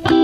[0.00, 0.21] Hello,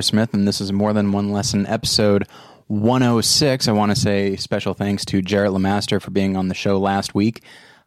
[0.00, 2.26] Tyler Smith, and this is More Than One Lesson, episode
[2.68, 3.68] 106.
[3.68, 7.14] I want to say special thanks to Jarrett Lemaster for being on the show last
[7.14, 7.42] week.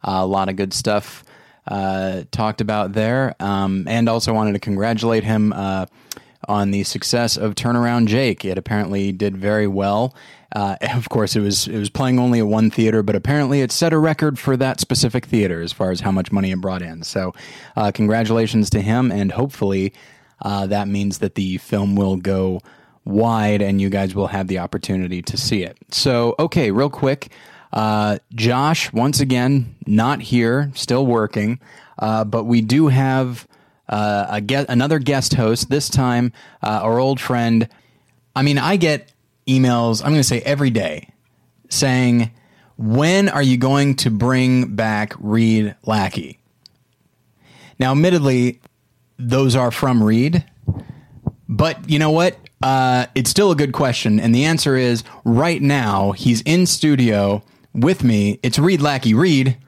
[0.06, 1.24] Uh, a lot of good stuff
[1.66, 5.86] uh, talked about there, um, and also wanted to congratulate him uh,
[6.46, 8.44] on the success of Turnaround Jake.
[8.44, 10.14] It apparently did very well.
[10.54, 13.72] Uh, of course, it was it was playing only at one theater, but apparently it
[13.72, 16.82] set a record for that specific theater as far as how much money it brought
[16.82, 17.02] in.
[17.02, 17.34] So,
[17.74, 19.92] uh, congratulations to him, and hopefully
[20.44, 22.60] uh, that means that the film will go
[23.04, 25.76] wide and you guys will have the opportunity to see it.
[25.90, 27.32] So, okay, real quick.
[27.72, 31.58] Uh, Josh, once again, not here, still working,
[31.98, 33.48] uh, but we do have
[33.88, 35.70] uh, a get another guest host.
[35.70, 37.68] This time, uh, our old friend.
[38.36, 39.12] I mean, I get
[39.48, 40.02] emails.
[40.02, 41.10] I'm going to say every day
[41.68, 42.30] saying,
[42.76, 46.38] "When are you going to bring back Reed Lackey?"
[47.80, 48.60] Now, admittedly,
[49.18, 50.44] those are from Reed.
[51.48, 52.38] But you know what?
[52.62, 57.42] Uh, it's still a good question, and the answer is right now he's in studio
[57.74, 58.40] with me.
[58.42, 59.12] It's Reed Lackey.
[59.12, 59.58] Reed,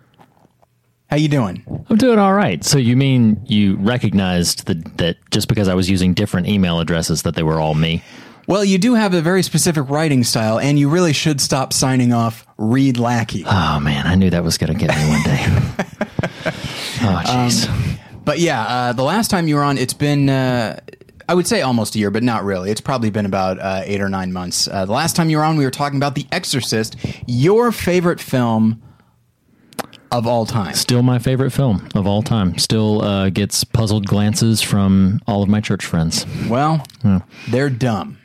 [1.10, 1.62] how you doing?
[1.90, 2.64] I'm doing all right.
[2.64, 7.22] So you mean you recognized that that just because I was using different email addresses
[7.22, 8.02] that they were all me?
[8.48, 12.12] Well, you do have a very specific writing style, and you really should stop signing
[12.12, 13.44] off Reed Lackey.
[13.44, 15.44] Oh man, I knew that was going to get me one day.
[17.02, 17.85] oh jeez.
[18.26, 20.28] But yeah, uh, the last time you were on, it's been.
[20.28, 20.80] Uh,
[21.28, 22.70] I would say almost a year, but not really.
[22.70, 24.68] It's probably been about uh, eight or nine months.
[24.68, 28.20] Uh, the last time you were on, we were talking about The Exorcist, your favorite
[28.20, 28.80] film
[30.12, 30.74] of all time.
[30.74, 32.58] Still my favorite film of all time.
[32.58, 36.24] Still uh, gets puzzled glances from all of my church friends.
[36.48, 36.84] Well,
[37.48, 38.18] they're dumb.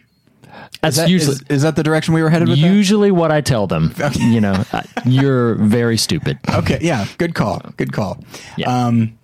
[0.82, 2.68] That's Is that, usually is, is that the direction we were headed with that?
[2.68, 3.94] usually what I tell them.
[4.16, 4.64] You know,
[5.06, 6.38] you're very stupid.
[6.54, 7.60] Okay, yeah, good call.
[7.78, 8.24] Good call.
[8.58, 8.86] Yeah.
[8.88, 9.18] Um,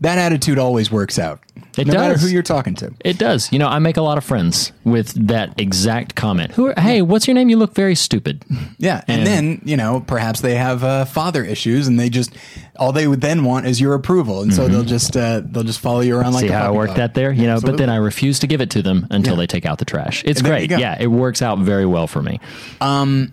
[0.00, 1.40] that attitude always works out.
[1.78, 1.94] It does.
[1.94, 2.92] no matter who you're talking to.
[3.04, 3.52] It does.
[3.52, 6.52] You know, I make a lot of friends with that exact comment.
[6.52, 6.66] Who?
[6.68, 7.48] Are, hey, what's your name?
[7.48, 8.44] You look very stupid.
[8.78, 12.32] Yeah, and, And- then you know perhaps they have uh, father issues, and they just
[12.76, 15.80] all they would then want is your approval, and so they'll just uh, they'll just
[15.80, 16.48] follow you around like Mm-hmm.
[16.48, 17.30] See how I worked that there?
[17.30, 19.40] You know, but then I refuse to give it to them until Yeah.
[19.40, 20.24] they take out the trash.
[20.24, 20.80] It's And there you great.
[20.80, 22.40] Yeah, it works out very well for me.
[22.80, 23.32] Um,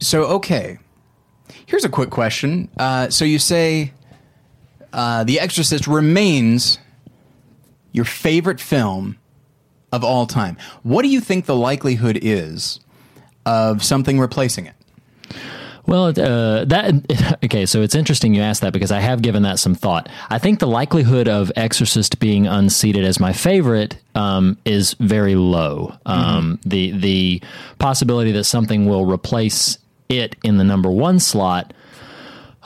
[0.00, 0.78] so okay,
[1.64, 2.68] here's a quick question.
[2.76, 3.92] Uh, so you say
[4.96, 6.78] uh, The Exorcist remains
[7.92, 9.16] your favorite film
[9.92, 10.56] of all time.
[10.82, 12.80] What do you think the likelihood is
[13.44, 14.74] of something replacing it?
[15.86, 17.64] Well, uh, that okay.
[17.64, 20.08] So it's interesting you asked that because I have given that some thought.
[20.30, 25.94] I think the likelihood of Exorcist being unseated as my favorite um, is very low.
[26.04, 27.42] Um, The the
[27.78, 29.78] possibility that something will replace
[30.08, 31.72] it in the number one slot.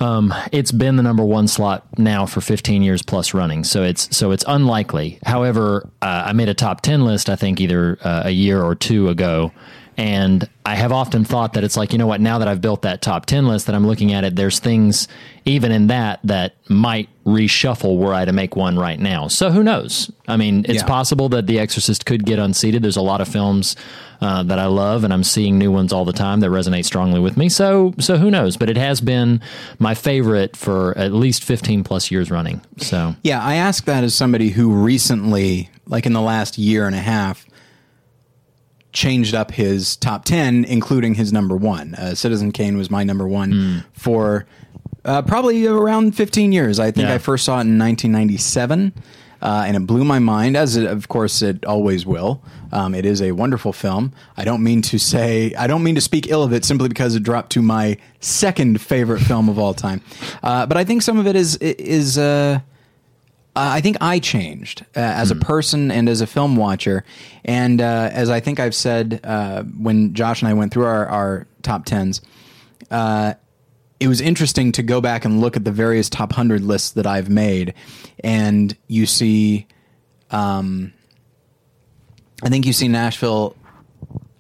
[0.01, 4.17] Um, it's been the number one slot now for 15 years plus running, so it's
[4.17, 5.19] so it's unlikely.
[5.25, 8.75] However, uh, I made a top 10 list, I think either uh, a year or
[8.75, 9.53] two ago,
[9.97, 12.83] and I have often thought that it's like you know what, now that I've built
[12.83, 15.09] that top 10 list, that I'm looking at it, there's things
[15.45, 19.29] even in that that might reshuffle were I to make one right now.
[19.29, 20.11] So who knows?
[20.29, 20.87] I mean, it's Yeah.
[20.87, 22.83] possible that The Exorcist could get unseated.
[22.83, 23.75] There's a lot of films
[24.21, 27.21] uh, that I love, and I'm seeing new ones all the time that resonate strongly
[27.21, 27.49] with me.
[27.49, 28.57] So, so who knows?
[28.59, 29.41] But it has been
[29.79, 32.61] my favorite for at least 15 plus years running.
[32.77, 36.95] So, Yeah, I ask that as somebody who recently, like in the last year and
[36.95, 37.47] a half,
[38.93, 41.95] changed up his top 10, including his number one.
[41.95, 43.79] Uh, Citizen Kane was my number one Hmm.
[43.93, 44.47] for
[45.05, 46.79] uh, probably around 15 years.
[46.79, 47.15] I think Yeah.
[47.15, 48.93] I first saw it in 1997.
[49.43, 52.43] Uh, and it blew my mind, as it, of course it always will.
[52.73, 54.13] Um, it is a wonderful film.
[54.37, 57.15] I don't mean to say, I don't mean to speak ill of it simply because
[57.15, 60.03] it dropped to my second favorite film of all time.
[60.43, 62.61] Uh, but I think some of it is is uh,
[63.57, 67.05] uh, I think I changed uh, as a person and as a film watcher.
[67.45, 71.07] And uh, as I think I've said uh, when Josh and I went through our,
[71.07, 72.21] our top tens,
[72.91, 73.35] uh,
[73.99, 77.07] it was interesting to go back and look at the various top 100 lists that
[77.07, 77.75] I've made.
[78.23, 79.67] And you see,
[80.31, 80.93] um,
[82.43, 83.57] I think you see Nashville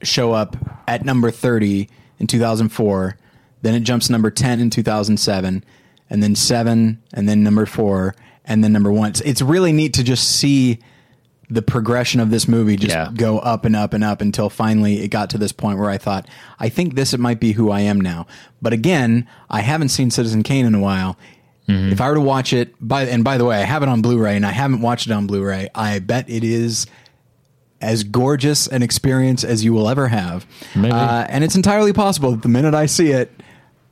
[0.03, 1.89] show up at number 30
[2.21, 3.17] in 2004.
[3.63, 5.65] Then it jumps to number 10 in 2007,
[6.09, 8.15] and then seven, and then number four,
[8.51, 9.09] and then number one.
[9.11, 10.79] It's, it's really neat to just see
[11.49, 13.11] the progression of this movie just Yeah.
[13.15, 15.99] go up and up and up until finally it got to this point where I
[15.99, 16.29] thought,
[16.61, 18.27] I think this it might be who I am now.
[18.63, 21.17] But again, I haven't seen Citizen Kane in a while.
[21.69, 24.03] If I were to watch it, by and by the way, I have it on
[24.03, 25.69] Blu-ray and I haven't watched it on Blu-ray.
[25.73, 26.89] I bet it is
[27.81, 30.45] as gorgeous an experience as you will ever have.
[30.93, 33.31] Uh, and it's entirely possible that the minute I see it,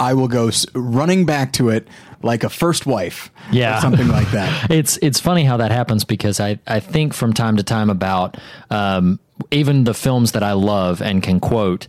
[0.00, 1.86] I will go running back to it
[2.22, 3.78] like a first wife, Yeah.
[3.78, 4.70] or something like that.
[4.70, 8.36] It's it's funny how that happens because I, I think from time to time about
[8.70, 9.18] um,
[9.50, 11.86] even the films that I love and can quote,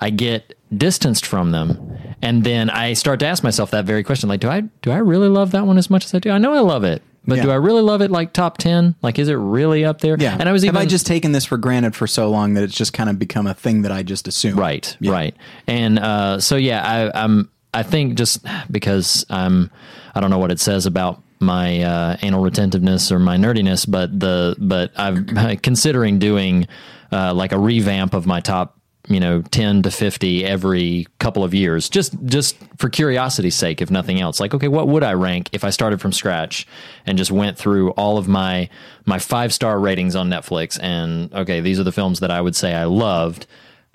[0.00, 4.28] I get distanced from them, and then I start to ask myself that very question:
[4.28, 6.30] like, do I do I really love that one as much as I do?
[6.30, 7.44] I know I love it, but Yeah.
[7.44, 8.10] do I really love it?
[8.10, 8.94] Like top ten?
[9.02, 10.16] Like, is it really up there?
[10.18, 12.54] Yeah, And I was even, have I just taken this for granted for so long
[12.54, 14.58] that it's just kind of become a thing that I just assume.
[14.58, 15.34] Right, right.
[15.66, 16.82] And uh, so yeah,
[17.14, 17.50] I, I'm.
[17.72, 19.70] I think just because I'm,
[20.14, 24.18] I don't know what it says about my uh, anal retentiveness or my nerdiness, but
[24.18, 26.68] the but I'm considering doing
[27.10, 28.76] uh, like a revamp of my top.
[29.08, 33.90] You know, ten to fifty every couple of years, just just for curiosity's sake, if
[33.90, 34.38] nothing else.
[34.38, 36.66] Like, okay, what would I rank if I started from scratch
[37.06, 38.68] and just went through all of my
[39.06, 40.78] my five star ratings on Netflix?
[40.80, 43.46] And okay, these are the films that I would say I loved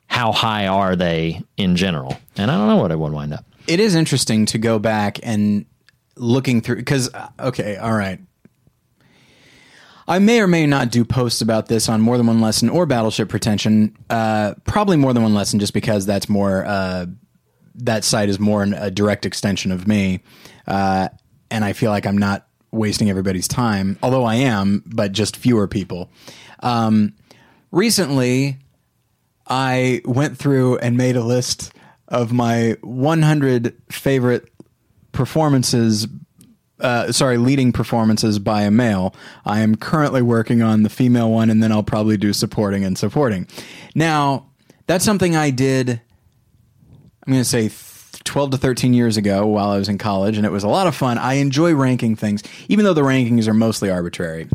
[0.08, 2.18] how high are they in general?
[2.36, 3.46] And I don't know what I would wind up.
[3.68, 5.66] It is interesting to go back and
[6.16, 7.10] looking through because
[7.40, 8.20] okay, all right.
[10.08, 12.86] I may or may not do posts about this on more than one lesson or
[12.86, 13.98] battleship pretension.
[14.10, 16.64] Uh, probably more than one lesson, just because that's more.
[16.66, 17.08] Uh,
[17.78, 20.22] that site is more an, a direct extension of me,
[20.68, 21.10] uh,
[21.50, 23.98] and I feel like I'm not wasting everybody's time.
[24.04, 26.10] Although I am, but just fewer people.
[26.62, 27.14] Um,
[27.72, 28.60] recently,
[29.48, 31.74] I went through and made a list
[32.08, 34.52] of my 100 favorite
[35.12, 36.08] performances.
[36.80, 39.16] Uh, sorry, leading performances by a male.
[39.46, 42.98] I am currently working on the female one, and then I'll probably do supporting and
[42.98, 43.48] supporting.
[43.96, 44.48] Now,
[44.88, 46.02] that's something I did.
[47.26, 50.36] I'm going to say th- 12 to 13 years ago while I was in college,
[50.38, 51.18] and it was a lot of fun.
[51.18, 54.50] I enjoy ranking things, even though the rankings are mostly arbitrary,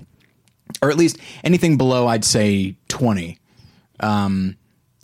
[0.82, 3.38] or at least anything below, I'd say 20
[4.00, 4.56] um,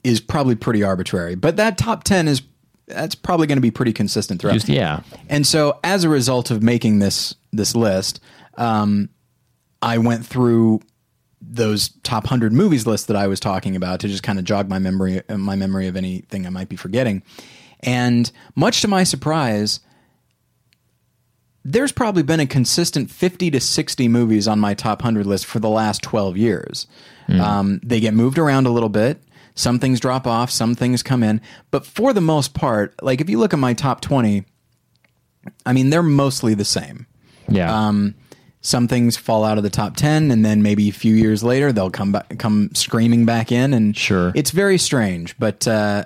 [0.06, 1.34] is probably pretty arbitrary.
[1.34, 2.42] But that top 10 is
[2.86, 4.54] that's probably going to be pretty consistent throughout.
[4.54, 5.00] Just, yeah.
[5.28, 8.20] And so, as a result of making this this list,
[8.56, 9.08] um,
[9.82, 10.80] I went through
[11.40, 14.68] those top hundred movies list that I was talking about to just kind of jog
[14.68, 17.24] my memory my memory of anything I might be forgetting.
[17.80, 19.80] And much to my surprise,
[21.64, 25.58] there's probably been a consistent 50 to 60 movies on my top 100 list for
[25.58, 26.86] the last 12 years.
[27.40, 29.20] Um, they get moved around a little bit.
[29.56, 31.40] Some things drop off, some things come in.
[31.72, 34.44] But for the most part, like if you look at my top 20,
[35.64, 37.06] I mean, they're mostly the same.
[37.48, 37.74] Yeah.
[37.88, 38.14] Um,
[38.60, 41.70] some things fall out of the top 10 and then maybe a few years later
[41.72, 44.32] they'll come back come screaming back in and Sure.
[44.34, 46.04] it's very strange but uh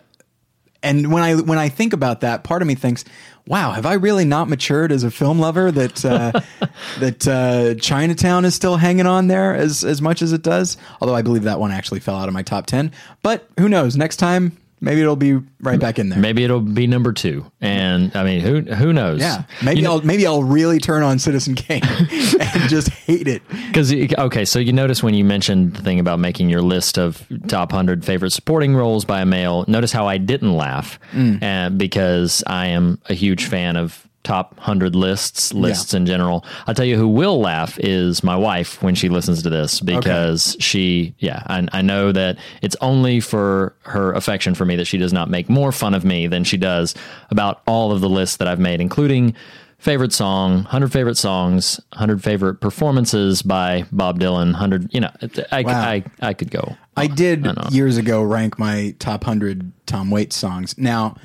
[0.83, 3.05] and when I when I think about that, part of me thinks,
[3.47, 6.33] "Wow, have I really not matured as a film lover that uh,
[6.99, 11.15] that uh, Chinatown is still hanging on there as as much as it does?" Although
[11.15, 12.93] I believe that one actually fell out of my top ten.
[13.23, 13.97] But who knows?
[13.97, 16.19] Next time, maybe it'll be right back in there.
[16.19, 17.51] Maybe it'll be number two.
[17.61, 19.21] And I mean, who who knows?
[19.21, 21.83] Yeah, maybe I'll maybe I'll really turn on Citizen Kane
[22.41, 23.43] and just hate it.
[23.69, 27.27] Because okay, so you notice when you mentioned the thing about making your list of
[27.49, 29.65] top hundred favorite supporting roles by a male.
[29.69, 31.43] Notice how I didn't laugh, Mm.
[31.43, 36.45] uh, because I am a huge fan of top hundred lists, lists in general.
[36.67, 40.57] I'll tell you who will laugh is my wife when she listens to this because
[40.61, 44.99] she, yeah, I, I know that it's only for her affection for me that she
[44.99, 46.95] does not make more fun of me than she does
[47.31, 49.35] about all of the lists that I've made, including
[49.79, 55.11] favorite song, 100 favorite songs, 100 favorite performances by Bob Dylan, 100, you know,
[55.51, 55.81] I, Wow.
[55.81, 56.77] I, I could go.
[56.97, 57.55] I did know.
[57.71, 60.77] years ago rank my top 100 Tom Waits songs.
[60.77, 61.17] Now,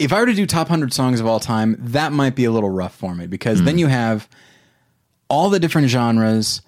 [0.00, 2.50] if I were to do top 100 songs of all time, that might be a
[2.50, 3.80] little rough for me because then hmm.
[3.80, 4.28] you have
[5.28, 6.62] all the different genres,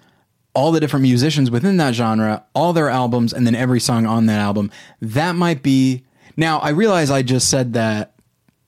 [0.53, 4.27] all the different musicians within that genre, all their albums, and then every song on
[4.27, 4.71] that album.
[5.01, 6.03] That might be.
[6.37, 8.13] Now, I realize I just said that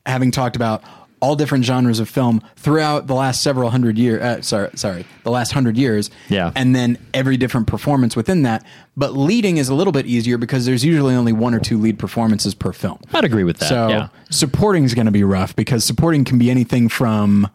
[0.03, 0.83] having talked about
[1.21, 4.21] all different genres of film throughout the last several hundred years.
[4.21, 6.09] Uh, sorry, sorry, the last hundred years.
[6.29, 6.51] Yeah.
[6.55, 8.65] and then every different performance within that.
[8.97, 11.97] But leading is a little bit easier because there's usually only one or two lead
[11.99, 12.99] performances per film.
[13.13, 13.69] I'd agree with that.
[13.69, 14.07] So yeah.
[14.29, 17.49] supporting is going to be rough because supporting can be anything from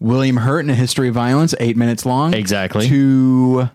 [0.00, 2.88] William Hurt in A History of Violence, eight minutes long, Exactly.
[2.88, 3.70] to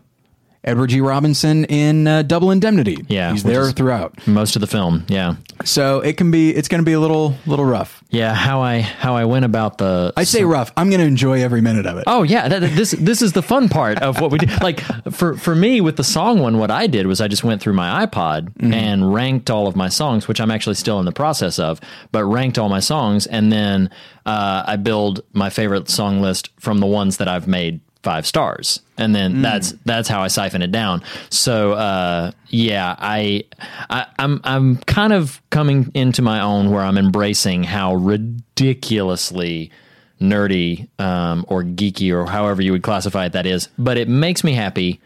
[0.67, 0.99] Edward G.
[0.99, 3.05] Robinson in uh, Double Indemnity.
[3.07, 4.27] Yeah, he's there throughout.
[4.27, 5.05] Most of the film.
[5.07, 5.35] Yeah.
[5.63, 8.03] So it can be, it's going to be a little, little rough.
[8.09, 8.33] Yeah.
[8.33, 10.71] How I how I went about the I say rough.
[10.77, 12.03] I'm going to enjoy every minute of it.
[12.05, 14.47] Oh yeah, that, this this is the fun part of what we do.
[14.61, 14.81] Like
[15.11, 17.73] for for me with the song one, what I did was I just went through
[17.73, 21.59] my iPod and ranked all of my songs, which I'm actually still in the process
[21.59, 21.79] of,
[22.11, 23.89] but ranked all my songs, and then
[24.25, 28.81] uh, I build my favorite song list from the ones that I've made five stars,
[28.97, 31.03] and then that's that's how I siphon it down.
[31.29, 33.43] So uh, yeah, I,
[33.89, 39.71] I I'm I'm kind of coming into my own where I'm embracing how ridiculously
[40.19, 44.43] nerdy um, or geeky or however you would classify it that is but it makes
[44.43, 44.99] me happy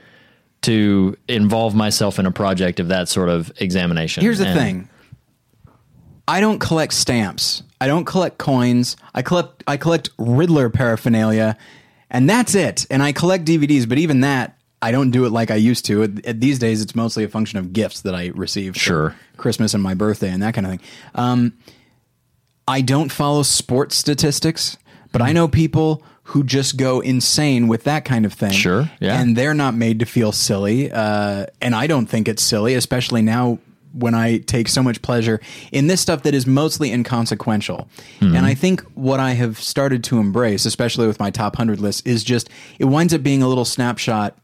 [0.61, 4.89] to involve myself in a project of that sort of examination Here's the And- thing.
[6.27, 7.61] I don't collect stamps.
[7.81, 8.95] I don't collect coins.
[9.13, 11.57] I collect I collect Riddler paraphernalia,
[12.11, 12.85] and that's it.
[12.91, 16.07] And I collect DVDs, but even that I don't do it like I used to.
[16.07, 18.75] These days, it's mostly a function of gifts that I receive.
[18.75, 20.81] Sure, Christmas and my birthday and that kind of thing.
[21.15, 21.53] Um,
[22.67, 24.77] I don't follow sports statistics,
[25.11, 28.51] but I know people who just go insane with that kind of thing.
[28.51, 29.19] Sure, yeah.
[29.19, 30.91] And they're not made to feel silly.
[30.91, 33.59] Uh, and I don't think it's silly, especially now
[33.93, 35.39] when I take so much pleasure
[35.71, 37.87] in this stuff that is mostly inconsequential.
[38.19, 38.35] Mm-hmm.
[38.35, 42.05] And I think what I have started to embrace, especially with my top 100 list,
[42.07, 44.37] is just it winds up being a little snapshot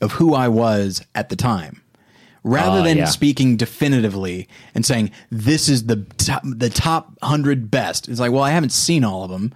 [0.00, 1.82] of who I was at the time.
[2.44, 3.04] Rather Ah, than yeah.
[3.06, 8.44] speaking definitively and saying this is the top, the top hundred best, it's like, well,
[8.44, 9.52] I haven't seen all of them.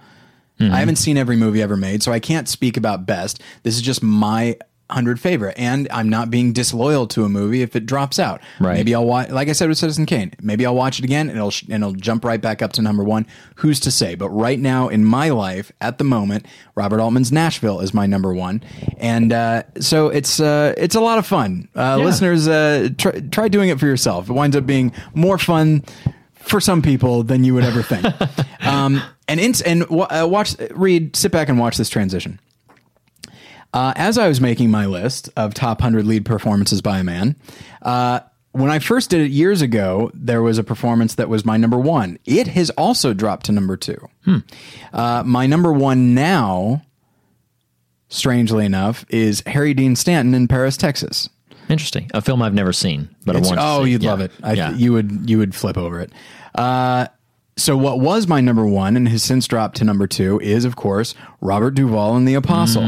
[0.59, 0.73] Mm-hmm.
[0.73, 3.41] I haven't seen every movie ever made, so I can't speak about best.
[3.63, 4.57] This is just my
[4.93, 8.41] hundred favorite, and I'm not being disloyal to a movie if it drops out.
[8.59, 8.75] Right.
[8.75, 10.31] Maybe I'll watch, like I said with Citizen Kane.
[10.41, 12.81] Maybe I'll watch it again, and it'll sh- and it'll jump right back up to
[12.81, 13.25] number one.
[13.57, 14.15] Who's to say?
[14.15, 16.45] But right now in my life, at the moment,
[16.75, 18.63] Robert Altman's Nashville is my number one,
[18.97, 21.67] and uh, so it's uh, it's a lot of fun.
[21.75, 22.05] Uh, Yeah.
[22.05, 24.29] Listeners, uh, try, try doing it for yourself.
[24.29, 25.83] It winds up being more fun
[26.35, 28.05] for some people than you would ever think.
[28.65, 32.39] um, and in, and wa- uh, watch, read, sit back and watch this transition.
[33.73, 37.35] Uh, as I was making my list of top 100 lead performances by a man,
[37.81, 38.19] uh,
[38.51, 41.77] when I first did it years ago, there was a performance that was my number
[41.79, 42.19] one.
[42.25, 43.97] It has also dropped to number two.
[44.93, 46.83] Uh, my number one now,
[48.09, 51.29] strangely enough, is Harry Dean Stanton in Paris, Texas.
[51.69, 54.09] interesting a film i've never seen but It's- i want to oh, you'd Yeah.
[54.11, 54.31] love it.
[54.43, 54.73] I, yeah.
[54.75, 56.11] You would you would flip over it.
[56.53, 57.07] Uh,
[57.55, 60.75] so what was my number one and has since dropped to number two is of
[60.75, 62.83] course Robert Duvall in the Apostle,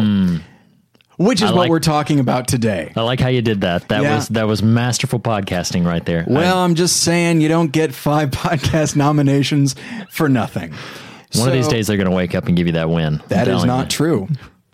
[1.18, 1.58] which is what Hmm.
[1.60, 2.92] like- we're talking about today.
[2.96, 3.88] I like how you did that.
[3.90, 4.16] That Yeah.
[4.16, 6.26] was that was masterful podcasting right there.
[6.28, 9.76] Well, I'm just saying you don't get five podcast nominations
[10.12, 10.74] for nothing.
[10.74, 13.22] I- one of these days they're going to wake up and give you that win.
[13.28, 13.90] That is not you.
[13.98, 14.28] true.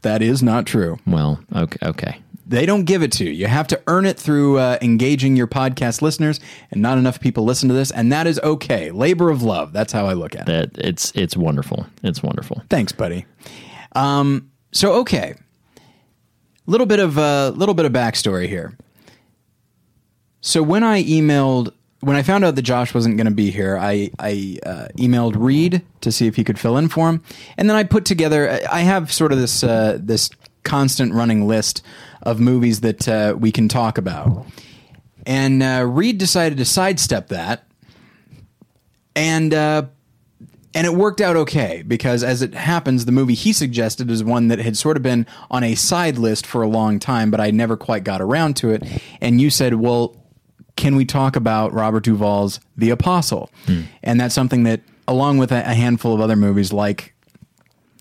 [0.04, 0.98] That is not true.
[1.08, 2.18] Well, okay, okay.
[2.48, 3.32] They don't give it to you.
[3.32, 7.46] You have to earn it through uh, engaging your podcast listeners, and not enough people
[7.46, 8.92] listen to this, and that is okay.
[8.92, 9.72] Labor of love.
[9.74, 10.74] That's how I look at it.
[10.74, 11.86] That it's it's wonderful.
[12.04, 12.62] It's wonderful.
[12.70, 13.26] Thanks, buddy.
[13.96, 15.36] Um, so okay,
[16.72, 18.78] little bit of a uh, little bit of backstory here.
[20.40, 23.78] So when I emailed, when I found out that Josh wasn't going to be here,
[23.78, 27.22] I I uh, emailed Reed to see if he could fill in for him,
[27.58, 28.60] and then I put together.
[28.72, 30.30] I have sort of this uh, this
[30.64, 31.84] constant running list
[32.22, 34.46] of movies that uh, we can talk about,
[35.26, 37.68] and uh, Reed decided to sidestep that,
[39.16, 39.54] and.
[40.74, 44.48] And it worked out okay because as it happens the movie he suggested is one
[44.48, 47.52] that had sort of been on a side list for a long time but i
[47.52, 48.84] never quite got around to it.
[49.20, 50.16] And you said well
[50.78, 53.52] can we talk about robert duvall's the apostle?
[53.66, 53.82] Hmm.
[54.02, 57.14] And that's something that along with a handful of other movies like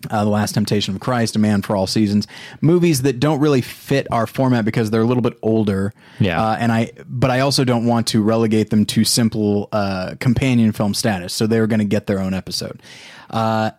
[0.09, 2.27] uh, the Last Temptation of Christ, A Man for All Seasons,
[2.61, 5.93] movies that don't really fit our format because they're a little bit older.
[6.19, 6.43] Yeah.
[6.43, 10.73] Uh, and I, but I also don't want to relegate them to simple uh, companion
[10.73, 11.35] film status.
[11.35, 12.83] So they're going to get their own episode.
[13.29, 13.73] Uh,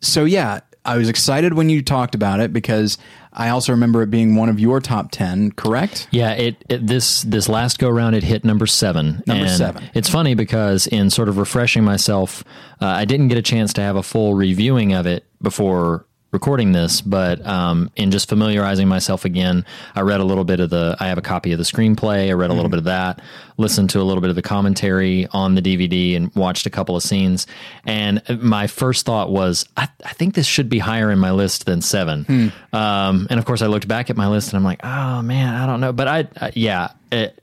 [0.00, 2.96] so yeah, I was excited when you talked about it because
[3.32, 5.50] I also remember it being one of your top ten.
[5.50, 6.06] Correct?
[6.12, 9.22] Yeah, it, it this this last go round it hit number seven.
[9.26, 9.90] Number seven.
[9.94, 12.44] It's funny because in sort of refreshing myself,
[12.80, 16.72] uh, I didn't get a chance to have a full reviewing of it before recording
[16.72, 19.64] this, but um, in just familiarizing myself again,
[19.94, 20.94] I read a little bit of the.
[21.00, 22.28] I have a copy of the screenplay.
[22.28, 23.22] I read a little bit of that,
[23.56, 26.94] listened to a little bit of the commentary on the DVD, and watched a couple
[26.94, 27.46] of scenes.
[27.86, 31.64] And my first thought was, I, I think this should be higher in my list
[31.64, 32.52] than seven.
[32.72, 35.54] Um, and of course, I looked back at my list, and I'm like, oh man,
[35.54, 35.92] I don't know.
[35.92, 37.42] But I, I yeah, it,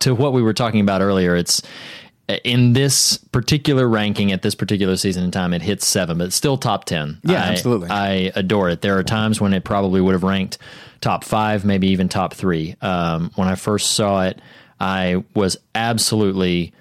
[0.00, 1.62] to what we were talking about earlier, it's
[2.44, 6.36] in this particular ranking at this particular season in time, it hits seven, but it's
[6.36, 7.20] still top 10.
[7.24, 7.88] Yeah, I, absolutely.
[7.88, 8.82] I adore it.
[8.82, 10.58] There are times when it probably would have ranked
[11.00, 12.76] top five, maybe even top three.
[12.82, 14.40] Um, when I first saw it,
[14.78, 16.72] I was absolutely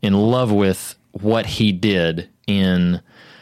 [0.00, 3.00] in love with what he did in.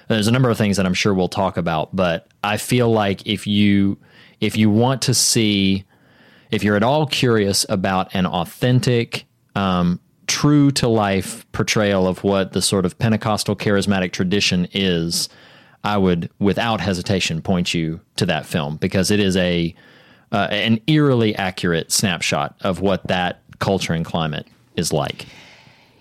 [0.09, 3.27] There's a number of things that I'm sure we'll talk about, but I feel like
[3.27, 3.99] if you
[4.41, 5.85] if you want to see
[6.51, 9.99] if you're at all curious about an authentic, um,
[10.35, 15.29] true to life portrayal of what the sort of Pentecostal charismatic tradition is,
[15.85, 19.73] I would, without hesitation, point you to that film because it is a
[20.33, 25.27] uh, an eerily accurate snapshot of what that culture and climate is like.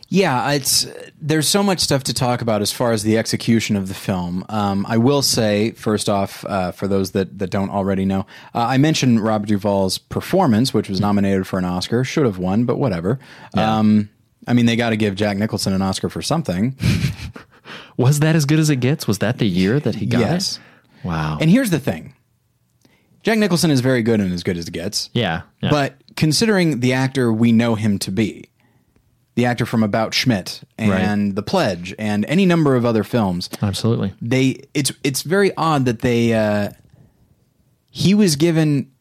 [0.10, 0.88] Yeah, it's
[1.22, 4.46] there's so much stuff to talk about as far as the execution of the film.
[4.50, 8.22] Um, I will say first off, uh, for those that, that don't already know,
[8.56, 12.66] uh, I mentioned Robert Duvall's performance, which was nominated for an Oscar, should have won,
[12.66, 13.20] but whatever.
[13.56, 14.10] Um,
[14.48, 16.76] I mean, they got to give Jack Nicholson an Oscar for something.
[17.98, 19.08] Was that as good as it gets?
[19.08, 20.58] Was that the year that he got Yes.
[21.04, 21.08] it?
[21.08, 21.38] Wow.
[21.40, 22.14] And here's the thing:
[23.24, 25.10] Jack Nicholson is very good and as good as it gets.
[25.14, 25.70] yeah, yeah.
[25.70, 28.46] But considering the actor we know him to be,
[29.36, 34.14] the actor from About Schmidt and The Pledge and any number of other films, absolutely.
[34.22, 36.70] they it's it's very odd that they uh,
[37.90, 38.92] he was given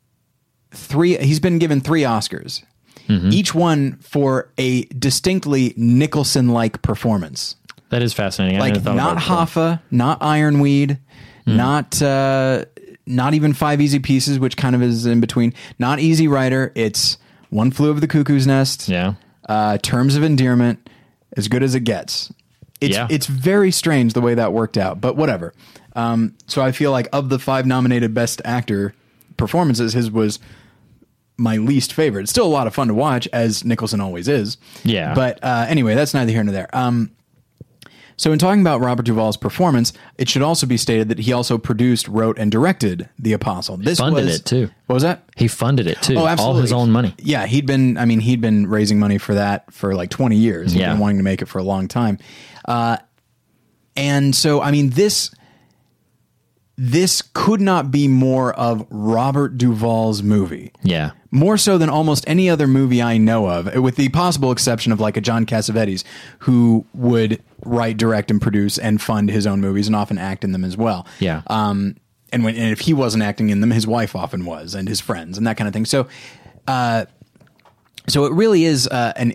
[0.70, 2.62] three he's been given three Oscars.
[3.08, 7.56] Each one for a distinctly Nicholson like performance.
[7.90, 8.58] That is fascinating.
[8.58, 9.18] Like not.
[9.18, 10.98] Hoffa, not Ironweed,
[11.44, 12.64] not uh,
[13.06, 15.52] not even Five Easy Pieces, which kind of is in between.
[15.78, 16.72] Not Easy Rider.
[16.74, 17.18] It's
[17.50, 18.88] One Flew Over the Cuckoo's Nest.
[18.88, 19.14] Yeah.
[19.46, 20.88] Uh, Terms of Endearment,
[21.36, 22.32] as good as it gets.
[22.80, 23.06] It's Yeah.
[23.10, 25.52] it's very strange the way that worked out, but whatever.
[25.94, 28.94] Um, so I feel like of the five nominated Best Actor
[29.36, 30.38] performances, his was
[31.42, 32.22] my least favorite.
[32.22, 34.56] It's still a lot of fun to watch, as Nicholson always is.
[34.84, 35.14] Yeah.
[35.14, 36.74] But uh, anyway, that's neither here nor there.
[36.74, 37.10] Um,
[38.18, 41.58] so, in talking about Robert Duvall's performance, it should also be stated that he also
[41.58, 43.78] produced, wrote, and directed The Apostle.
[43.78, 44.70] This funded was, it, too.
[44.86, 45.24] What was that?
[45.36, 46.16] He funded it too.
[46.16, 46.56] Oh, absolutely.
[46.56, 47.14] All his own money.
[47.18, 47.96] Yeah, he'd been.
[47.98, 50.72] I mean, he'd been raising money for that for like twenty years.
[50.72, 50.92] He'd Yeah.
[50.92, 52.18] been wanting to make it for a long time.
[52.66, 52.98] Uh,
[53.96, 55.30] and so, I mean, this
[56.76, 60.72] this could not be more of Robert Duvall's movie.
[60.82, 61.12] Yeah.
[61.30, 65.00] More so than almost any other movie I know of, with the possible exception of
[65.00, 66.04] like a John Cassavetes,
[66.40, 70.52] who would write, direct, and produce and fund his own movies and often act in
[70.52, 71.06] them as well.
[71.20, 71.42] Yeah.
[71.46, 71.96] Um,
[72.32, 75.00] and when and if he wasn't acting in them, his wife often was, and his
[75.00, 75.84] friends, and that kind of thing.
[75.84, 76.08] So,
[76.66, 77.04] uh,
[78.08, 79.34] so it really is uh, an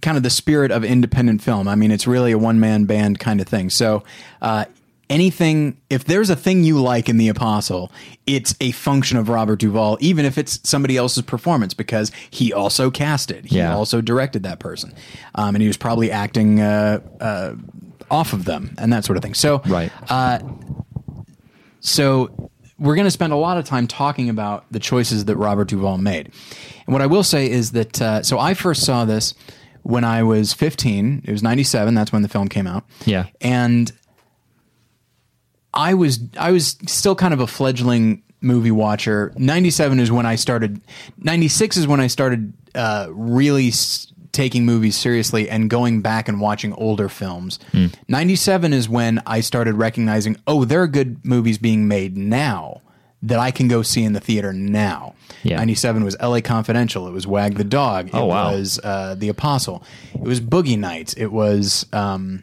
[0.00, 1.68] kind of the spirit of independent film.
[1.68, 3.70] I mean, it's really a one man band kind of thing.
[3.70, 4.04] So,
[4.40, 4.66] uh,
[5.12, 7.92] anything, if there's a thing you like in The Apostle,
[8.26, 12.90] it's a function of Robert Duvall, even if it's somebody else's performance, because he also
[12.90, 13.44] cast it.
[13.46, 13.74] He Yeah.
[13.74, 14.94] also directed that person.
[15.34, 17.54] Um, and he was probably acting uh, uh,
[18.10, 19.34] off of them and that sort of thing.
[19.34, 19.90] So, Right.
[21.80, 25.68] so we're going to spend a lot of time talking about the choices that Robert
[25.68, 26.30] Duvall made.
[26.86, 29.34] And what I will say is that uh, so I first saw this
[29.82, 31.22] when I was 15.
[31.24, 31.94] It was 97.
[31.94, 32.84] That's when the film came out.
[33.04, 33.26] Yeah.
[33.40, 33.92] And
[35.74, 39.32] I was I was still kind of a fledgling movie watcher.
[39.36, 40.80] 97 is when I started
[41.18, 46.40] 96 is when I started uh, really s- taking movies seriously and going back and
[46.40, 47.58] watching older films.
[48.08, 52.80] 97 is when I started recognizing, oh, there are good movies being made now
[53.22, 55.14] that I can go see in the theater now.
[55.44, 55.56] Yeah.
[55.58, 57.06] 97 was LA Confidential.
[57.06, 58.08] It was Wag the Dog.
[58.08, 58.52] It Oh, wow.
[58.52, 59.84] was uh, The Apostle.
[60.14, 61.12] It was Boogie Nights.
[61.14, 62.42] It was um,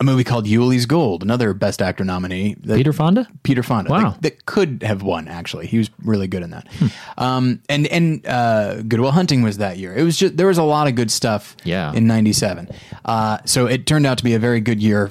[0.00, 2.54] a movie called Ulee's Gold, another Best Actor nominee.
[2.60, 3.26] that- Peter Fonda?
[3.42, 3.90] Peter Fonda.
[3.90, 4.10] Wow.
[4.10, 5.66] That, that could have won, actually.
[5.66, 6.68] He was really good in that.
[7.16, 9.94] Um, and and uh, Good Will Hunting was that year.
[9.96, 11.92] It was just, there was a lot of good stuff Yeah.
[11.92, 12.68] in 97.
[13.04, 15.10] Uh, so it turned out to be a very good year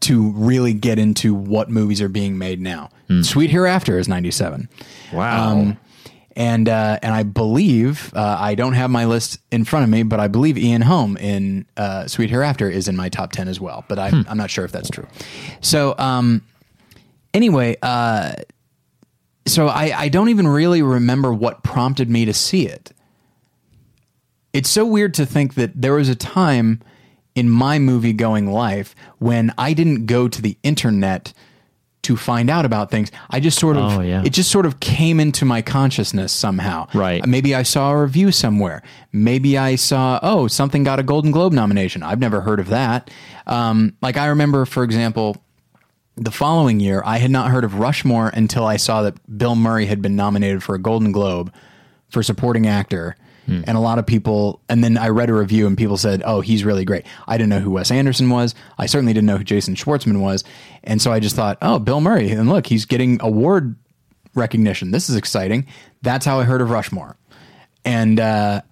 [0.00, 2.90] to really get into what movies are being made now.
[3.22, 4.68] Sweet Hereafter is 97.
[5.12, 5.50] Wow.
[5.52, 5.78] Um,
[6.36, 10.02] and uh, and I believe uh, I don't have my list in front of me,
[10.02, 13.58] but I believe Ian Holm in uh, Sweet Hereafter is in my top ten as
[13.58, 13.84] well.
[13.88, 15.06] But I, I'm not sure if that's true.
[15.62, 16.42] So um,
[17.32, 18.34] anyway, uh,
[19.46, 22.92] so I, I don't even really remember what prompted me to see it.
[24.52, 26.82] It's so weird to think that there was a time
[27.34, 31.32] in my movie going life when I didn't go to the internet
[32.06, 33.10] to find out about things.
[33.30, 34.22] I just sort of Oh, yeah.
[34.24, 36.86] it just sort of came into my consciousness somehow.
[36.94, 37.24] Right.
[37.26, 38.82] Maybe I saw a review somewhere.
[39.12, 42.02] Maybe I saw oh something got a Golden Globe nomination.
[42.02, 43.10] I've never heard of that.
[43.46, 45.36] Um, like I remember, for example,
[46.16, 49.86] the following year, I had not heard of Rushmore until I saw that Bill Murray
[49.86, 51.52] had been nominated for a Golden Globe
[52.08, 53.16] for supporting actor.
[53.46, 56.40] And a lot of people, and then I read a review and people said, oh,
[56.40, 57.06] he's really great.
[57.28, 58.54] I didn't know who Wes Anderson was.
[58.76, 60.42] I certainly didn't know who Jason Schwartzman was.
[60.82, 62.30] And so I just thought, oh, Bill Murray.
[62.30, 63.76] And look, he's getting award
[64.34, 64.90] recognition.
[64.90, 65.66] This is exciting.
[66.02, 67.16] That's how I heard of Rushmore.
[67.84, 68.62] And, uh,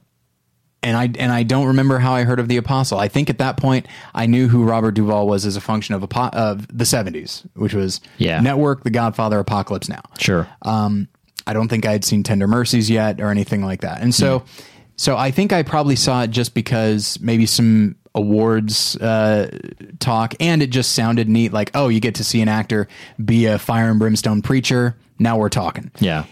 [0.82, 2.98] and I and I don't remember how I heard of the Apostle.
[2.98, 6.04] I think at that point I knew who Robert Duvall was as a function of
[6.04, 8.40] of the seventies, which was Yeah.
[8.40, 10.02] Network, The Godfather, Apocalypse Now.
[10.18, 10.46] Sure.
[10.60, 11.08] Um,
[11.46, 14.44] I don't think I had seen Tender Mercies yet or anything like that, and so
[14.96, 19.50] so I think I probably saw it just because maybe some awards uh,
[19.98, 21.52] talk, and it just sounded neat.
[21.52, 22.86] Like, oh, you get to see an actor
[23.24, 24.96] be a fire and brimstone preacher.
[25.18, 25.90] Now we're talking.
[25.98, 26.24] yeah.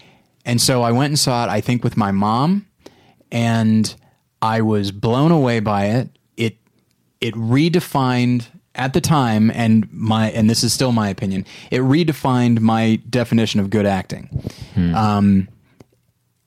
[0.45, 2.67] And so I went and saw it, I think, with my mom,
[3.31, 3.93] and
[4.41, 6.09] I was blown away by it.
[6.35, 6.57] It
[7.21, 11.45] it redefined at the time, and my and this is still my opinion.
[11.71, 14.29] It redefined my definition of good acting.
[14.75, 15.47] Um,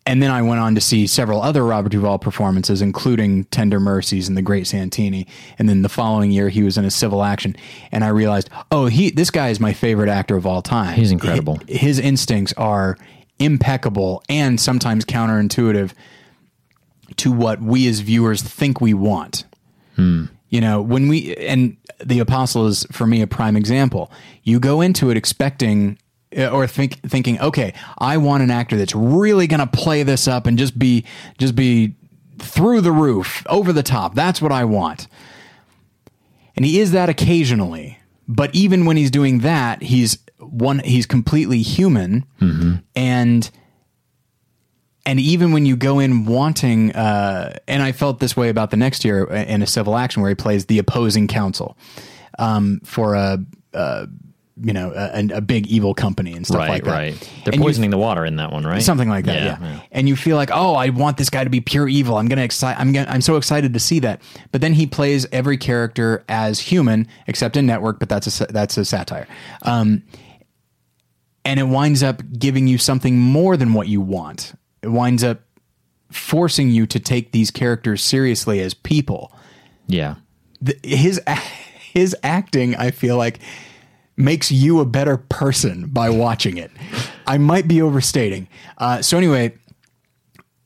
[0.09, 4.29] and then I went on to see several other Robert Duvall performances, including Tender Mercies
[4.29, 5.27] and The Great Santini.
[5.59, 7.57] And then the following year, he was in a civil action,
[7.91, 10.95] and I realized, oh, he this guy is my favorite actor of all time.
[10.95, 11.57] He's incredible.
[11.69, 12.97] Hi- His instincts are
[13.39, 15.93] impeccable and sometimes counterintuitive
[17.17, 19.45] to what we as viewers think we want.
[20.49, 24.11] You know, when we and the apostle is for me a prime example.
[24.43, 25.99] You go into it expecting
[26.37, 30.29] uh, or think thinking, okay, I want an actor that's really going to play this
[30.29, 31.05] up and just be
[31.39, 31.95] just be
[32.39, 34.15] through the roof, over the top.
[34.15, 35.09] That's what I want.
[36.55, 41.63] And he is that occasionally, but even when he's doing that, he's one he's completely
[41.63, 42.25] human
[42.95, 43.51] and
[45.07, 48.77] and even when you go in wanting uh, and i felt this way about the
[48.77, 51.77] next year in a civil action where he plays the opposing counsel
[52.39, 53.39] um, for a,
[53.73, 54.07] uh
[54.63, 56.71] you know a, a big evil company and stuff Right.
[56.71, 57.31] like that right.
[57.45, 58.81] They're And you- poisoning the water in that one, right?
[58.83, 59.81] something like that yeah, yeah.
[59.93, 62.41] and you feel like oh i want this guy to be pure evil i'm gonna
[62.43, 66.25] excite i'm gonna i'm so excited to see that but then he plays every character
[66.31, 69.29] as human except in network but that's a that's a satire
[69.63, 70.03] um
[71.45, 74.55] and it winds up giving you something more than what you want
[74.87, 75.41] it winds up
[76.11, 79.33] forcing you to take these characters seriously as people
[79.89, 80.15] Yeah.
[80.61, 81.21] the, his
[81.93, 83.41] his acting i feel like
[84.17, 86.71] makes you a better person by watching it
[87.27, 88.47] i might be overstating
[88.79, 89.53] uh, so anyway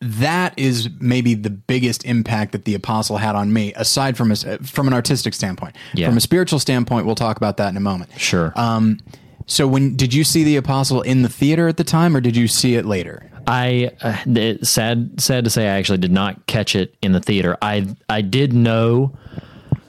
[0.02, 4.36] that is maybe the biggest impact that the apostle had on me aside from a,
[4.58, 6.08] from an artistic standpoint Yeah.
[6.08, 8.52] from a spiritual standpoint we'll talk about that in a moment Sure.
[8.56, 8.98] um,
[9.46, 12.36] so when did you see the apostle in the theater at the time or did
[12.36, 16.46] you see it later I uh, it- sad sad to say I actually did not
[16.46, 17.56] catch it in the theater.
[17.60, 19.12] I I did know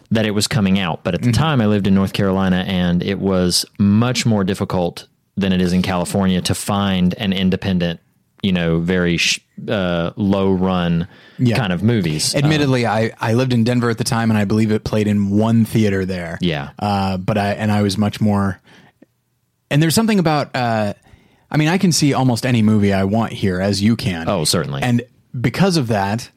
[0.09, 3.01] that it was coming out, but at the time I lived in North Carolina and
[3.01, 8.01] it was much more difficult than it is in California to find an independent,
[8.43, 11.07] you know, very sh- uh, low run
[11.39, 11.55] Yeah.
[11.55, 12.35] kind of movies.
[12.35, 15.29] Admittedly, I, I lived in Denver at the time, and I believe it played in
[15.29, 16.37] one theater there.
[16.41, 16.71] Yeah.
[16.77, 18.59] Uh, but I and I was much more.
[19.69, 20.49] And there's something about.
[21.51, 24.29] I mean, I can see almost any movie I want here, as you can.
[24.29, 24.81] Oh, certainly.
[24.81, 25.03] And
[25.39, 26.29] because of that,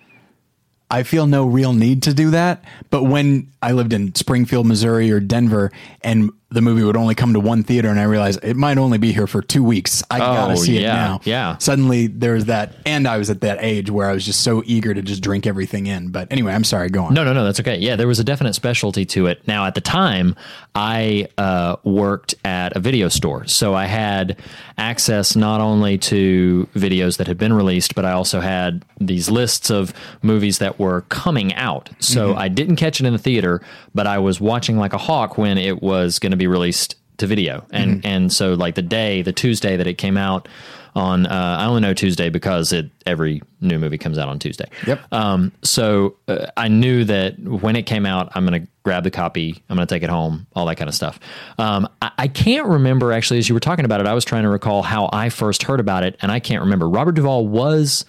[0.91, 2.63] I feel no real need to do that.
[2.91, 7.33] But when I lived in Springfield, Missouri, or Denver, and the movie would only come
[7.33, 10.05] to one theater, and I realized it might only be here for two weeks.
[10.09, 11.21] I gotta Oh, see it now.
[11.25, 11.57] yeah.
[11.59, 14.95] Suddenly, there's that, and I was at that age where I was just so eager
[14.95, 16.11] to just drink everything in.
[16.11, 16.91] But anyway, I'm sorry.
[16.91, 17.15] Go on.
[17.15, 17.77] No, no, no, that's okay.
[17.79, 19.43] Yeah, there was a definite specialty to it.
[19.49, 20.37] Now, at the time,
[20.77, 23.47] I uh, worked at a video store.
[23.47, 24.37] So I had
[24.79, 29.71] access not only to videos that had been released, but I also had these lists
[29.71, 29.93] of
[30.23, 31.91] movies that were coming out.
[31.99, 33.61] So I didn't catch it in the theater,
[33.95, 37.27] but I was watching like a hawk when it was going to be released to
[37.27, 37.65] video.
[37.71, 40.49] And, and so, like, the day, the Tuesday that it came out,
[40.95, 44.67] on uh, I only know Tuesday because it every new movie comes out on Tuesday.
[44.87, 45.01] Yep.
[45.13, 49.11] Um, so uh, I knew that when it came out, I'm going to grab the
[49.11, 49.63] copy.
[49.69, 51.19] I'm going to take it home, all that kind of stuff.
[51.59, 54.45] Um, I, I can't remember actually, as you were talking about it, I was trying
[54.45, 56.89] to recall how I first heard about it, and I can't remember.
[56.89, 58.05] Robert Duvall was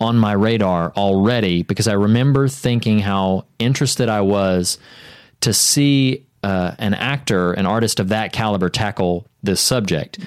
[0.00, 4.78] on my radar already because I remember thinking how interested I was
[5.40, 10.18] to see uh, an actor, an artist of that caliber, tackle this subject.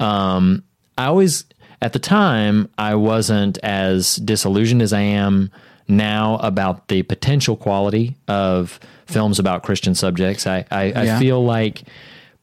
[0.00, 0.64] Um,
[0.98, 1.44] I always,
[1.80, 5.50] at the time, I wasn't as disillusioned as I am
[5.86, 10.46] now about the potential quality of films about Christian subjects.
[10.46, 11.16] I, I, Yeah.
[11.16, 11.82] I feel like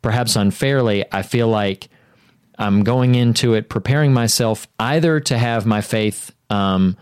[0.01, 1.89] perhaps unfairly, I feel like
[2.57, 6.95] I'm going into it preparing myself either to have my faith um,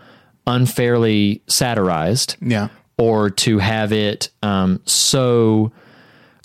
[0.46, 2.68] unfairly satirized, Yeah.
[2.98, 5.72] or to have it um, so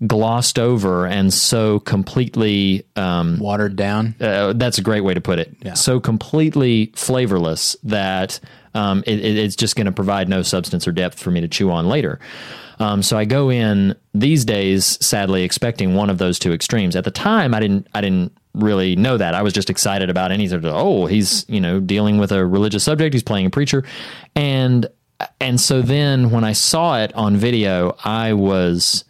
[0.08, 4.16] glossed over and so completely um, Watered down.
[4.20, 5.56] uh, that's a great way to put it.
[5.62, 5.74] Yeah.
[5.76, 8.40] So completely flavorless that
[8.74, 11.48] um, it, it- it's just going to provide no substance or depth for me to
[11.48, 12.20] chew on later.
[12.80, 16.96] Um, so I go in these days, sadly, expecting one of those two extremes.
[16.96, 17.86] At the time, I didn't.
[17.94, 19.34] I didn't really know that.
[19.34, 22.46] I was just excited about any sort of oh, he's you know dealing with a
[22.46, 23.14] religious subject.
[23.14, 23.84] He's playing a preacher,
[24.36, 24.88] and
[25.40, 29.04] and so then when I saw it on video, I was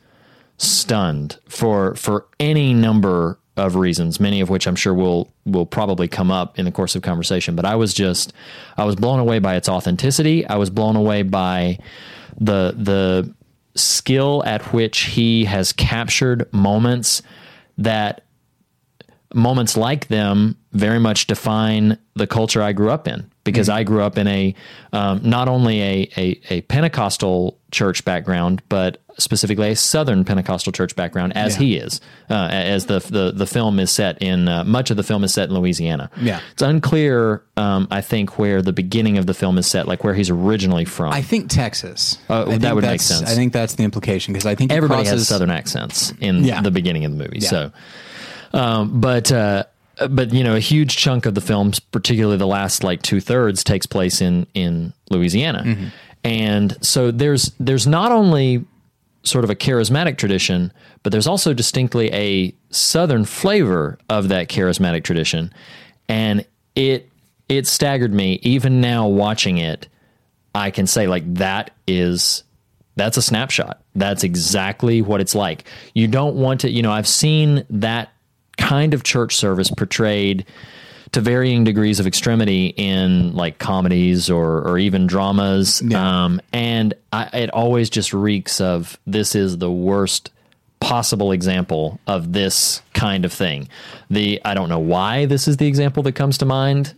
[0.57, 6.07] stunned for for any number of reasons, many of which I'm sure will will probably
[6.07, 7.55] come up in the course of conversation.
[7.55, 8.33] But I was just
[8.77, 10.45] I was blown away by its authenticity.
[10.47, 11.79] I was blown away by
[12.39, 13.33] the the
[13.75, 17.21] skill at which he has captured moments
[17.77, 18.23] that
[19.33, 24.03] moments like them very much define the culture I grew up in because I grew
[24.03, 24.53] up in a
[24.93, 30.95] um, not only a, a, a Pentecostal church background, but specifically a Southern Pentecostal church
[30.95, 31.59] background, as Yeah.
[31.59, 34.47] he is, uh, as the, the the film is set in.
[34.47, 36.09] Uh, much of the film is set in Louisiana.
[36.21, 36.39] Yeah.
[36.53, 37.43] it's unclear.
[37.57, 40.85] Um, I think where the beginning of the film is set, like where he's originally
[40.85, 41.11] from.
[41.13, 42.17] I think Texas.
[42.29, 43.29] Uh, I think that would make sense.
[43.29, 46.61] I think that's the implication because I think Everybody crosses, has Southern accents in Yeah.
[46.61, 47.39] the beginning of the movie.
[47.39, 47.49] Yeah.
[47.49, 47.71] So,
[48.53, 49.63] um, but uh,
[50.09, 53.63] but you know, a huge chunk of the films, particularly the last like two thirds,
[53.63, 55.85] takes place in in Louisiana, Mm-hmm.
[56.23, 58.65] and so there's there's not only
[59.23, 60.71] sort of a charismatic tradition,
[61.03, 65.53] but there's also distinctly a Southern flavor of that charismatic tradition,
[66.09, 67.09] and it
[67.49, 69.87] it staggered me even now watching it.
[70.55, 72.43] I can say like that is
[72.95, 73.81] that's a snapshot.
[73.95, 75.65] That's exactly what it's like.
[75.93, 78.11] You don't want to, you know, I've seen that
[78.71, 80.45] kind of church service portrayed
[81.11, 85.81] to varying degrees of extremity in like comedies or or even dramas.
[85.85, 86.23] Yeah.
[86.23, 90.31] Um, and I, it always just reeks of this is the worst
[90.79, 93.67] possible example of this kind of thing.
[94.09, 96.93] The I don't know why this is the example that comes to mind.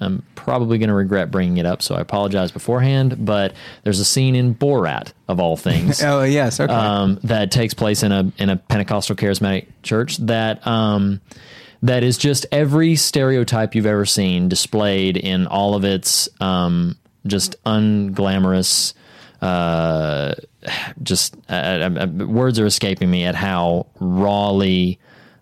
[0.00, 3.24] I'm probably going to regret bringing it up, so I apologize beforehand.
[3.24, 6.72] But there's a scene in Borat, of all things, Oh yes, okay.
[6.72, 11.20] um, that takes place in a in a Pentecostal charismatic church that um,
[11.82, 17.62] that is just every stereotype you've ever seen displayed in all of its um, just
[17.64, 18.94] unglamorous.
[19.40, 20.34] Uh,
[21.02, 24.98] just uh, uh, uh, words are escaping me at how rawly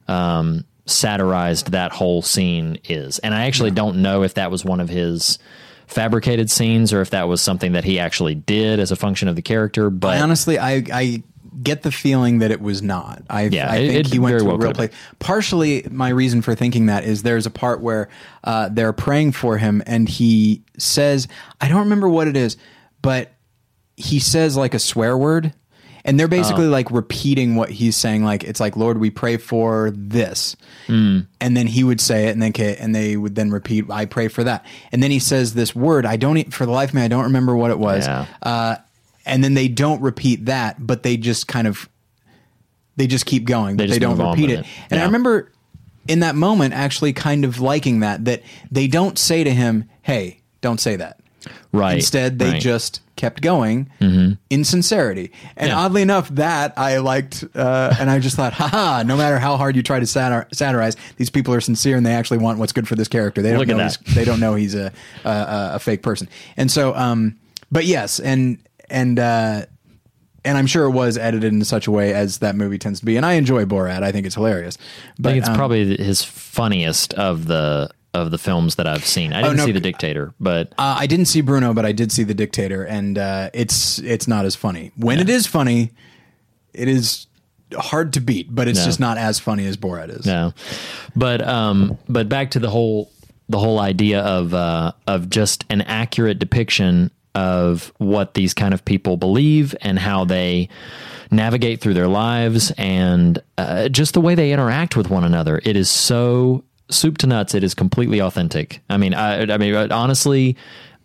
[0.07, 4.81] um, satirized that whole scene is, and I actually don't know if that was one
[4.81, 5.38] of his
[5.87, 9.37] fabricated scenes or if that was something that he actually did as a function of
[9.37, 9.88] the character.
[9.90, 11.22] But I honestly, I, I
[11.62, 13.22] get the feeling that it was not.
[13.31, 14.90] I, Yeah, I it- think it he went to well a real place.
[15.18, 18.09] Partially, my reason for thinking that is there's a part where
[18.44, 21.27] uh, they're praying for him, and he says,
[21.61, 22.57] I don't remember what it is,
[23.01, 23.33] but
[23.96, 25.53] he says like a swear word.
[26.09, 26.71] And they're basically Oh.
[26.71, 28.25] like repeating what he's saying.
[28.25, 31.21] Like it's like, Lord, we pray for this, Hmm.
[31.40, 34.29] and then he would say it, and then and they would then repeat, I pray
[34.29, 36.07] for that, and then he says this word.
[36.07, 38.07] I don't, for the life of me, I don't remember what it was.
[38.07, 38.25] Yeah.
[38.42, 38.77] Uh,
[39.27, 41.88] and then they don't repeat that, but they just kind of
[42.97, 43.77] they just keep going.
[43.77, 44.61] They They, don't repeat it.
[44.61, 44.66] it.
[44.90, 45.53] And I remember
[46.09, 48.42] in that moment actually kind of liking that that
[48.73, 51.17] they don't say to him, "Hey, don't say that."
[51.72, 52.61] Right, Instead, they right.
[52.61, 55.33] just kept going in sincerity.
[55.57, 55.79] And Yeah.
[55.79, 59.74] oddly enough, that I liked, uh, and I just thought, haha, no matter how hard
[59.74, 62.87] you try to satir- satirize, these people are sincere and they actually want what's good
[62.87, 63.42] for this character.
[63.42, 64.92] They don't Look know he's, they don't know he's a,
[65.24, 66.29] a, a fake person.
[66.57, 67.37] And so, um,
[67.72, 69.66] but yes, and, and, uh,
[70.44, 73.05] and I'm sure it was edited in such a way as that movie tends to
[73.07, 73.16] be.
[73.16, 74.03] And I enjoy Borat.
[74.05, 74.79] I think it's hilarious.
[75.18, 79.05] But I think it's um, probably his funniest of the of the films that I've
[79.05, 79.33] seen.
[79.33, 82.11] I didn't no, see The Dictator, but Uh, I didn't see Bruno, but I did
[82.11, 84.92] see The Dictator, and uh, it's it's not as funny.
[84.97, 85.92] When it is funny,
[86.73, 87.27] it is
[87.77, 88.85] hard to beat, but it's No.
[88.87, 90.25] just not as funny as Borat is.
[90.27, 90.55] no.
[91.14, 93.11] But um, but back to the whole
[93.51, 98.85] the whole idea of uh, of just an accurate depiction of what these kind of
[98.85, 100.68] people believe and how they
[101.31, 105.61] navigate through their lives and uh, just the way they interact with one another.
[105.62, 107.55] It is so soup to nuts.
[107.55, 108.81] It is completely authentic.
[108.88, 110.57] I mean, I, I mean, honestly,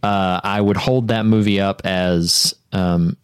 [0.01, 3.17] uh, I would hold that movie up as um,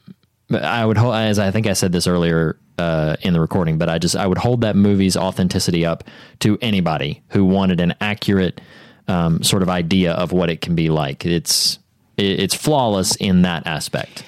[0.52, 3.89] I would hold, as I think I said this earlier uh, in the recording, but
[3.89, 6.04] I just I would hold that movie's authenticity up
[6.39, 8.62] to anybody who wanted an accurate
[9.08, 11.26] um, sort of idea of what it can be like.
[11.26, 11.80] It's
[12.17, 14.24] it's flawless in that aspect.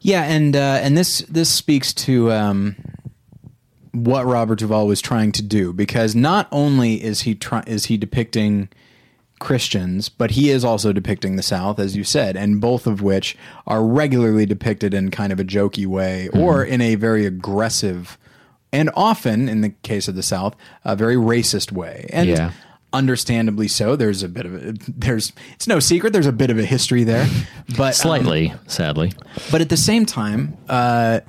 [0.00, 2.76] Yeah, and uh, and this this speaks to um,
[3.92, 7.96] what Robert Duvall was trying to do because not only is he try- is he
[7.96, 8.68] depicting
[9.40, 13.36] Christians, but he is also depicting the South, as you said, and both of which
[13.66, 18.18] are regularly depicted in kind of a jokey way or in a very aggressive
[18.72, 22.10] and often, in the case of the South, a very racist way.
[22.12, 22.50] And Yeah.
[22.92, 23.96] understandably so.
[23.96, 27.04] There's a bit of a, there's it's no secret there's a bit of a history
[27.04, 27.28] there,
[27.76, 29.12] but um, Slightly, sadly.
[29.52, 31.20] but at the same time, uh,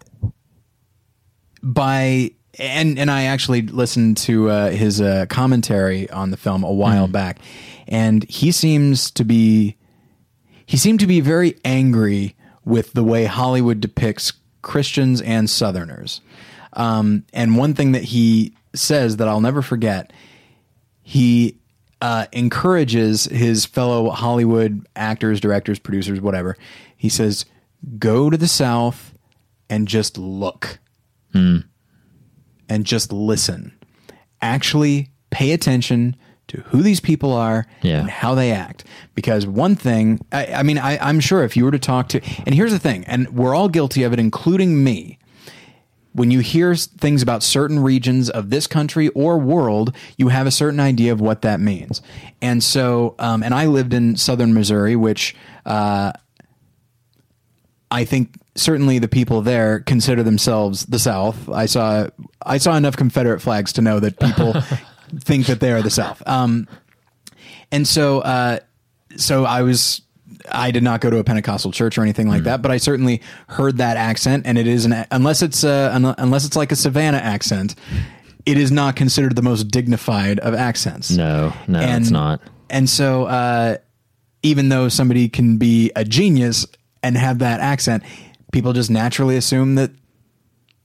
[1.61, 6.71] by and and I actually listened to uh, his uh, commentary on the film a
[6.71, 7.39] while back,
[7.87, 9.77] and he seems to be
[10.65, 16.21] he seemed to be very angry with the way Hollywood depicts Christians and Southerners.
[16.73, 20.13] Um, and one thing that he says that I'll never forget,
[21.01, 21.57] he
[22.01, 26.57] uh, encourages his fellow Hollywood actors, directors, producers, whatever.
[26.95, 27.45] He says,
[27.97, 29.13] "Go to the South
[29.69, 30.79] and just look,
[32.69, 33.73] and just listen.
[34.41, 36.15] Actually, pay attention."
[36.49, 37.99] To who these people are Yeah.
[37.99, 38.83] and how they act.
[39.13, 42.21] Because one thing, I, I mean, I, I'm sure if you were to talk to,
[42.43, 45.19] and here's the thing, and we're all guilty of it, including me
[46.13, 50.51] when you hear things about certain regions of this country or world, you have a
[50.51, 52.01] certain idea of what that means.
[52.41, 55.35] And so, um, and I lived in southern Missouri, which
[55.67, 56.11] uh,
[57.91, 61.49] I think certainly the people there consider themselves the South.
[61.49, 62.07] I saw
[62.45, 64.53] I saw enough Confederate flags to know that people
[65.19, 66.21] think that they are the South.
[66.27, 66.67] Um,
[67.71, 68.59] and so, uh,
[69.15, 70.01] so I was.
[70.51, 73.21] I did not go to a Pentecostal church or anything like that, but I certainly
[73.47, 77.17] heard that accent, and it is an unless it's un- unless it's like a Savannah
[77.17, 77.75] accent,
[78.45, 81.11] it is not considered the most dignified of accents.
[81.11, 82.41] No, no, and, it's not.
[82.69, 83.77] And so, uh,
[84.41, 86.65] even though somebody can be a genius
[87.03, 88.03] and have that accent,
[88.51, 89.91] people just naturally assume that,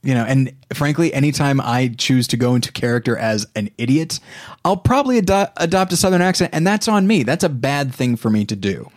[0.03, 4.19] you know, and frankly, anytime I choose to go into character as an idiot,
[4.63, 7.23] I'll probably ado- adopt a Southern accent, and that's on me.
[7.23, 8.89] That's a bad thing for me to do.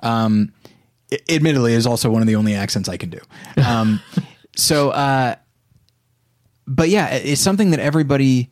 [0.00, 0.52] Um,
[1.28, 3.20] admittedly, is also one of the only accents I can do.
[3.64, 4.00] Um,
[4.56, 5.36] so, uh,
[6.66, 8.50] but yeah, it's something that everybody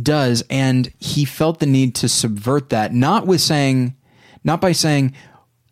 [0.00, 3.96] does, and he felt the need to subvert that, not with saying,
[4.44, 5.14] not by saying,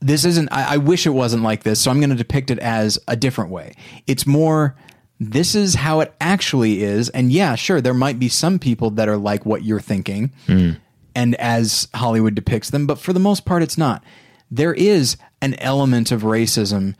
[0.00, 2.58] this isn't, I, I wish it wasn't like this, so I'm going to depict it
[2.58, 3.74] as a different way.
[4.06, 4.76] It's more,
[5.18, 7.08] this is how it actually is.
[7.10, 10.76] And yeah, sure, there might be some people that are like what you're thinking mm.
[11.14, 14.04] and as Hollywood depicts them, but for the most part, it's not.
[14.50, 16.94] There is an element of racism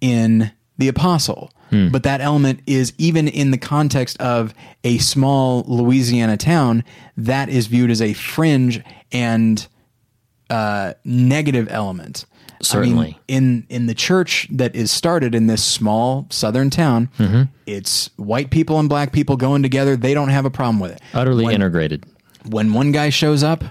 [0.00, 1.88] in The Apostle, hmm.
[1.88, 6.84] but that element is even in the context of a small Louisiana town
[7.16, 9.66] that is viewed as a fringe and
[10.50, 12.24] uh, negative element.
[12.28, 13.18] I mean, Certainly.
[13.28, 17.08] in in the church that is started in this small southern town,
[17.66, 19.96] it's white people and black people going together.
[19.96, 22.04] They don't have a problem with it Utterly integrated.
[22.48, 23.62] when one guy shows up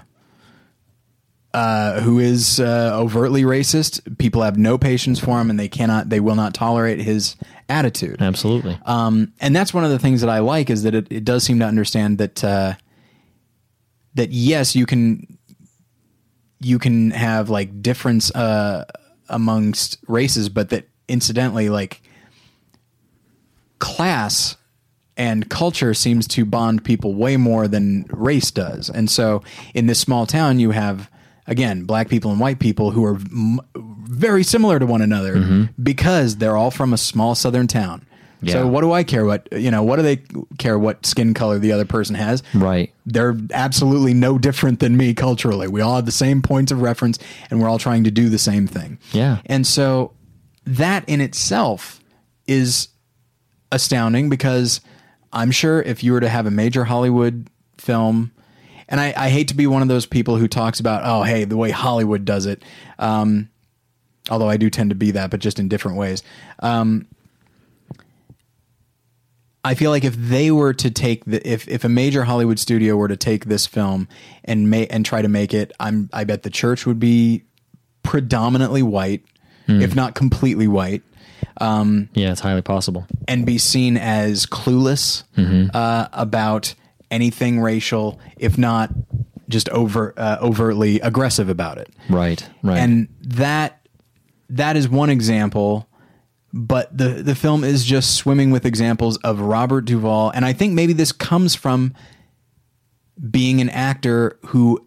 [1.54, 6.08] uh, who is uh, overtly racist, people have no patience for him, and they cannot,
[6.08, 7.36] they will not tolerate his
[7.68, 8.20] attitude.
[8.20, 8.78] Absolutely.
[8.84, 11.44] Um, and that's one of the things that I like is that it, it does
[11.44, 12.74] seem to understand that uh,
[14.14, 15.37] that yes, you can
[16.60, 18.84] you can have like difference uh,
[19.28, 22.02] amongst races, but that incidentally, like
[23.78, 24.56] class
[25.16, 28.88] and culture seems to bond people way more than race does.
[28.88, 29.42] And so
[29.74, 31.10] in this small town, you have
[31.46, 36.36] again black people and white people who are m- very similar to one another because
[36.36, 38.04] they're all from a small southern town.
[38.40, 38.54] Yeah.
[38.54, 39.82] So what do I care what you know?
[39.82, 40.22] What do they
[40.58, 42.42] care what skin color the other person has?
[42.54, 42.92] Right.
[43.04, 45.66] They're absolutely no different than me culturally.
[45.66, 47.18] We all have the same points of reference,
[47.50, 48.98] and we're all trying to do the same thing.
[49.12, 49.38] Yeah.
[49.46, 50.12] And so
[50.64, 52.00] that in itself
[52.46, 52.88] is
[53.72, 54.80] astounding because
[55.32, 57.48] I'm sure if you were to have a major Hollywood
[57.78, 58.32] film,
[58.88, 61.44] and I, I hate to be one of those people who talks about, oh, hey,
[61.44, 62.62] the way Hollywood does it.
[62.98, 63.50] Um,
[64.30, 66.22] although I do tend to be that, but just in different ways.
[66.60, 67.06] Um,
[69.64, 72.96] I feel like if they were to take the if if a major Hollywood studio
[72.96, 74.08] were to take this film
[74.44, 77.44] and make and try to make it, I'm I bet the church would be
[78.02, 79.24] predominantly white,
[79.66, 81.02] if not completely white,
[81.60, 83.06] Um, Yeah, it's highly possible.
[83.26, 85.24] and be seen as clueless
[85.74, 86.74] uh, about
[87.10, 88.90] anything racial, if not
[89.48, 91.88] just over uh, overtly aggressive about it.
[92.08, 92.46] Right.
[92.62, 92.78] Right.
[92.78, 93.86] And that
[94.50, 95.87] that is one example,
[96.58, 100.74] but the the film is just swimming with examples of Robert Duvall, and I think
[100.74, 101.94] maybe this comes from
[103.30, 104.84] being an actor who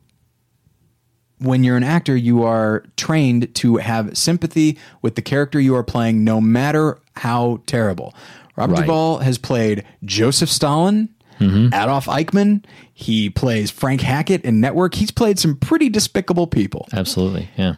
[1.39, 5.83] when you're an actor, you are trained to have sympathy with the character you are
[5.83, 8.13] playing, no matter how terrible.
[8.55, 8.81] Robert Right.
[8.81, 11.09] Duvall has played Joseph Stalin,
[11.39, 11.73] mm-hmm.
[11.73, 12.63] Adolf Eichmann.
[12.93, 14.93] He plays Frank Hackett in Network.
[14.93, 17.49] He's played some pretty despicable people, Absolutely.
[17.57, 17.75] Yeah.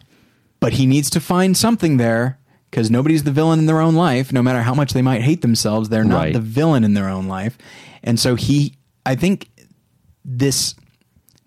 [0.60, 2.38] but he needs to find something there
[2.74, 4.32] because nobody's the villain in their own life.
[4.32, 6.32] No matter how much they might hate themselves, they're not Right.
[6.32, 7.56] the villain in their own life.
[8.02, 8.74] And so he,
[9.06, 9.48] I think,
[10.24, 10.74] this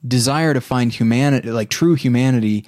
[0.07, 2.65] desire to find humanity, like true humanity,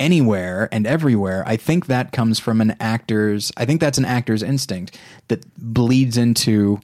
[0.00, 3.52] anywhere and everywhere, I think that comes from an actor's.
[3.56, 4.98] I think that's an actor's instinct
[5.28, 6.80] that bleeds into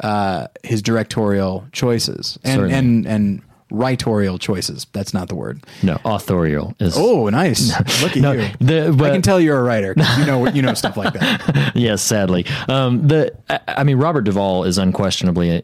[0.00, 2.74] uh, his directorial choices and Certainly.
[2.74, 3.42] and and
[3.72, 4.86] writorial choices.
[4.92, 5.64] That's not the word.
[5.82, 6.94] No, authorial is.
[6.96, 7.70] Oh, nice!
[8.02, 8.48] Look at No, you.
[8.60, 9.94] the- I can tell you're a writer.
[10.18, 11.72] You know, you know stuff like that.
[11.74, 12.44] yes, sadly.
[12.68, 15.62] Um, the I, I mean, Robert Duvall is unquestionably.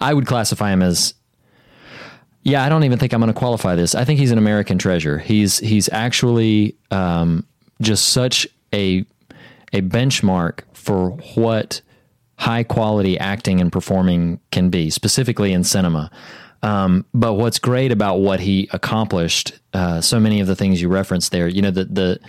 [0.00, 1.14] I would classify him as.
[2.44, 3.94] Yeah, I don't even think I'm going to qualify this.
[3.94, 5.18] I think he's an American treasure.
[5.18, 7.46] He's he's actually um,
[7.80, 9.04] just such a
[9.72, 11.80] a benchmark for what
[12.36, 16.10] high quality acting and performing can be, specifically in cinema.
[16.62, 20.88] Um, but what's great about what he accomplished, uh, so many of the things you
[20.88, 22.20] referenced there, you know, the, the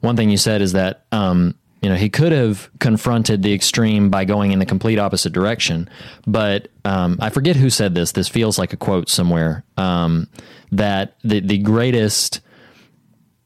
[0.00, 4.10] one thing you said is that, um, you know, he could have confronted the extreme
[4.10, 5.88] by going in the complete opposite direction.
[6.26, 8.12] But um, I forget who said this.
[8.12, 10.28] This feels like a quote somewhere um,
[10.72, 12.40] that the, the greatest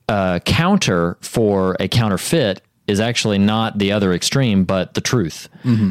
[0.09, 5.49] uh, counter for a counterfeit is actually not the other extreme, but the truth.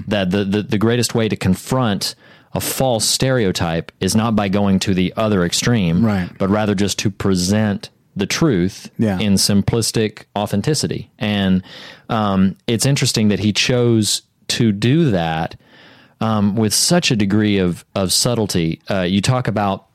[0.07, 2.15] That the, the, the greatest way to confront
[2.53, 6.29] a false stereotype is not by going to the other extreme, Right.
[6.37, 9.19] but rather just to present the truth Yeah.
[9.19, 11.09] in simplistic authenticity.
[11.17, 11.63] And
[12.09, 15.55] um, it's interesting that he chose to do that
[16.19, 18.81] um, with such a degree of, of subtlety.
[18.89, 19.87] Uh, you talk about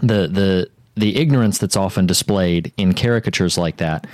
[0.00, 4.06] the the the ignorance that's often displayed in caricatures like that.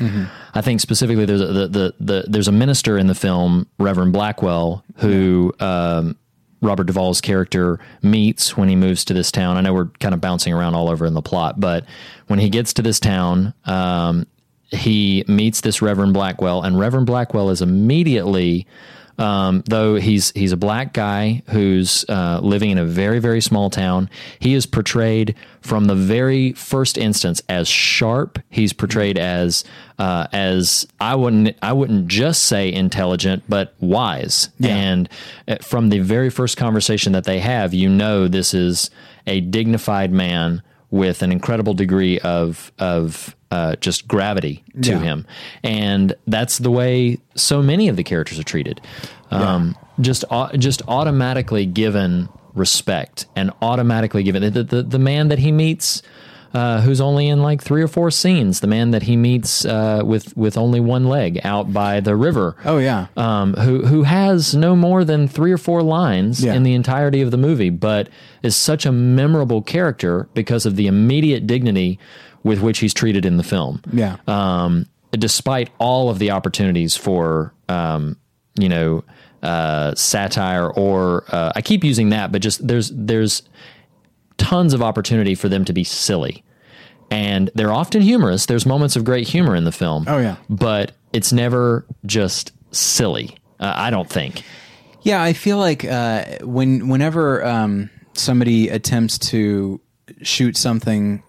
[0.54, 4.12] I think specifically there's a, the, the the there's a minister in the film Reverend
[4.12, 6.16] Blackwell who um,
[6.64, 9.56] Robert Duvall's character meets when he moves to this town.
[9.56, 11.84] I know we're kind of bouncing around all over in the plot, but
[12.26, 14.26] when he gets to this town, um,
[14.70, 18.66] he meets this Reverend Blackwell, and Reverend Blackwell is immediately,
[19.18, 23.70] um, though he's he's a black guy who's uh, living in a very very small
[23.70, 24.10] town.
[24.38, 28.38] He is portrayed from the very first instance as sharp.
[28.50, 29.64] He's portrayed as
[29.98, 34.50] uh, as I wouldn't I wouldn't just say intelligent, but wise.
[34.76, 35.08] And
[35.46, 38.90] uh, from the very first conversation that they have, you know this is
[39.26, 40.62] a dignified man
[40.94, 44.98] with an incredible degree of of uh, just gravity to Yeah.
[45.00, 45.26] him,
[45.64, 48.80] and that's the way so many of the characters are treated.
[49.30, 55.38] Um, Just au- just automatically given respect and automatically given the the, the man that
[55.40, 56.02] he meets.
[56.54, 58.60] Uh, who's only in like three or four scenes?
[58.60, 62.54] The man that he meets uh, with with only one leg out by the river
[62.64, 66.54] Oh yeah, um, who who has no more than three or four lines Yeah.
[66.54, 68.08] in the entirety of the movie, but
[68.44, 71.98] is such a memorable character because of the immediate dignity
[72.44, 73.80] with which he's treated in the film.
[73.92, 74.16] yeah.
[74.28, 78.16] Um, despite all of the opportunities for um,
[78.58, 79.02] you know
[79.42, 83.42] uh, satire or uh, I keep using that, but just there's there's
[84.44, 86.44] tons of opportunity for them to be silly.
[87.10, 88.44] And they're often humorous.
[88.44, 90.04] There's moments of great humor in the film.
[90.06, 90.36] Oh, yeah.
[90.50, 93.36] But it's never just silly.
[93.58, 94.42] Uh, I don't think.
[95.02, 99.80] Yeah, I feel like uh, when whenever um, somebody attempts to
[100.22, 101.22] shoot something,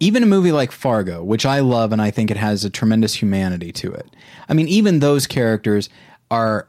[0.00, 3.14] even a movie like Fargo, which I love and I think it has a tremendous
[3.14, 4.06] humanity to it.
[4.48, 5.88] I mean, even those characters
[6.30, 6.68] are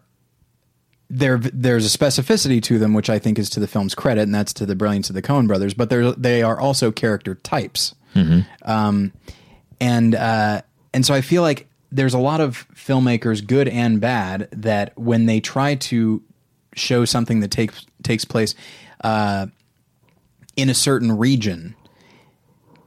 [1.18, 1.38] there.
[1.38, 4.54] There's a specificity to them, which I think is to the film's credit, and that's
[4.54, 5.74] to the brilliance of the Coen brothers.
[5.74, 7.94] But they're they are also character types,
[8.64, 9.14] um,
[9.80, 10.62] and uh,
[10.94, 15.26] and so I feel like there's a lot of filmmakers, good and bad, that when
[15.28, 16.22] they try to
[16.76, 18.56] show something that takes takes place
[19.04, 19.48] uh,
[20.56, 21.76] in a certain region,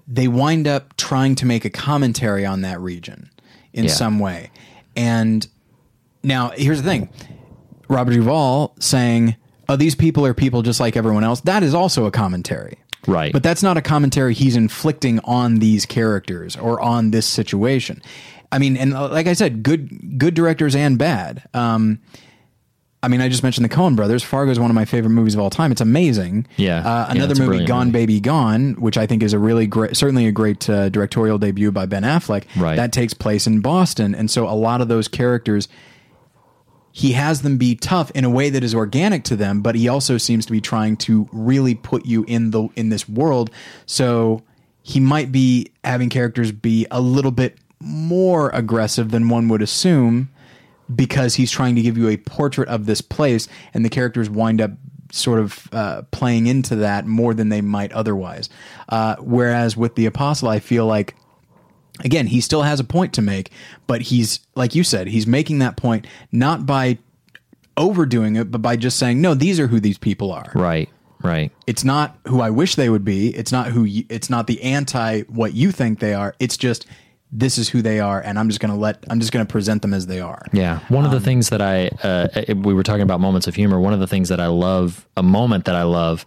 [0.08, 3.30] they wind up trying to make a commentary on that region
[3.72, 3.90] in Yeah.
[3.92, 4.50] some way.
[4.96, 5.46] And
[6.22, 7.08] now here's the thing:
[7.88, 9.36] Robert Duvall saying,
[9.68, 12.78] "Oh, these people are people just like everyone else." That is also a commentary.
[13.06, 13.32] Right.
[13.32, 18.02] But that's not a commentary he's inflicting on these characters or on this situation.
[18.50, 21.42] I mean, and uh, like I said, good good directors and bad.
[21.54, 22.00] Um,
[23.02, 24.24] I mean, I just mentioned the Coen Brothers.
[24.24, 25.70] Fargo is one of my favorite movies of all time.
[25.70, 26.46] It's amazing.
[26.56, 26.78] Yeah.
[26.78, 27.98] Uh, another a movie, Gone movie.
[27.98, 31.70] Baby Gone, which I think is a really great, certainly a great uh, directorial debut
[31.70, 32.44] by Ben Affleck.
[32.56, 32.74] Right.
[32.74, 35.68] That takes place in Boston, and so a lot of those characters
[36.96, 39.86] he has them be tough in a way that is organic to them, but he
[39.86, 43.50] also seems to be trying to really put you in the in this world.
[43.84, 44.42] So
[44.82, 50.30] he might be having characters be a little bit more aggressive than one would assume
[50.94, 54.62] because he's trying to give you a portrait of this place and the characters wind
[54.62, 54.70] up
[55.12, 58.48] sort of uh, playing into that more than they might otherwise.
[58.88, 61.14] Uh, whereas with the apostle, I feel like
[62.04, 63.50] again he still has a point to make,
[63.86, 66.98] but he's like you said, he's making that point not by
[67.76, 70.50] overdoing it, but by just saying, no, these are who these people are.
[70.54, 70.88] Right.
[71.22, 71.50] Right.
[71.66, 73.34] It's not who I wish they would be.
[73.34, 73.84] It's not who.
[73.84, 76.34] You, it's not the anti what you think they are.
[76.38, 76.86] It's just
[77.32, 79.02] this is who they are, and I'm just going to let.
[79.08, 80.44] I'm just going to present them as they are.
[80.52, 80.80] Yeah.
[80.88, 83.80] One of the things that I, uh, we were talking about moments of humor.
[83.80, 86.26] One of the things that I love, a moment that I love,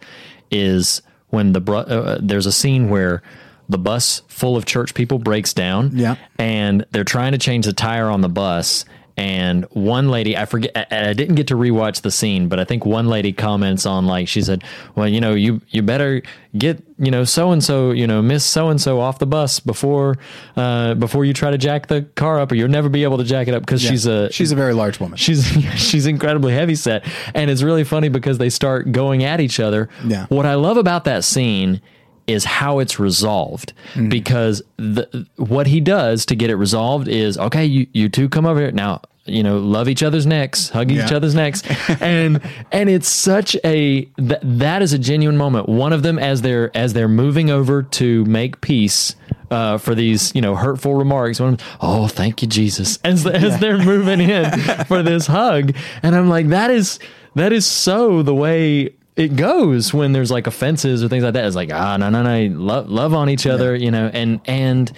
[0.50, 3.22] is when the bro- uh, there's a scene where
[3.70, 5.90] the bus full of church people breaks down.
[5.94, 6.16] Yeah.
[6.38, 8.84] And they're trying to change the tire on the bus.
[9.16, 12.64] And one lady, I forget, I I didn't get to rewatch the scene, but I
[12.64, 14.64] think one lady comments on like she said,
[14.94, 16.22] "Well, you know, you you better
[16.56, 19.60] get you know so and so, you know, Miss so and so off the bus
[19.60, 20.16] before
[20.56, 23.24] uh, before you try to jack the car up, or you'll never be able to
[23.24, 25.18] jack it up because she's a She's a very large woman.
[25.18, 25.44] she's
[25.76, 27.04] she's incredibly heavy set
[27.34, 30.26] and it's really funny because they start going at each other Yeah.
[30.30, 31.82] what i love about that scene
[32.26, 33.72] is how it's resolved.
[33.94, 34.08] Mm-hmm.
[34.08, 38.46] because the what he does to get it resolved is okay you you two come
[38.46, 38.72] over here.
[38.72, 41.62] Now you know love each other's necks hug each other's necks.
[42.00, 42.40] And
[42.72, 45.68] and it's such a th- that is a genuine moment.
[45.68, 49.14] One of them as they're as they're moving over to make peace
[49.50, 51.40] uh, for these, you know, hurtful remarks.
[51.40, 54.50] One, of them, oh, thank you, Jesus, as as they're moving in
[54.86, 56.98] for this hug, and I'm like, that is
[57.34, 58.90] that is so the way
[59.20, 61.44] it goes when there's like offenses or things like that.
[61.44, 64.90] It's like ah, no, no, no, love love on each other, you know, and and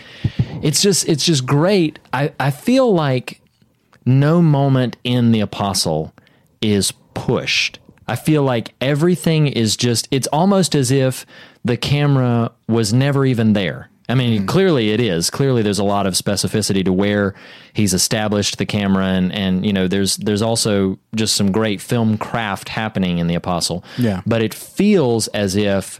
[0.62, 1.98] it's just it's just great.
[2.12, 3.40] I I feel like
[4.04, 6.14] no moment in the apostle
[6.60, 7.78] is pushed.
[8.08, 11.24] I feel like everything is just, it's almost as if
[11.64, 13.90] the camera was never even there.
[14.12, 15.30] I mean, clearly it is.
[15.30, 17.34] Clearly there's a lot of specificity to where
[17.72, 22.18] he's established the camera and, and, you know, there's, there's also just some great film
[22.18, 23.82] craft happening in the apostle.
[23.96, 24.20] Yeah.
[24.26, 25.98] But it feels as if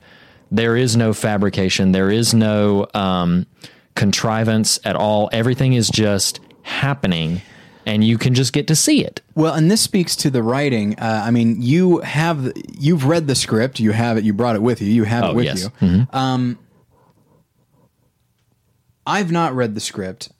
[0.51, 1.93] there is no fabrication.
[1.93, 3.47] There is no, um,
[3.95, 5.31] contrivance at all.
[5.33, 7.41] Everything is just happening
[7.85, 9.21] and you can just get to see it.
[9.35, 10.99] Well, and this speaks to the writing.
[10.99, 13.81] Uh, I mean, you have you've read the script.
[13.81, 14.25] You have it.
[14.25, 14.89] You brought it with you.
[14.93, 15.69] You have Oh, it with yes.
[15.81, 16.07] you.
[16.13, 16.59] Um,
[19.07, 20.31] I've not read the script.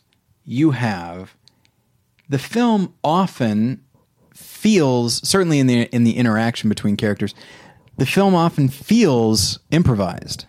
[0.45, 1.35] You have.
[2.29, 3.83] The film often
[4.35, 7.35] feels certainly in the in the interaction between characters.
[7.99, 10.47] The film often feels improvised.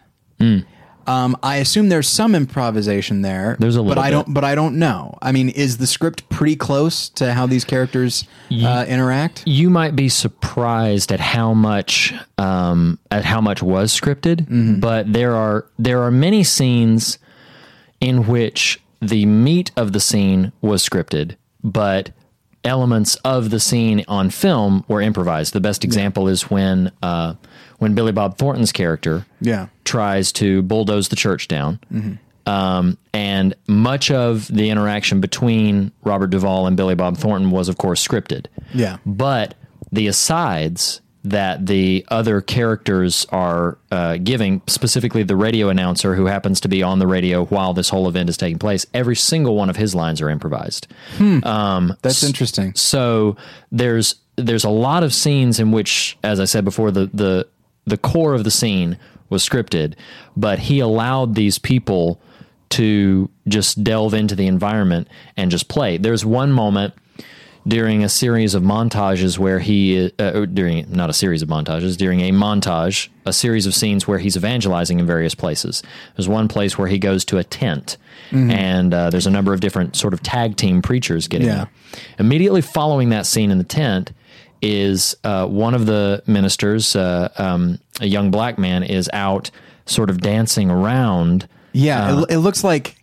[1.06, 3.58] Um, I assume there's some improvisation there.
[3.60, 4.12] There's a little, but I bit.
[4.12, 4.34] don't.
[4.34, 5.18] But I don't know.
[5.22, 9.44] I mean, is the script pretty close to how these characters uh, interact?
[9.46, 15.36] You might be surprised at how much um, at how much was scripted, but there
[15.36, 17.18] are there are many scenes
[18.04, 22.12] in which the meat of the scene was scripted, but
[22.64, 25.54] elements of the scene on film were improvised.
[25.54, 27.34] The best example is when uh,
[27.80, 29.68] when Billy Bob Thornton's character Yeah.
[29.84, 31.80] tries to bulldoze the church down.
[32.46, 37.78] Um, and much of the interaction between Robert Duvall and Billy Bob Thornton was, of
[37.78, 38.46] course, scripted.
[38.74, 38.98] Yeah.
[39.06, 39.56] But
[39.92, 46.60] the asides that the other characters are uh, giving, specifically the radio announcer who happens
[46.62, 49.70] to be on the radio while this whole event is taking place, every single one
[49.70, 50.88] of his lines are improvised.
[52.02, 52.74] That's interesting.
[52.76, 53.38] So
[53.72, 57.48] there's there's a lot of scenes in which, as I said before, the the
[57.86, 58.98] the core of the scene
[59.30, 59.96] was scripted,
[60.36, 62.22] but he allowed these people
[62.70, 65.08] to just delve into the environment
[65.38, 65.98] and just play.
[65.98, 66.94] There's one moment
[67.68, 72.20] during a series of montages where he uh, during not a series of montages during
[72.22, 75.82] a montage a series of scenes where he's evangelizing in various places.
[76.18, 77.98] There's one place where he goes to a tent
[78.32, 81.56] and uh, there's a number of different sort of tag team preachers getting Yeah.
[81.56, 81.70] there.
[82.20, 84.12] Immediately following that scene in the tent
[84.62, 89.52] is uh, one of the ministers uh, um, a young black man is out
[89.86, 92.96] sort of dancing around Yeah, it, it looks like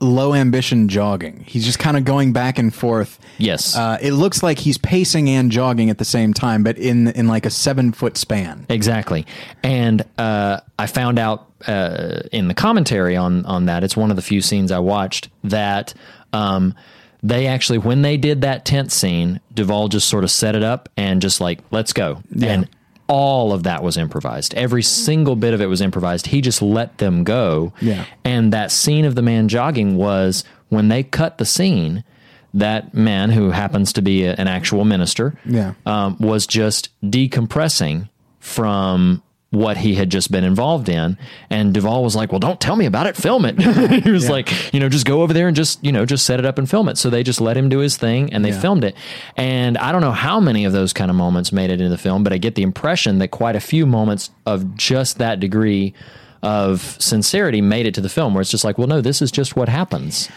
[0.00, 1.44] low ambition jogging.
[1.46, 3.18] He's just kind of going back and forth.
[3.38, 3.76] Yes.
[3.76, 7.28] Uh, it looks like he's pacing and jogging at the same time, but in in
[7.28, 8.66] like a seven foot span.
[8.68, 9.26] Exactly.
[9.62, 14.16] And uh, I found out uh, in the commentary on on that, it's one of
[14.16, 15.94] the few scenes I watched that
[16.32, 16.74] um,
[17.22, 20.88] they actually, when they did that tent scene, Duvall just sort of set it up
[20.96, 22.22] and just like, let's go.
[22.40, 22.68] And
[23.10, 24.54] all of that was improvised.
[24.54, 26.28] Every single bit of it was improvised.
[26.28, 27.72] He just let them go.
[27.82, 28.04] Yeah.
[28.24, 32.04] And that scene of the man jogging was when they cut the scene.
[32.54, 35.72] That man, who happens to be a- an actual minister, Yeah.
[35.86, 38.08] um, was just decompressing
[38.40, 41.18] from what he had just been involved in.
[41.50, 43.16] And Duvall was like, "Well, don't tell me about it.
[43.16, 43.58] Film it."
[44.04, 46.38] he was like, "You know, just go over there and just you know just set
[46.38, 48.50] it up and film it." So they just let him do his thing, and they
[48.50, 48.60] Yeah.
[48.60, 48.94] filmed it.
[49.36, 51.98] And I don't know how many of those kind of moments made it into the
[51.98, 55.94] film, but I get the impression that quite a few moments of just that degree
[56.42, 59.30] of sincerity made it to the film, where it's just like, "Well, no, this is
[59.32, 60.28] just what happens."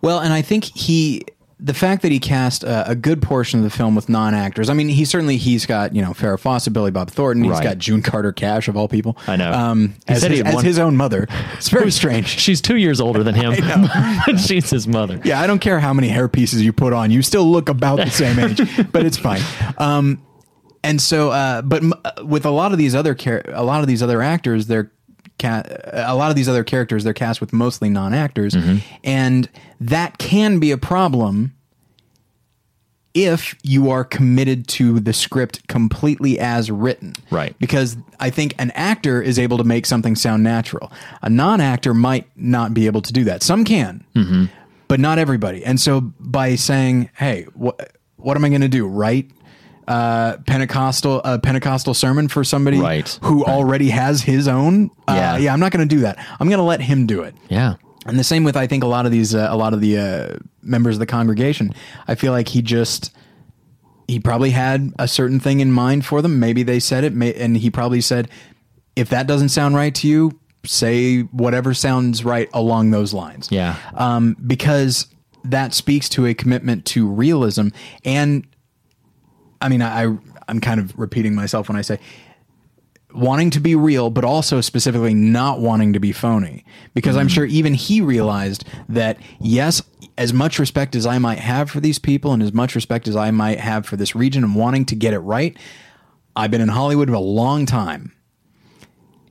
[0.00, 1.22] Well, and I think he,
[1.64, 4.68] the fact that he cast a, a good portion of the film with non-actors.
[4.68, 7.44] I mean, he certainly he's got you know Farrah Fawcett, Billy Bob Thornton.
[7.44, 7.62] He's Right.
[7.62, 9.16] got June Carter Cash of all people.
[9.28, 9.52] I know.
[9.52, 11.28] Um, He as his, as his own mother.
[11.54, 12.26] It's very strange.
[12.26, 13.54] She's two years older than him,
[14.38, 15.20] she's his mother.
[15.24, 17.96] Yeah, I don't care how many hair pieces you put on, you still look about
[17.96, 18.60] the same age,
[18.92, 19.42] but it's fine.
[19.78, 20.20] Um,
[20.84, 23.82] and so, uh, but m- uh, with a lot of these other char- a lot
[23.82, 24.90] of these other actors, they're
[25.42, 28.78] ca- a lot of these other characters, they're cast with mostly non-actors, mm-hmm.
[29.04, 29.48] and
[29.80, 31.54] that can be a problem
[33.14, 37.14] if you are committed to the script completely as written.
[37.30, 37.54] Right.
[37.58, 40.90] Because I think an actor is able to make something sound natural.
[41.20, 43.42] A non actor might not be able to do that.
[43.42, 44.46] Some can, mm-hmm.
[44.88, 45.64] but not everybody.
[45.64, 48.86] And so by saying, hey, what, what am I going to do?
[48.86, 49.30] Write
[49.88, 53.18] uh, Pentecostal a Pentecostal sermon for somebody Right.
[53.22, 54.90] who already has his own.
[55.08, 55.36] Uh, Yeah.
[55.38, 56.18] yeah, I'm not going to do that.
[56.38, 57.34] I'm going to let him do it.
[57.48, 57.74] Yeah.
[58.06, 59.98] And the same with I think a lot of these uh, a lot of the
[59.98, 61.72] uh, members of the congregation.
[62.08, 63.12] I feel like he just
[64.08, 66.38] he probably had a certain thing in mind for them.
[66.40, 68.28] Maybe they said it, may, and he probably said,
[68.96, 73.76] "If that doesn't sound right to you, say whatever sounds right along those lines." Yeah.
[73.94, 75.06] um, because
[75.44, 77.68] that speaks to a commitment to realism.
[78.04, 78.46] And
[79.62, 81.98] I mean, I, I I'm kind of repeating myself when I say
[83.14, 86.64] wanting to be real, but also specifically not wanting to be phony.
[86.94, 87.34] Because I'm mm-hmm.
[87.34, 89.82] sure even he realized that, yes,
[90.18, 93.16] as much respect as I might have for these people and as much respect as
[93.16, 95.56] I might have for this region and wanting to get it right,
[96.34, 98.12] I've been in Hollywood for a long time.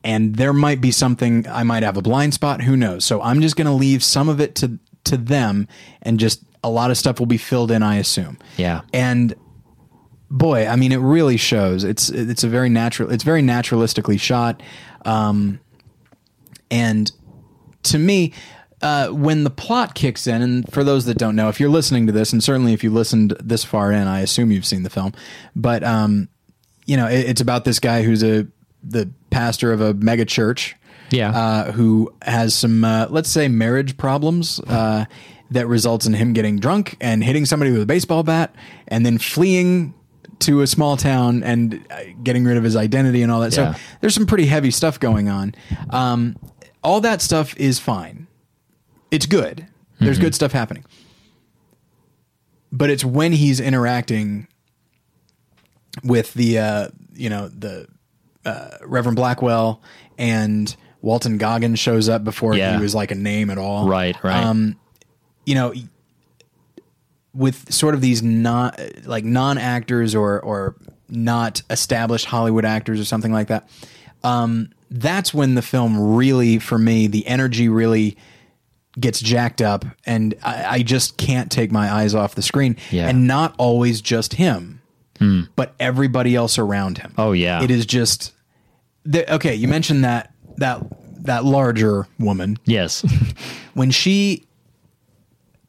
[0.03, 3.05] And there might be something I might have a blind spot, who knows.
[3.05, 5.67] So I'm just going to leave some of it to to them
[6.03, 8.37] and just a lot of stuff will be filled in, I assume.
[8.57, 8.81] Yeah.
[8.93, 9.35] And
[10.31, 11.83] boy, I mean, it really shows.
[11.83, 13.11] It's it's a very natural.
[13.11, 14.63] It's very naturalistically shot,
[15.05, 15.59] um,
[16.71, 17.11] and
[17.83, 18.33] to me,
[18.81, 22.07] uh, when the plot kicks in, and for those that don't know, if you're listening
[22.07, 24.89] to this, and certainly if you listened this far in, I assume you've seen the
[24.89, 25.13] film.
[25.55, 26.29] But um,
[26.85, 28.47] you know, it, it's about this guy who's a
[28.83, 30.75] the pastor of a mega church.
[31.11, 31.31] Yeah.
[31.31, 35.03] Uh, who has some, uh, let's say, marriage problems uh,
[35.49, 38.55] that results in him getting drunk and hitting somebody with a baseball bat
[38.87, 39.93] and then fleeing
[40.41, 43.55] to a small town and uh, getting rid of his identity and all that.
[43.55, 43.73] Yeah.
[43.73, 45.55] So there's some pretty heavy stuff going on.
[45.89, 46.35] Um,
[46.83, 48.27] all that stuff is fine.
[49.11, 49.67] It's good.
[49.99, 50.83] There's good stuff happening.
[52.71, 54.47] But it's when he's interacting
[56.03, 57.87] with the, uh, you know, the
[58.45, 59.81] uh, Reverend Blackwell
[60.17, 62.77] and Walton Goggins shows up before Yeah.
[62.77, 63.87] he was like a name at all.
[63.87, 64.43] Right, right.
[64.43, 64.79] Um,
[65.45, 65.73] you know,
[67.33, 68.73] with sort of these non
[69.05, 70.75] like non actors or or
[71.09, 73.69] not established Hollywood actors or something like that.
[74.23, 78.17] Um, that's when the film really, for me, the energy really
[78.99, 82.77] gets jacked up, and I, I just can't take my eyes off the screen.
[82.91, 83.07] Yeah.
[83.07, 84.81] And not always just him,
[85.55, 87.13] but everybody else around him.
[87.17, 87.63] Oh, yeah.
[87.63, 88.33] it is just.
[89.03, 90.83] The, okay, you mentioned that that
[91.23, 93.03] that larger woman yes.
[93.73, 94.45] when she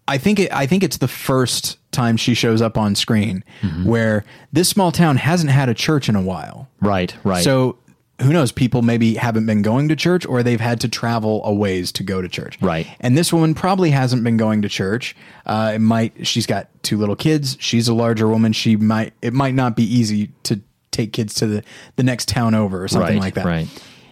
[0.09, 3.85] I think it, I think it's the first time she shows up on screen Mm-hmm.
[3.85, 6.69] where this small town hasn't had a church in a while.
[6.81, 7.15] right.
[7.25, 7.45] Right.
[7.45, 7.77] So
[8.21, 8.53] who knows?
[8.53, 12.03] People maybe haven't been going to church, or they've had to travel a ways to
[12.05, 12.57] go to church.
[12.61, 12.87] Right.
[13.01, 15.17] And this woman probably hasn't been going to church.
[15.45, 16.25] Uh, it might.
[16.27, 17.57] She's got two little kids.
[17.59, 18.53] She's a larger woman.
[18.53, 19.13] She might.
[19.23, 20.61] It might not be easy to
[20.93, 21.65] take kids to the
[21.97, 23.45] the next town over or something Right, like that.
[23.47, 23.67] right.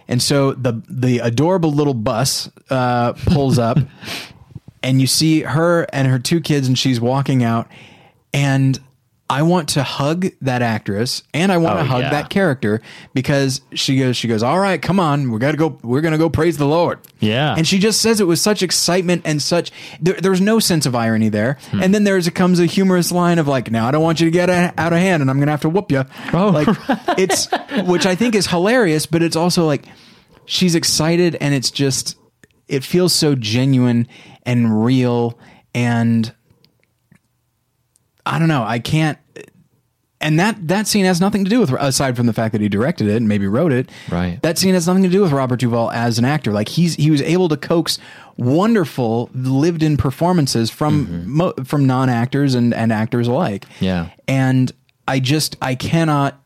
[0.09, 3.79] And so the the adorable little bus uh, pulls up,
[4.83, 7.69] and you see her and her two kids, and she's walking out,
[8.33, 8.79] and
[9.29, 12.11] I want to hug that actress, and I want Oh, to hug yeah.
[12.11, 12.81] that character
[13.15, 16.19] because she goes, she goes, all right, come on, we got to go, we're gonna
[16.19, 16.99] go praise the Lord.
[17.21, 17.55] Yeah.
[17.57, 19.71] and she just says it with such excitement and such.
[20.01, 21.81] There, there's no sense of irony there, Hmm.
[21.83, 24.33] and then there's comes a humorous line of like, now I don't want you to
[24.33, 26.05] get a, out of hand, and I'm gonna have to whoop you.
[26.33, 26.67] Oh, like
[27.19, 27.47] it's
[27.87, 29.85] which I think is hilarious, but it's also like
[30.45, 32.17] she's excited, and it's just
[32.67, 34.09] it feels so genuine
[34.45, 35.39] and real
[35.75, 36.33] and
[38.27, 38.63] I don't know.
[38.63, 39.19] I can't.
[40.21, 42.69] And that that scene has nothing to do with aside from the fact that he
[42.69, 43.91] directed it and maybe wrote it.
[44.11, 44.41] Right.
[44.43, 46.53] That scene has nothing to do with Robert Duvall as an actor.
[46.53, 47.99] Like he's he was able to coax
[48.37, 53.65] wonderful lived in performances from mo, from non actors and and actors alike.
[53.81, 54.11] Yeah.
[54.29, 54.71] And
[55.09, 56.41] I just I cannot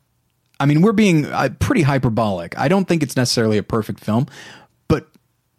[0.60, 2.56] I mean, we're being uh, pretty hyperbolic.
[2.56, 4.26] I don't think it's necessarily a perfect film,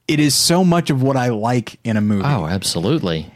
[0.07, 2.25] it is so much of what I like in a movie.
[2.25, 3.31] Oh, absolutely.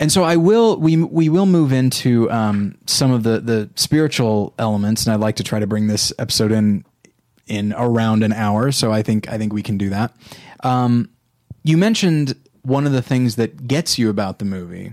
[0.00, 4.54] And so I will we we will move into um, some of the the spiritual
[4.58, 6.84] elements, and I'd like to try to bring this episode in
[7.48, 8.70] in around an hour.
[8.70, 10.14] So I think I think we can do that.
[10.62, 11.10] Um,
[11.64, 14.92] you mentioned one of the things that gets you about the movie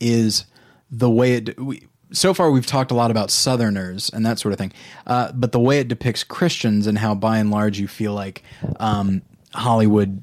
[0.00, 0.44] is
[0.90, 1.58] the way it.
[1.58, 4.72] We, so far, we've talked a lot about Southerners and that sort of thing,
[5.06, 8.42] uh, but the way it depicts Christians and how, by and large, you feel like
[8.78, 9.22] um,
[9.54, 10.22] Hollywood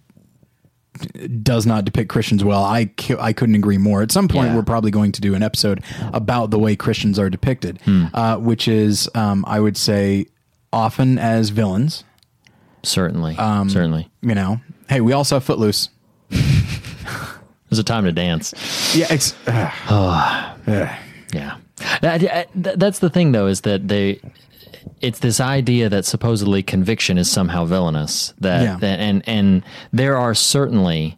[1.41, 2.63] does not depict Christians well.
[2.63, 4.01] I cu- I couldn't agree more.
[4.03, 4.55] At some point, Yeah.
[4.55, 7.79] we're probably going to do an episode about the way Christians are depicted,
[8.13, 10.27] uh, which is, um, I would say,
[10.71, 12.03] often as villains.
[12.83, 13.37] Certainly.
[13.37, 14.09] Um, Certainly.
[14.21, 14.59] You know,
[14.89, 15.89] hey, we also have Footloose.
[16.29, 18.53] There's a time to dance.
[18.95, 19.71] Yeah, it's, ugh.
[20.67, 20.89] Ugh.
[21.33, 21.57] Yeah.
[22.03, 24.21] Uh, that's the thing, though, is that they.
[25.03, 28.33] It's this idea that supposedly conviction is somehow villainous.
[28.39, 28.77] That, Yeah.
[28.77, 31.17] that and and there are certainly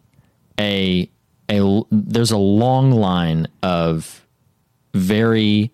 [0.58, 1.08] a
[1.48, 4.26] a there's a long line of
[4.92, 5.70] very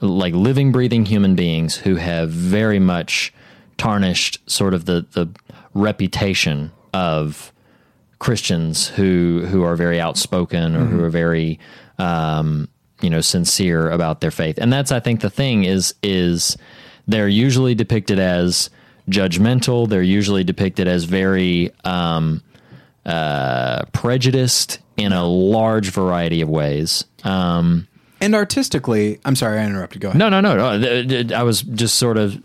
[0.00, 3.32] like living breathing human beings who have very much
[3.78, 5.28] tarnished sort of the the
[5.72, 7.50] reputation of
[8.18, 11.58] Christians who who are very outspoken or who are very
[11.98, 12.68] um,
[13.00, 16.56] you know sincere about their faith, and that's I think the thing is is
[17.06, 18.70] they're usually depicted as
[19.10, 19.88] judgmental.
[19.88, 22.42] They're usually depicted as very um,
[23.04, 27.04] uh, prejudiced in a large variety of ways.
[27.24, 27.86] Um,
[28.20, 30.00] And artistically, I'm sorry, I interrupted.
[30.00, 30.18] Go ahead.
[30.18, 31.36] no, no, no, no.
[31.36, 32.40] I was just sort of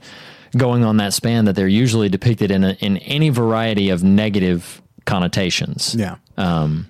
[0.57, 4.81] going on that span that they're usually depicted in a, in any variety of negative
[5.05, 5.95] connotations.
[5.97, 6.15] Yeah.
[6.37, 6.87] Um,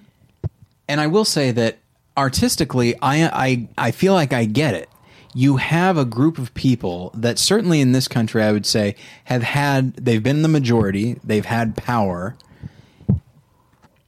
[0.87, 1.77] and I will say that
[2.17, 4.89] artistically, I, I I feel like I get it.
[5.33, 9.43] You have a group of people that certainly in this country, I would say, have
[9.43, 11.19] had they've been the majority.
[11.23, 12.35] They've had power,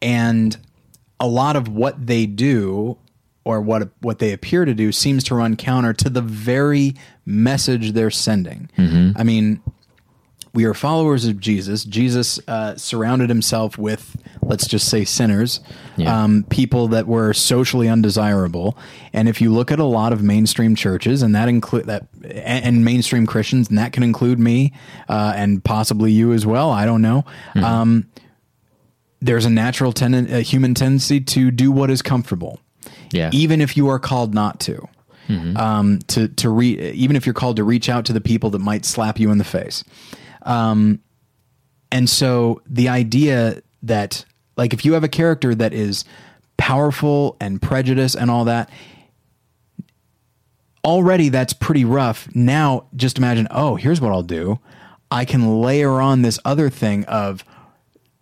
[0.01, 0.57] and
[1.19, 2.97] a lot of what they do
[3.43, 6.95] or what what they appear to do seems to run counter to the very
[7.26, 8.69] message they're sending.
[8.78, 9.17] Mm-hmm.
[9.17, 9.61] I mean,
[10.54, 11.86] we are followers of Jesus.
[11.86, 15.62] Jesus uh, surrounded himself with, let's just say, sinners,
[15.95, 16.24] Yeah.
[16.24, 18.78] um, people that were socially undesirable.
[19.14, 22.66] And if you look at a lot of mainstream churches, and that include that, and,
[22.66, 24.74] and mainstream Christians, and that can include me
[25.08, 26.70] uh, and possibly you as well.
[26.70, 27.24] I don't know.
[27.56, 28.08] Um,
[29.22, 32.60] there's a natural tenden- a human tendency to do what is comfortable
[33.12, 33.30] Yeah.
[33.32, 34.88] even if you are called not to.
[35.56, 38.60] Um, to to re- even if you're called to reach out to the people that
[38.60, 39.82] might slap you in the face,
[40.44, 41.00] um,
[41.92, 44.26] and so the idea that
[44.58, 46.06] like if you have a character that is
[46.58, 48.70] powerful and prejudiced and all that,
[50.86, 52.28] already that's pretty rough.
[52.36, 54.60] Now just imagine, oh, here's what I'll do.
[55.10, 57.44] I can layer on this other thing of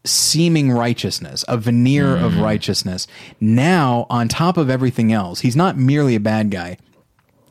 [0.06, 3.06] seeming righteousness, a veneer of righteousness.
[3.40, 6.78] Now, on top of everything else, he's not merely a bad guy.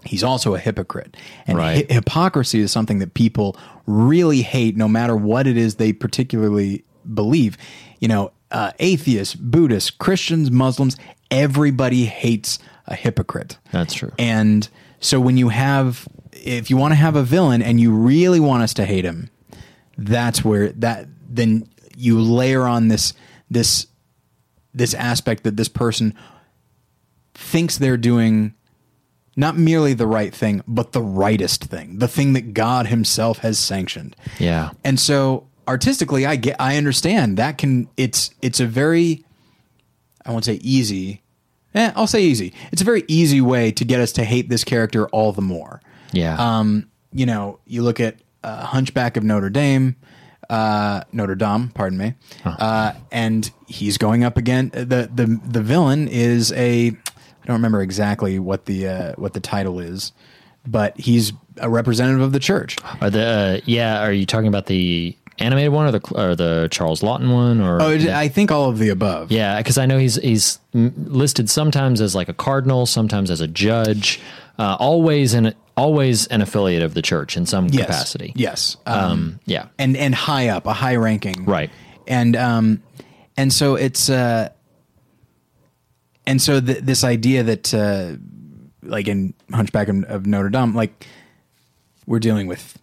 [0.09, 1.17] He's also a hypocrite.
[1.47, 1.87] And Right.
[1.89, 3.57] hy- hypocrisy is something that people
[3.87, 6.85] really hate no matter what it is they particularly
[7.15, 7.57] believe.
[8.01, 10.97] You know, uh, atheists, Buddhists, Christians, Muslims,
[11.31, 13.59] everybody hates a hypocrite.
[13.71, 14.13] That's true.
[14.19, 14.67] And
[15.01, 18.63] so when you have, if you want to have a villain and you really want
[18.63, 19.29] us to hate him,
[19.99, 23.13] that's where that then you layer on this
[23.51, 23.87] this
[24.73, 26.15] this aspect that this person
[27.35, 28.55] thinks they're doing
[29.39, 33.57] not merely the right thing, but the rightest thing, the thing that God Himself has
[33.57, 34.17] sanctioned.
[34.41, 34.71] Yeah.
[34.83, 39.25] And so artistically, I get, I understand that can, it's, it's a very,
[40.27, 41.23] I won't say easy.
[41.73, 42.53] Eh, I'll say easy.
[42.73, 45.81] It's a very easy way to get us to hate this character all the more.
[46.13, 46.37] Yeah.
[46.37, 49.95] Um, you know, you look at uh, Hunchback of Notre Dame,
[50.51, 52.15] uh, Notre Dame, pardon me,
[52.45, 54.71] uh, and he's going up again.
[54.73, 56.97] the the The villain is a,
[57.49, 60.13] don't remember exactly what the uh, what the title is,
[60.67, 62.77] but he's a representative of the church.
[63.01, 64.03] Are the uh, yeah?
[64.05, 67.81] Are you talking about the animated one or the or the Charles Laughton one or?
[67.83, 69.33] Oh, I think all of the above.
[69.33, 73.49] Yeah, because I know he's he's listed sometimes as like a cardinal, sometimes as a
[73.49, 74.21] judge,
[74.59, 77.87] uh, always an always an affiliate of the church in some Yes.
[77.87, 78.33] capacity.
[78.37, 78.77] Yes.
[78.87, 81.71] Um, Um, yeah, and and high up, a high ranking, Right.
[82.07, 82.83] And um,
[83.37, 84.49] and so it's uh,
[86.29, 88.13] and so th- this idea that uh,
[88.83, 91.07] like in Hunchback of, of Notre Dame, like
[92.07, 92.79] we're dealing with.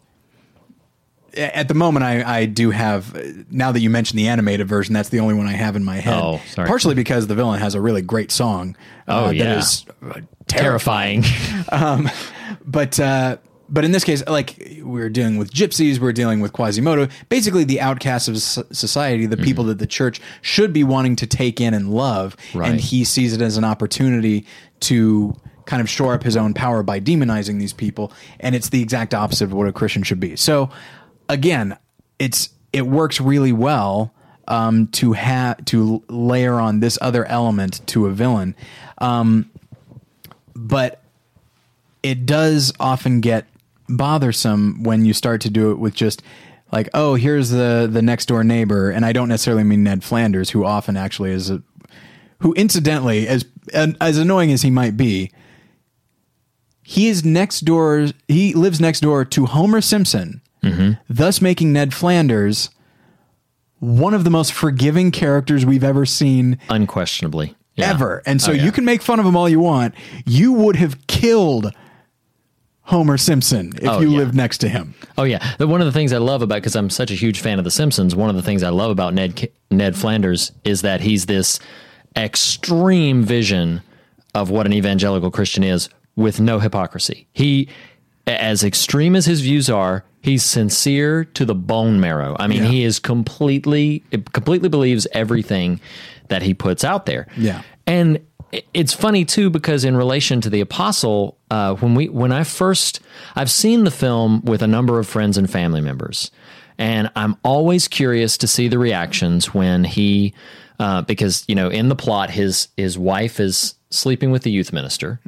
[1.37, 3.13] At the moment, I, I do have.
[3.51, 5.97] Now that you mentioned the animated version, that's the only one I have in my
[5.97, 6.17] head.
[6.17, 6.67] Oh, sorry.
[6.67, 8.77] Partially because the villain has a really great song.
[9.07, 9.43] Oh, uh, yeah.
[9.43, 11.23] that is uh, terrifying.
[11.23, 12.09] terrifying.
[12.65, 13.37] but uh,
[13.67, 17.81] but in this case, like we're dealing with gypsies, we're dealing with Quasimodo, basically the
[17.81, 18.37] outcasts of
[18.75, 22.69] society, the people that the church should be wanting to take in and love, Right.
[22.71, 24.45] and he sees it as an opportunity
[24.81, 25.35] to
[25.65, 29.15] kind of shore up his own power by demonizing these people, and it's the exact
[29.15, 30.35] opposite of what a Christian should be.
[30.35, 30.69] So,
[31.27, 31.75] again,
[32.19, 34.13] it's it works really well
[34.47, 38.55] um, to have to layer on this other element to a villain,
[38.99, 39.49] um,
[40.55, 41.01] but
[42.03, 43.47] it does often get
[43.89, 46.21] bothersome when you start to do it with just
[46.71, 50.49] like oh here's the the next door neighbor and i don't necessarily mean ned flanders
[50.49, 51.61] who often actually is a
[52.39, 53.45] who incidentally as
[54.01, 55.31] as annoying as he might be
[56.81, 60.91] he is next door he lives next door to homer simpson mm-hmm.
[61.07, 62.69] thus making ned flanders
[63.79, 67.55] one of the most forgiving characters we've ever seen Unquestionably.
[67.75, 67.89] Yeah.
[67.89, 68.23] ever.
[68.25, 68.63] And so Oh, yeah.
[68.63, 69.93] you can make fun of him all you want.
[70.25, 71.73] You would have killed
[72.85, 74.17] Homer Simpson if Oh, you yeah.
[74.17, 74.93] lived next to him.
[75.17, 77.57] Oh yeah, one of the things I love about because I'm such a huge fan
[77.59, 78.15] of The Simpsons.
[78.15, 81.59] One of the things I love about Ned Ned Flanders is that he's this
[82.15, 83.81] extreme vision
[84.33, 87.27] of what an evangelical Christian is, with no hypocrisy.
[87.33, 87.67] He,
[88.27, 92.35] as extreme as his views are, he's sincere to the bone marrow.
[92.39, 92.69] I mean, Yeah.
[92.69, 95.79] he is completely completely believes everything
[96.29, 97.27] that he puts out there.
[97.37, 97.61] Yeah.
[97.87, 98.19] And
[98.73, 102.99] it's funny too because in relation to the apostle, uh, when we when I first
[103.35, 106.31] I've seen the film with a number of friends and family members,
[106.77, 110.33] and I'm always curious to see the reactions when he
[110.79, 114.73] uh, because you know in the plot his his wife is sleeping with the youth
[114.73, 115.19] minister,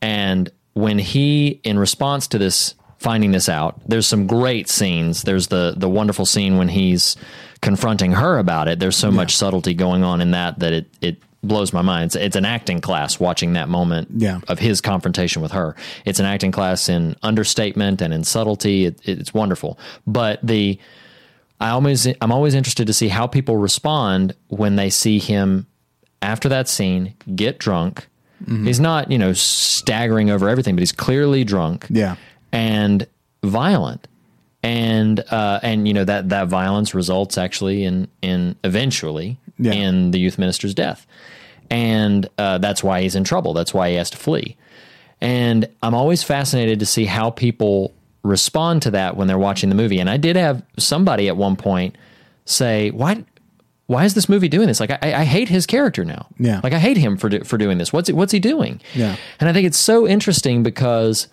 [0.00, 5.22] and when he in response to this finding this out there's some great scenes.
[5.22, 7.16] There's the the wonderful scene when he's
[7.60, 8.78] confronting her about it.
[8.78, 12.16] There's so much subtlety going on in that that it it blows my mind it's,
[12.16, 14.40] it's an acting class watching that moment Yeah.
[14.48, 19.00] of his confrontation with her it's an acting class in understatement and in subtlety it,
[19.04, 20.78] it's wonderful but the
[21.60, 25.66] I always I'm always interested to see how people respond when they see him
[26.22, 28.06] after that scene get drunk.
[28.46, 31.86] He's not, you know, staggering over everything, but he's clearly drunk.
[31.90, 32.14] Yeah.
[32.52, 33.08] And
[33.42, 34.06] violent.
[34.62, 39.72] And uh and you know that that violence results actually in in eventually Yeah.
[39.72, 41.06] in the youth minister's death.
[41.70, 43.52] And uh that's why he's in trouble.
[43.54, 44.56] That's why he has to flee.
[45.20, 47.92] And I'm always fascinated to see how people
[48.22, 49.98] respond to that when they're watching the movie.
[49.98, 51.96] And I did have somebody at one point
[52.44, 53.24] say, "Why,
[53.86, 54.80] why is this movie doing this?
[54.80, 56.28] Like, I, I hate his character now.
[56.38, 56.60] Yeah.
[56.62, 57.92] like I hate him for do, for doing this.
[57.92, 58.80] What's he, what's he doing?
[58.94, 59.16] Yeah.
[59.40, 61.28] And I think it's so interesting because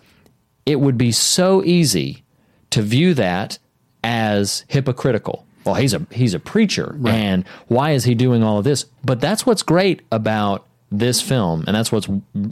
[0.64, 2.24] it would be so easy
[2.70, 3.58] to view that
[4.02, 5.45] as hypocritical.
[5.66, 8.84] Well, he's a he's a preacher, and why is he doing all of this?
[9.04, 12.08] But that's what's great about this film, and that's what's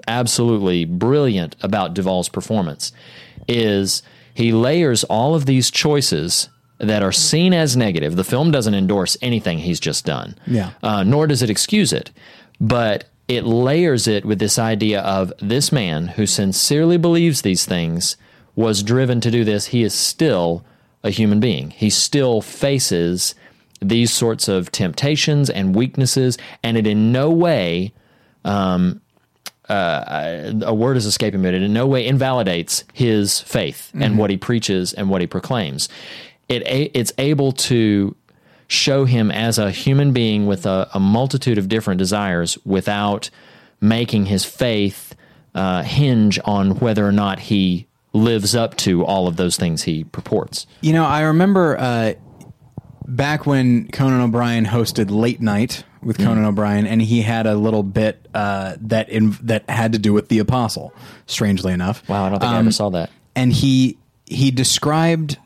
[0.09, 2.93] absolutely brilliant about Duvall's performance
[3.47, 4.03] is
[4.35, 6.49] he layers all of these choices
[6.79, 8.17] that are seen as negative.
[8.17, 10.71] The film doesn't endorse anything he's just done, Yeah.
[10.83, 12.11] uh, nor does it excuse it,
[12.61, 18.17] but it layers it with this idea of this man who sincerely believes these things
[18.57, 19.67] was driven to do this.
[19.67, 20.65] He is still
[21.05, 21.71] a human being.
[21.71, 23.35] He still faces
[23.81, 27.93] these sorts of temptations and weaknesses, and it in no way
[28.45, 29.01] um,
[29.69, 31.51] uh, a word is escaping me.
[31.51, 34.17] It in no way invalidates his faith and mm-hmm.
[34.17, 35.89] what he preaches and what he proclaims.
[36.49, 38.15] It it's able to
[38.67, 43.31] show him as a human being with a, a multitude of different desires without
[43.81, 45.15] making his faith
[45.55, 50.05] uh, hinge on whether or not he lives up to all of those things he
[50.05, 50.67] purports.
[50.81, 52.15] You know, I remember uh,
[53.07, 56.25] back when Conan O'Brien hosted Late Night with Mm.
[56.25, 60.13] Conan O'Brien, and he had a little bit uh, that in, that had to do
[60.13, 60.93] with the apostle.
[61.27, 63.11] Strangely enough, Wow, I don't think I Um, ever saw that.
[63.35, 65.37] and he he described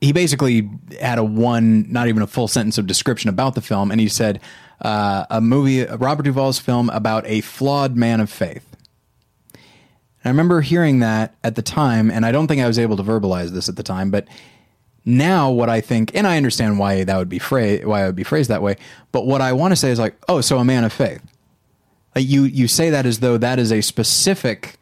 [0.00, 0.68] he basically
[1.00, 4.08] had a one not even a full sentence of description about the film and he
[4.08, 4.40] said
[4.82, 8.65] uh, a movie robert duvall's film about a flawed man of faith
[10.26, 13.02] i remember hearing that at the time and i don't think i was able to
[13.02, 14.26] verbalize this at the time but
[15.04, 18.16] now what i think and i understand why that would be phrased why it would
[18.16, 18.76] be phrased that way
[19.12, 21.22] but what i want to say is like oh so a man of faith
[22.14, 24.78] like you you say that as though that is a specific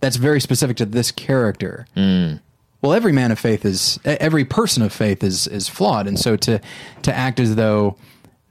[0.00, 1.86] that's very specific to this character.
[1.96, 2.40] Mm.
[2.80, 6.36] Well, every man of faith is every person of faith is is flawed, and so
[6.36, 6.60] to
[7.02, 7.96] to act as though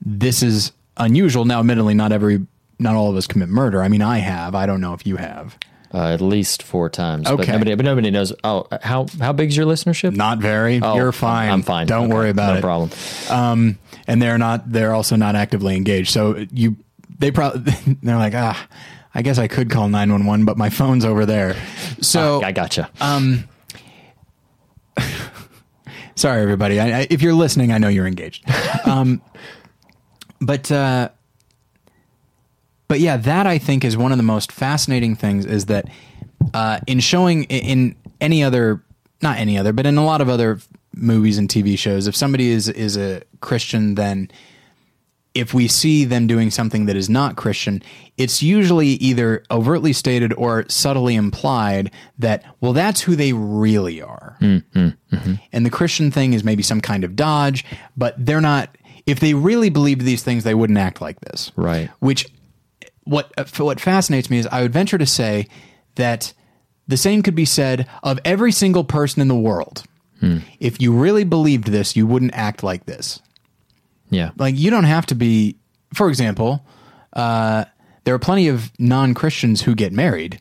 [0.02, 1.45] this is unusual.
[1.45, 2.45] Now, admittedly, not every
[2.80, 3.82] not all of us commit murder.
[3.82, 4.54] I mean, I have.
[4.54, 5.58] I don't know if you have.
[5.94, 7.24] Uh, at least four times.
[7.30, 7.52] But Okay.
[7.54, 8.34] nobody, but nobody knows.
[8.44, 10.16] Oh, how how big's your listenership?
[10.16, 10.82] Not very.
[10.82, 11.50] Oh, You're fine.
[11.50, 11.88] I'm fine.
[11.88, 12.56] Don't Okay, worry about no it.
[12.56, 12.90] No problem.
[13.30, 14.70] Um, and they're not.
[14.72, 16.12] They're also not actively engaged.
[16.12, 16.76] So you,
[17.20, 17.74] they probably
[18.04, 18.68] they're like, ah,
[19.16, 21.56] I guess I could call 911, but my phone's over there.
[22.02, 22.90] So I gotcha.
[26.16, 26.80] sorry, everybody.
[26.80, 28.44] I, I, if you're listening, I know you're engaged.
[28.86, 29.22] Um,
[30.42, 31.10] but uh,
[32.88, 35.90] but yeah, that I think is one of the most fascinating things is that
[36.54, 38.84] uh, in showing in any other,
[39.22, 40.60] not any other, but in a lot of other
[40.94, 44.30] movies and TV shows, if somebody is is a Christian, then
[45.38, 47.84] if we see them doing something that is not Christian,
[48.18, 54.36] it's usually either overtly stated or subtly implied that, well, that's who they really are.
[54.42, 55.34] Mm, mm, mm-hmm.
[55.54, 57.66] And the Christian thing is maybe some kind of dodge,
[57.96, 58.76] but they're not,
[59.06, 61.52] if they really believed these things, they wouldn't act like this.
[61.56, 61.92] Right.
[62.00, 62.26] Which,
[63.08, 65.47] what, uh, what fascinates me is I would venture to say
[65.95, 66.34] that
[66.88, 69.84] the same could be said of every single person in the world.
[70.60, 73.22] If you really believed this, you wouldn't act like this
[74.10, 74.32] yeah.
[74.38, 75.58] like you don't have to be
[75.93, 76.66] for example
[77.14, 77.66] uh,
[78.03, 80.39] there are plenty of non-christians who get married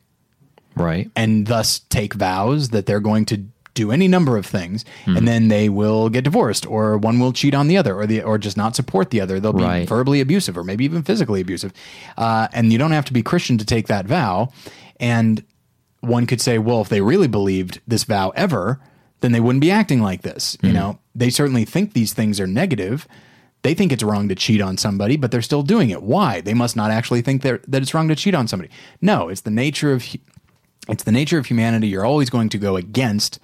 [0.76, 1.10] Right.
[1.16, 3.44] and thus take vows that they're going to
[3.76, 7.54] do any number of things and then they will get divorced or one will cheat
[7.54, 9.88] on the other or the or just not support the other they'll be Right.
[9.88, 11.72] verbally abusive or maybe even physically abusive
[12.18, 14.48] uh, and you don't have to be christian to take that vow
[14.98, 15.44] and
[16.00, 18.80] one could say well if they really believed this vow ever
[19.20, 22.46] then they wouldn't be acting like this you know they certainly think these things are
[22.48, 23.06] negative
[23.62, 26.00] they think it's wrong to cheat on somebody, but they're still doing it.
[26.00, 26.40] Why?
[26.40, 28.70] They must not actually think that that it's wrong to cheat on somebody.
[29.00, 30.04] No, it's the nature of
[30.88, 31.88] it's the nature of humanity.
[31.88, 33.40] You're always going to go against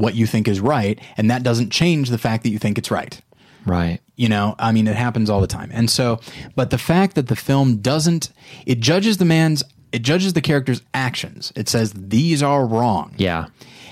[0.00, 2.90] what you think is right, and that doesn't change the fact that you think it's
[2.90, 3.20] right.
[3.66, 4.00] Right.
[4.16, 5.70] You know, I mean, it happens all the time.
[5.72, 6.20] And so,
[6.54, 8.30] but the fact that the film doesn't,
[8.66, 11.52] it judges the man's, it judges the character's actions.
[11.56, 13.14] It says these are wrong.
[13.16, 13.46] Yeah.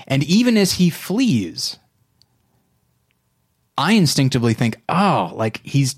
[0.07, 1.77] And even as he flees,
[3.77, 5.95] I instinctively think, oh, like he's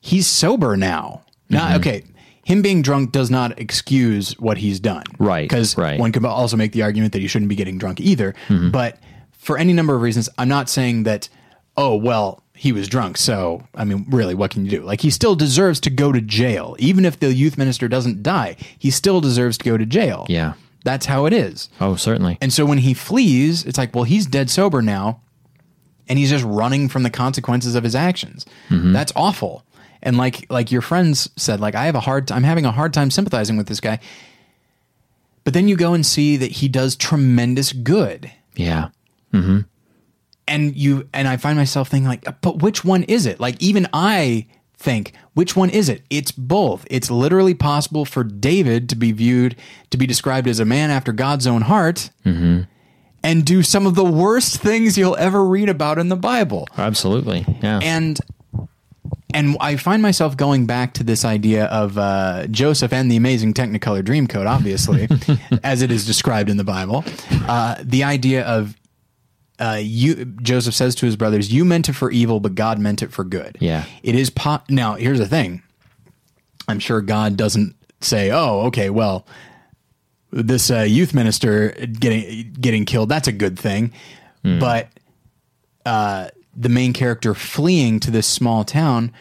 [0.00, 1.22] he's sober now.
[1.50, 1.76] Now, mm-hmm.
[1.76, 2.04] okay,
[2.44, 5.04] him being drunk does not excuse what he's done.
[5.18, 5.98] Right, Because right.
[5.98, 8.34] one could also make the argument that he shouldn't be getting drunk either.
[8.48, 8.70] Mm-hmm.
[8.70, 8.98] But
[9.32, 11.28] for any number of reasons, I'm not saying that,
[11.76, 13.16] oh, well, he was drunk.
[13.16, 14.82] So, I mean, really, what can you do?
[14.82, 16.76] Like, he still deserves to go to jail.
[16.78, 20.26] Even if the youth minister doesn't die, he still deserves to go to jail.
[20.28, 20.54] Yeah.
[20.84, 21.70] That's how it is.
[21.80, 22.38] Oh, certainly.
[22.40, 25.22] And so when he flees, it's like, well, he's dead sober now,
[26.08, 28.44] and he's just running from the consequences of his actions.
[28.68, 28.92] Mm-hmm.
[28.92, 29.64] That's awful.
[30.04, 32.92] And like like your friends said, like I have a hard I'm having a hard
[32.92, 33.98] time sympathizing with this guy.
[35.42, 38.30] But then you go and see that he does tremendous good.
[38.54, 38.88] yeah.
[39.32, 39.64] mhm
[40.46, 43.40] And you and I find myself thinking like, but which one is it?
[43.40, 44.46] Like even I
[44.76, 46.02] think, which one is it?
[46.10, 46.86] It's both.
[46.90, 49.56] It's literally possible for David to be viewed
[49.90, 52.10] to be described as a man after God's own heart.
[53.26, 56.68] And do some of the worst things you'll ever read about in the Bible.
[56.76, 57.46] Absolutely.
[57.62, 57.80] Yeah.
[57.82, 58.20] and
[59.34, 63.52] and I find myself going back to this idea of uh, Joseph and the amazing
[63.52, 65.08] Technicolor Dreamcoat, obviously,
[65.64, 67.04] as it is described in the Bible.
[67.46, 68.76] Uh, the idea of
[69.58, 73.02] uh, you, Joseph says to his brothers, "You meant it for evil, but God meant
[73.02, 73.84] it for good." Yeah.
[74.02, 74.30] it is.
[74.30, 75.62] Po- now, here's the thing.
[76.68, 79.26] I'm sure God doesn't say, "Oh, okay, well."
[80.36, 83.92] This uh, youth minister getting getting killed, that's a good thing.
[84.42, 84.88] But
[86.56, 89.12] the main character fleeing to this small town,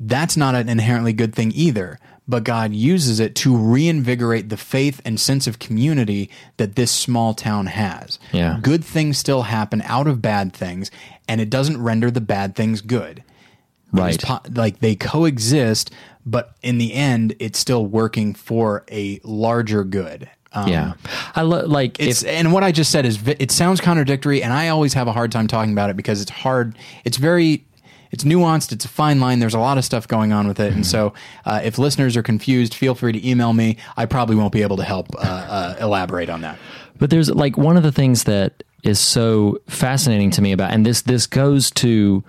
[0.00, 1.98] that's not an inherently good thing either.
[2.30, 6.28] But God uses it to reinvigorate the faith and sense of community
[6.58, 8.18] that this small town has.
[8.32, 8.58] Yeah.
[8.60, 10.90] Good things still happen out of bad things,
[11.26, 13.24] and it doesn't render the bad things good.
[13.90, 14.20] Right.
[14.22, 15.90] po- like they coexist,
[16.26, 20.28] but in the end, it's still working for a larger good.
[20.52, 20.92] Um, yeah.
[21.34, 24.42] I lo- like it's if and what I just said is vi- it sounds contradictory,
[24.42, 26.76] and I always have a hard time talking about it because it's hard.
[27.06, 27.64] It's very
[28.10, 28.72] it's nuanced.
[28.72, 29.38] It's a fine line.
[29.38, 31.12] There's a lot of stuff going on with it, and so
[31.44, 33.76] uh, if listeners are confused, feel free to email me.
[33.96, 36.58] I probably won't be able to help uh, uh, elaborate on that.
[36.98, 40.84] But there's like one of the things that is so fascinating to me about, and
[40.86, 42.22] this this goes to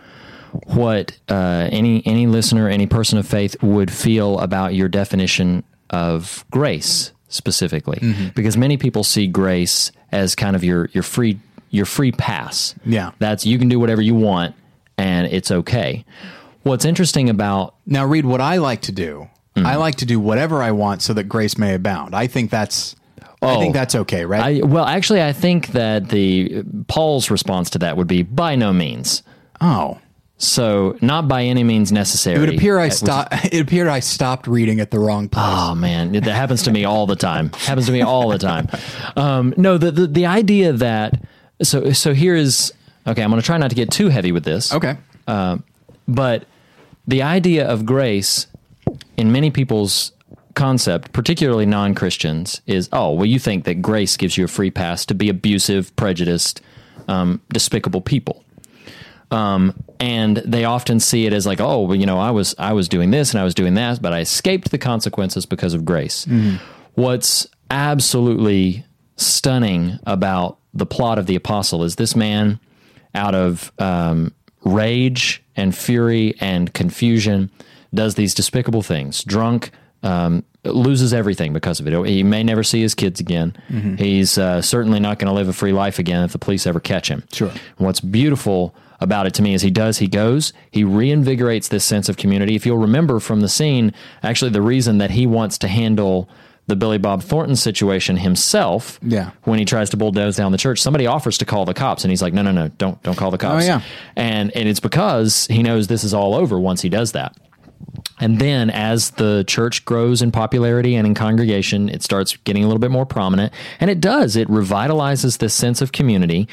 [0.66, 6.46] what uh, any any listener, any person of faith would feel about your definition of
[6.52, 12.12] grace specifically, because many people see grace as kind of your your free your free
[12.12, 12.74] pass.
[12.86, 13.12] Yeah.
[13.20, 14.56] that's you can do whatever you want,
[15.00, 16.06] and it's okay.
[16.64, 19.30] What's interesting about Now, read what I like to do.
[19.56, 22.16] I like to do whatever I want so that grace may abound.
[22.16, 22.96] I think that's.
[23.42, 23.60] I Oh.
[23.60, 24.64] think that's okay, right?
[24.64, 28.72] I well, actually, I think that the Paul's response to that would be by no
[28.74, 29.24] means.
[29.62, 29.98] oh,
[30.38, 32.38] So not by any means necessary.
[32.38, 33.34] it would appear I stopped.
[33.54, 35.46] It appeared I stopped reading at the wrong place.
[35.48, 37.52] Oh man, it, that happens to me all the time.
[37.68, 38.68] Happens to me all the time.
[39.18, 41.22] Um, no, the, the the idea that
[41.62, 42.72] so so here is
[43.10, 43.24] okay.
[43.24, 44.74] I'm going to try not to get too heavy with this.
[44.74, 44.98] okay.
[46.08, 46.46] but
[47.08, 48.48] the idea of grace
[49.18, 50.12] in many people's
[50.56, 54.72] concept, particularly non Christians, is oh, well, you think that grace gives you a free
[54.72, 56.62] pass to be abusive, prejudiced,
[57.08, 58.44] um, despicable people.
[59.32, 62.74] Um, and they often see it as like, oh, well, you know, I was I
[62.74, 65.86] was doing this and I was doing that, but I escaped the consequences because of
[65.86, 66.26] grace.
[66.96, 68.86] What's absolutely
[69.18, 72.60] stunning about the plot of the apostle is this man,
[73.16, 74.34] out of um,
[74.64, 77.52] rage and fury and confusion,
[77.94, 79.24] does these despicable things.
[79.24, 79.72] Drunk,
[80.04, 82.08] um, loses everything because of it.
[82.08, 83.56] He may never see his kids again.
[83.98, 86.80] He's uh, certainly not going to live a free life again if the police ever
[86.80, 87.24] catch him.
[87.32, 87.52] Sure.
[87.78, 92.10] What's beautiful about it to me is he does, he goes, he reinvigorates this sense
[92.10, 92.56] of community.
[92.56, 96.30] If you'll remember from the scene, actually, the reason that he wants to handle
[96.70, 99.32] the Billy Bob Thornton situation himself, Yeah.
[99.44, 102.12] when he tries to bulldoze down the church, somebody offers to call the cops, and
[102.12, 103.82] he's like, "No, no, no, don't, don't call the oh, cops." Oh, yeah.
[104.16, 107.36] and and it's because he knows this is all over once he does that.
[108.20, 112.68] And then as the church grows in popularity and in congregation, it starts getting a
[112.68, 113.54] little bit more prominent.
[113.80, 114.36] And it does.
[114.36, 116.48] It revitalizes this sense of community.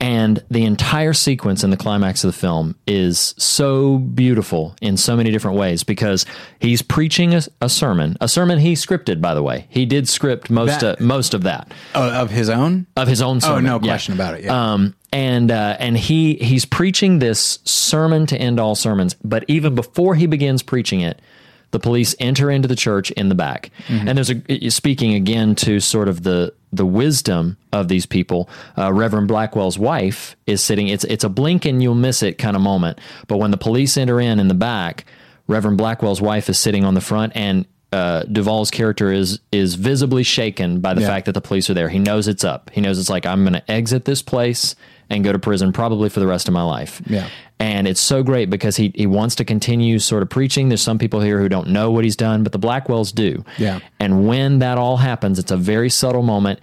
[0.00, 5.16] And the entire sequence in the climax of the film is so beautiful in so
[5.16, 6.26] many different ways because
[6.58, 9.66] he's preaching a, a sermon, a sermon he scripted, by the way.
[9.68, 12.86] He did script most, That- uh, most of that Oh, of his own?
[12.96, 13.66] of his own sermon.
[13.66, 13.92] Oh, no Yeah.
[13.92, 14.44] question about it.
[14.44, 14.72] Yeah.
[14.72, 19.74] Um, and uh, and he he's preaching this sermon to end all sermons, but even
[19.76, 21.22] before he begins preaching it,
[21.70, 23.70] the police enter into the church in the back.
[23.86, 24.08] Mm-hmm.
[24.08, 28.48] And there's a speaking again to sort of the the wisdom of these people.
[28.76, 30.88] Uh, Reverend Blackwell's wife is sitting.
[30.88, 32.98] It's it's a blink and you'll miss it kind of moment.
[33.28, 35.04] But when the police enter in in the back,
[35.46, 37.66] Reverend Blackwell's wife is sitting on the front and.
[37.92, 41.06] Uh, Duvall's character is is visibly shaken by the Yeah.
[41.06, 41.88] fact that the police are there.
[41.88, 42.68] He knows it's up.
[42.74, 44.74] He knows it's like I'm going to exit this place
[45.10, 47.02] and go to prison probably for the rest of my life.
[47.06, 47.28] Yeah.
[47.60, 50.68] And it's so great because he he wants to continue sort of preaching.
[50.68, 53.44] There's some people here who don't know what he's done, but the Blackwells do.
[53.58, 53.80] Yeah.
[54.00, 56.60] And when that all happens, it's a very subtle moment.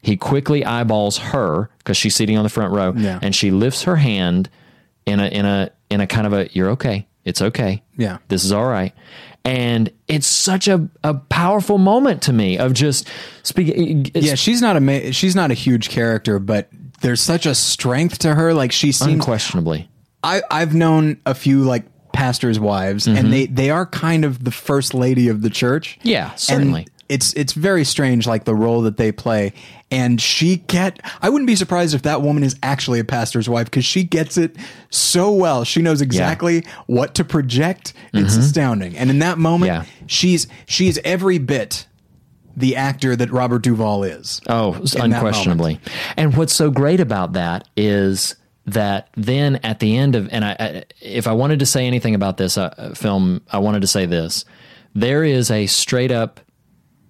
[0.00, 3.18] He quickly eyeballs her because she's sitting on the front row, Yeah.
[3.22, 4.48] and she lifts her hand
[5.06, 8.18] in a in a in a kind of a "You're okay, it's okay, Yeah.
[8.28, 8.92] this is all right."
[9.44, 13.08] And it's such a, a powerful moment to me of just
[13.42, 14.06] speaking.
[14.14, 16.68] yeah, she's not a ma- she's not a huge character, but
[17.02, 18.54] there's such a strength to her.
[18.54, 19.88] Like she seems unquestionably.
[20.24, 23.16] I, I've known a few like pastors' wives, Mm-hmm.
[23.18, 25.98] and they they are kind of the first lady of the church.
[26.02, 26.82] Yeah, certainly.
[26.82, 29.52] And it's it's very strange, like the role that they play.
[29.90, 31.00] And she get.
[31.20, 34.38] I wouldn't be surprised if that woman is actually a pastor's wife because she gets
[34.38, 34.56] it
[34.88, 35.64] so well.
[35.64, 37.92] She knows exactly what to project.
[38.14, 38.96] It's astounding.
[38.96, 39.82] And in that moment, Mm-hmm.
[40.00, 40.04] Yeah.
[40.06, 41.86] she's she's every bit
[42.56, 44.40] the actor that Robert Duvall is.
[44.48, 45.80] Oh, unquestionably.
[46.16, 48.36] And what's so great about that is
[48.66, 52.14] that then at the end of, and I, I if I wanted to say anything
[52.14, 54.44] about this uh, film, I wanted to say this:
[54.94, 56.40] there is a straight up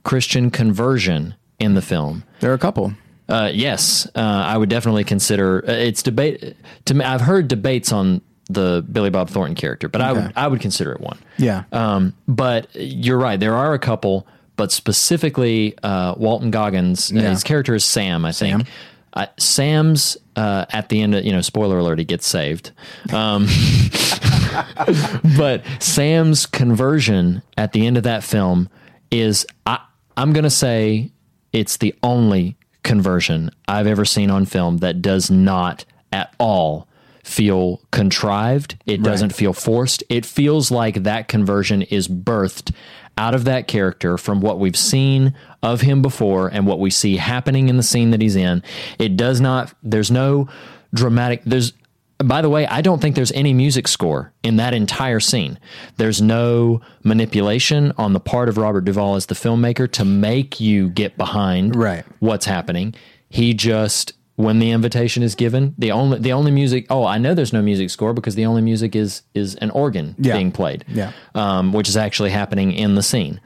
[0.04, 2.24] Christian conversion in the film.
[2.40, 2.94] There are a couple.
[3.28, 6.56] Uh, yes, uh, I would definitely consider uh, it's debate.
[6.86, 8.20] To me, I've heard debates on
[8.50, 11.18] the Billy Bob Thornton character, but I would I would consider it one.
[11.38, 11.64] Yeah.
[11.72, 13.38] Um, but you're right.
[13.38, 14.26] There are a couple,
[14.56, 17.10] but specifically uh, Walton Goggins.
[17.12, 17.30] uh, Yeah.
[17.30, 18.24] his character is Sam.
[18.24, 18.52] I think.
[18.66, 18.66] Sam.
[19.14, 21.14] Uh, Sam's uh, at the end.
[21.14, 22.70] Of, you know, spoiler alert: he gets saved.
[23.12, 23.46] Um,
[25.36, 28.68] but Sam's conversion at the end of that film
[29.10, 29.78] is, I,
[30.16, 31.10] I'm going to say,
[31.52, 36.88] it's the only conversion I've ever seen on film that does not at all
[37.22, 38.76] feel contrived.
[38.86, 40.02] It doesn't feel forced.
[40.08, 42.74] It feels like that conversion is birthed
[43.18, 47.16] out of that character from what we've seen of him before and what we see
[47.16, 48.62] happening in the scene that he's in.
[48.98, 50.48] It does not, there's no
[50.94, 51.72] dramatic, there's,
[52.18, 55.58] by the way, I don't think there's any music score in that entire scene.
[55.96, 60.88] There's no manipulation on the part of Robert Duvall as the filmmaker to make you
[60.90, 62.04] get behind Right.
[62.20, 62.94] what's happening.
[63.28, 64.12] He just
[64.42, 66.86] when the invitation is given, the only the only music.
[66.90, 70.14] Oh, I know there's no music score because the only music is is an organ
[70.18, 70.34] Yeah.
[70.34, 70.84] being played.
[70.88, 71.12] Yeah.
[71.34, 73.40] um, which is actually happening in the scene.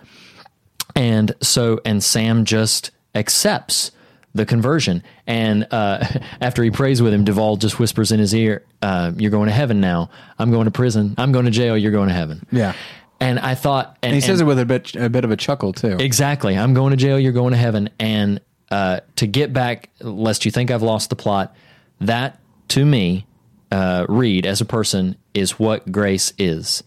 [0.95, 3.91] And so, and Sam just accepts
[4.35, 5.03] the conversion.
[5.27, 6.05] And uh,
[6.41, 9.55] after he prays with him, Duvall just whispers in his ear, uh, "You're going to
[9.55, 10.11] heaven now.
[10.39, 11.15] I'm going to prison.
[11.19, 11.77] I'm going to jail.
[11.77, 12.73] You're going to heaven." Yeah.
[13.19, 15.31] And I thought, and, And he says and- it with a bit a bit of
[15.31, 15.97] a chuckle too.
[15.99, 16.57] Exactly.
[16.57, 17.19] I'm going to jail.
[17.19, 17.89] You're going to heaven.
[17.99, 18.41] And
[18.71, 21.55] uh, to get back, lest you think I've lost the plot,
[22.01, 23.27] that to me,
[23.71, 26.83] uh, Reed as a person is what grace is.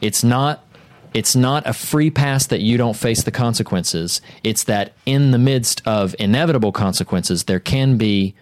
[0.00, 0.60] It's not.
[1.12, 4.20] It's not a free pass that you don't face the consequences.
[4.42, 8.34] It's that in the midst of inevitable consequences, there can be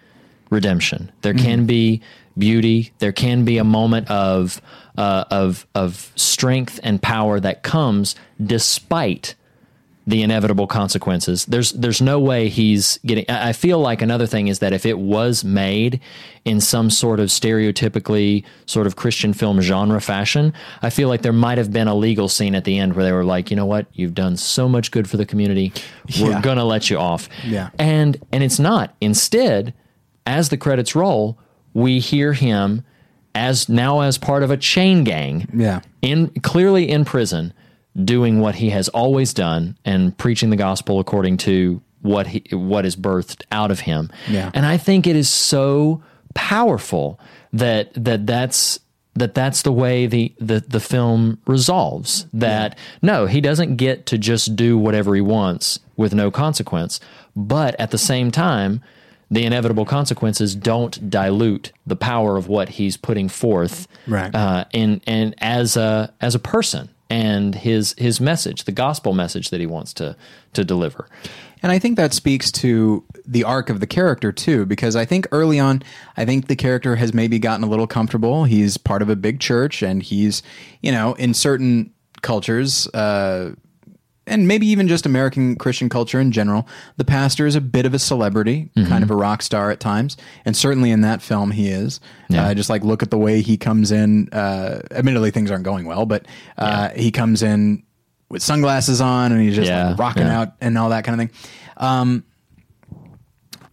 [0.49, 1.11] redemption.
[1.21, 2.01] There can be
[2.35, 2.91] beauty.
[2.97, 4.59] There can be a moment of
[4.97, 9.35] uh, of of strength and power that comes despite
[10.05, 11.45] the inevitable consequences.
[11.45, 13.23] There's there's no way he's getting.
[13.29, 16.01] I feel like another thing is that if it was made
[16.43, 21.33] in some sort of stereotypically sort of Christian film genre fashion, I feel like there
[21.33, 23.65] might have been a legal scene at the end where they were like, you know
[23.65, 25.71] what, you've done so much good for the community,
[26.19, 26.41] we're Yeah.
[26.41, 27.29] gonna let you off.
[27.45, 27.69] Yeah.
[27.79, 28.95] and and it's not.
[28.99, 29.73] Instead,
[30.27, 31.37] as the credits roll,
[31.73, 32.83] we hear him
[33.35, 35.79] as now as part of a chain gang Yeah.
[36.01, 37.53] in clearly in prison
[38.01, 42.85] doing what he has always done and preaching the gospel according to what he what
[42.85, 44.09] is birthed out of him.
[44.29, 44.51] Yeah.
[44.53, 46.01] And I think it is so
[46.33, 47.19] powerful
[47.53, 48.79] that that that's
[49.15, 54.17] that that's the way the the, the film resolves that no he doesn't get to
[54.17, 56.99] just do whatever he wants with no consequence
[57.35, 58.81] but at the same time
[59.29, 64.33] the inevitable consequences don't dilute the power of what he's putting forth Right.
[64.33, 69.51] uh, and and as a as a person and his his message, the gospel message
[69.51, 70.15] that he wants to
[70.53, 71.07] to deliver.
[71.61, 75.27] And I think that speaks to the arc of the character too, because I think
[75.31, 75.83] early on,
[76.17, 78.45] I think the character has maybe gotten a little comfortable.
[78.45, 80.41] He's part of a big church, and he's,
[80.81, 83.51] you know, in certain cultures, uh,
[84.25, 86.67] and maybe even just American Christian culture in general,
[86.97, 90.15] the pastor is a bit of a celebrity, kind of a rock star at times,
[90.45, 91.99] and certainly in that film he is.
[92.33, 94.29] Uh, just like look at the way he comes in.
[94.31, 96.25] Uh, admittedly, things aren't going well, but
[96.57, 97.83] uh, he comes in
[98.29, 100.39] with sunglasses on and he's just Yeah, like rocking yeah.
[100.41, 101.37] out and all that kind of thing.
[101.77, 102.23] Um,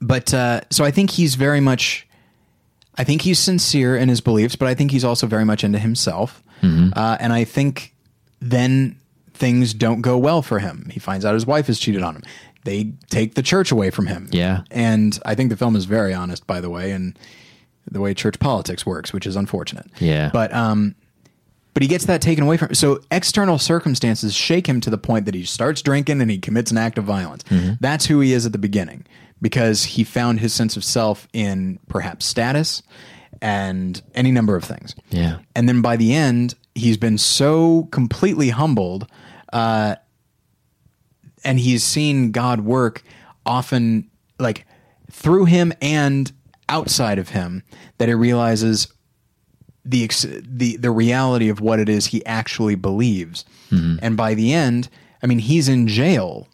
[0.00, 2.06] but uh, so I think he's very much.
[2.96, 5.78] I think he's sincere in his beliefs, but I think he's also very much into
[5.78, 6.42] himself.
[6.62, 6.90] Mm-hmm.
[6.94, 7.94] Uh, and I think
[8.40, 8.99] then
[9.40, 10.88] things don't go well for him.
[10.92, 12.22] He finds out his wife has cheated on him.
[12.64, 14.28] They take the church away from him.
[14.30, 14.62] Yeah.
[14.70, 17.18] And I think the film is very honest, by the way, and
[17.90, 19.86] the way church politics works, which is unfortunate.
[19.98, 20.30] Yeah.
[20.32, 20.94] But um,
[21.72, 22.74] but he gets that taken away from him.
[22.74, 26.70] So external circumstances shake him to the point that he starts drinking and he commits
[26.70, 27.42] an act of violence.
[27.44, 27.74] Mm-hmm.
[27.80, 29.06] That's who he is at the beginning
[29.40, 32.82] because he found his sense of self in perhaps status
[33.40, 34.94] and any number of things.
[35.10, 35.38] Yeah.
[35.56, 39.06] And then by the end, he's been so completely humbled,
[39.52, 39.96] uh,
[41.44, 43.02] and he's seen God work
[43.46, 44.66] often, like
[45.10, 46.30] through him and
[46.68, 47.62] outside of him,
[47.98, 48.88] that he realizes
[49.84, 53.44] the ex- the the reality of what it is he actually believes.
[53.70, 54.88] And by the end,
[55.22, 56.48] I mean he's in jail.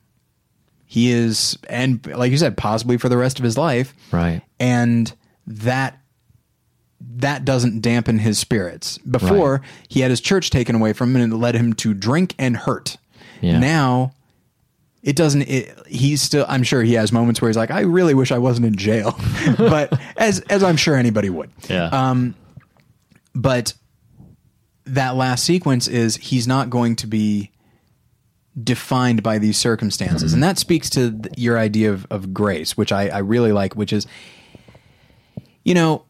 [0.85, 4.43] He is, and like you said, possibly for the rest of his life Right.
[4.61, 5.13] and
[5.47, 5.99] that
[7.01, 8.99] that doesn't dampen his spirits.
[8.99, 12.35] Before he had his church taken away from him and it led him to drink
[12.39, 12.97] and hurt.
[13.41, 13.59] Yeah.
[13.59, 14.13] Now
[15.03, 18.15] it doesn't it, he's still I'm sure he has moments where he's like I really
[18.15, 19.19] wish I wasn't in jail.
[19.59, 21.51] but as as I'm sure anybody would.
[21.69, 21.87] Yeah.
[21.89, 22.35] Um,
[23.35, 23.75] But
[24.87, 27.51] that last sequence is he's not going to be
[28.63, 30.33] defined by these circumstances.
[30.33, 33.77] And that speaks to th- your idea of, of grace, which I, I really like,
[33.77, 34.07] which is,
[35.65, 36.06] you know,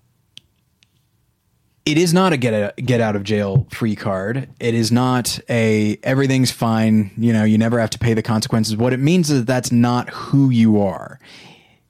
[1.87, 4.49] it is not a get out, get out of jail free card.
[4.59, 7.13] It is not a everything's fine.
[7.17, 8.77] You know, you never have to pay the consequences.
[8.77, 11.21] What it means is that that's not who you are.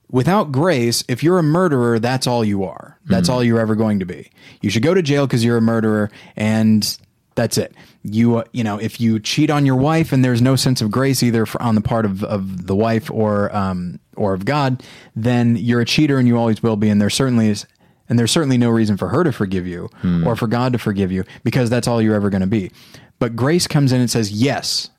[0.09, 2.97] Without grace, if you're a murderer, that's all you are.
[3.05, 4.31] That's all you're ever going to be.
[4.61, 6.97] You should go to jail because you're a murderer, and
[7.35, 7.73] that's it.
[8.03, 10.91] You, uh, you know, if you cheat on your wife and there's no sense of
[10.91, 14.81] grace either for, on the part of, of the wife or um, or of God,
[15.15, 16.89] then you're a cheater and you always will be.
[16.89, 17.65] And there certainly is,
[18.09, 19.89] and there's certainly no reason for her to forgive you
[20.25, 22.71] or for God to forgive you because that's all you're ever going to be.
[23.19, 24.89] But grace comes in and says, yes,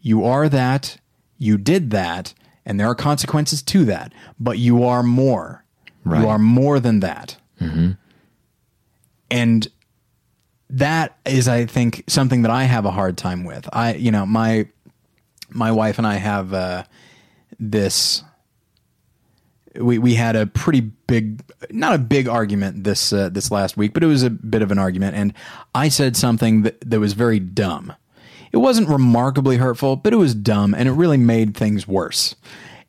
[0.00, 0.98] you are that,
[1.38, 2.32] you did that,
[2.64, 5.64] and there are consequences to that, but you are more.
[6.04, 6.22] Right.
[6.22, 7.36] You are more than that.
[9.30, 9.68] And
[10.70, 13.68] that is, I think, something that I have a hard time with.
[13.72, 14.66] I, you know, my
[15.50, 16.84] my wife and I have uh,
[17.58, 18.22] this.
[19.80, 23.92] We we had a pretty big, not a big argument this uh, this last week,
[23.94, 25.32] but it was a bit of an argument, and
[25.74, 27.92] I said something that that was very dumb.
[28.52, 32.34] It wasn't remarkably hurtful, but it was dumb, and it really made things worse.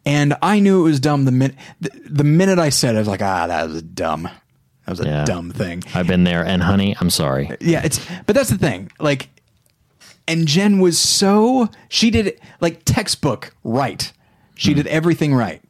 [0.05, 3.01] And I knew it was dumb the minute the, the minute I said it, I
[3.01, 4.23] was like, ah, that was dumb.
[4.23, 5.25] That was a Yeah.
[5.25, 5.83] dumb thing.
[5.93, 7.51] I've been there, and honey, I'm sorry.
[7.59, 8.89] Yeah, it's but that's the thing.
[8.99, 9.29] Like
[10.29, 14.11] and Jen was so she did it like textbook right.
[14.55, 15.61] She did everything right.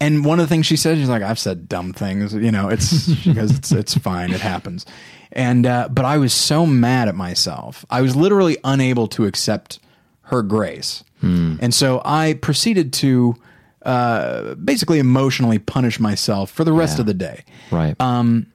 [0.00, 2.68] And one of the things she said, she's like, I've said dumb things, you know,
[2.68, 4.86] it's because it's it's fine, it happens.
[5.32, 7.84] And uh, but I was so mad at myself.
[7.90, 9.78] I was literally unable to accept
[10.22, 11.02] her grace.
[11.20, 13.34] And so I proceeded to
[13.82, 17.00] uh, basically emotionally punish myself for the rest Yeah.
[17.00, 17.96] of the day Right.
[18.00, 18.46] and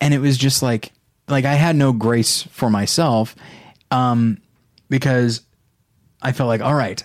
[0.00, 0.92] it was just like
[1.28, 3.36] like I had no grace for myself
[3.90, 4.38] um
[4.88, 5.42] because
[6.22, 7.02] I felt like all right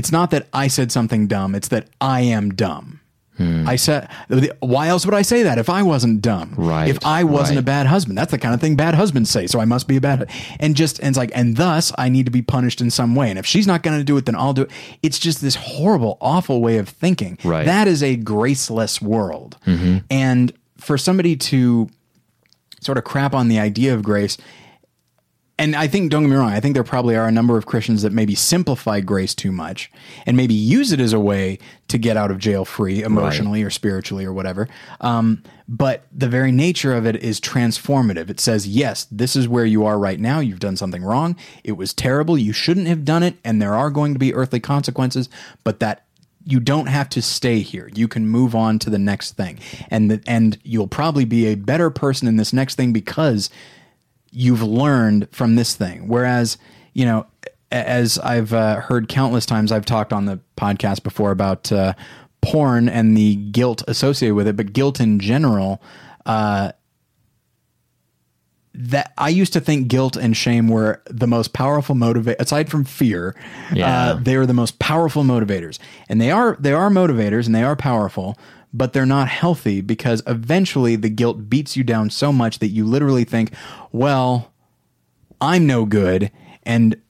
[0.00, 3.00] it's not that I said something dumb, it's that I am dumb.
[3.36, 3.68] Hmm.
[3.68, 4.08] I said,
[4.60, 6.54] why else would I say that if I wasn't dumb?
[6.56, 7.62] Right, If I wasn't right.
[7.62, 9.46] a bad husband, that's the kind of thing bad husbands say.
[9.46, 12.24] So I must be a bad, and just, and it's like, and thus I need
[12.24, 13.28] to be punished in some way.
[13.28, 14.70] And if she's not going to do it, then I'll do it.
[15.02, 17.36] It's just this horrible, awful way of thinking.
[17.44, 17.66] Right.
[17.66, 19.58] That is a graceless world.
[19.66, 19.98] Mm-hmm.
[20.10, 21.90] And for somebody to
[22.80, 24.38] sort of crap on the idea of grace,
[25.60, 27.66] and I think, don't get me wrong, I think there probably are a number of
[27.66, 29.92] Christians that maybe simplify grace too much
[30.24, 31.58] and maybe use it as a way
[31.88, 34.68] to get out of jail free emotionally or spiritually or whatever.
[35.02, 38.30] Um, but the very nature of it is transformative.
[38.30, 40.40] It says, yes, this is where you are right now.
[40.40, 41.36] You've done something wrong.
[41.62, 42.38] It was terrible.
[42.38, 43.36] You shouldn't have done it.
[43.44, 45.28] And there are going to be earthly consequences,
[45.62, 46.06] but that
[46.46, 47.90] you don't have to stay here.
[47.94, 49.58] You can move on to the next thing.
[49.90, 53.50] And the, and you'll probably be a better person in this next thing because
[54.30, 56.08] you've learned from this thing.
[56.08, 56.58] Whereas,
[56.92, 57.26] you know,
[57.72, 61.94] as I've uh, heard countless times, I've talked on the podcast before about uh,
[62.42, 65.82] porn and the guilt associated with it, but guilt in general.
[66.26, 66.72] Uh,
[68.72, 72.84] that I used to think guilt and shame were the most powerful motivate aside from
[72.84, 73.34] fear.
[73.74, 74.10] Yeah.
[74.12, 75.78] Uh, they are the most powerful motivators,
[76.08, 78.38] and they are they are motivators and they are powerful,
[78.72, 82.84] but they're not healthy because eventually the guilt beats you down so much that you
[82.84, 83.50] literally think,
[83.90, 84.52] well,
[85.40, 86.30] I'm no good
[86.62, 87.00] and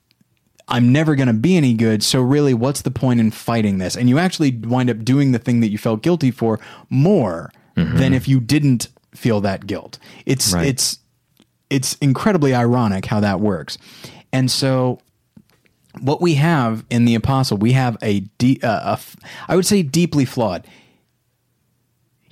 [0.66, 2.02] I'm never going to be any good.
[2.02, 3.96] So really, what's the point in fighting this?
[3.96, 6.58] And you actually wind up doing the thing that you felt guilty for
[6.88, 9.98] more than if you didn't feel that guilt.
[10.26, 10.66] It's Right.
[10.66, 10.98] it's
[11.70, 13.78] it's incredibly ironic how that works.
[14.32, 14.98] And so
[16.00, 19.16] what we have in the apostle, we have a, de- uh, a f-
[19.48, 20.66] I would say deeply flawed.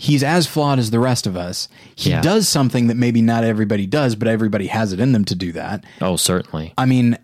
[0.00, 1.68] He's as flawed as the rest of us.
[1.96, 2.20] He Yeah.
[2.20, 5.50] does something that maybe not everybody does, but everybody has it in them to do
[5.52, 5.82] that.
[6.00, 6.72] Oh, certainly.
[6.78, 7.18] I mean,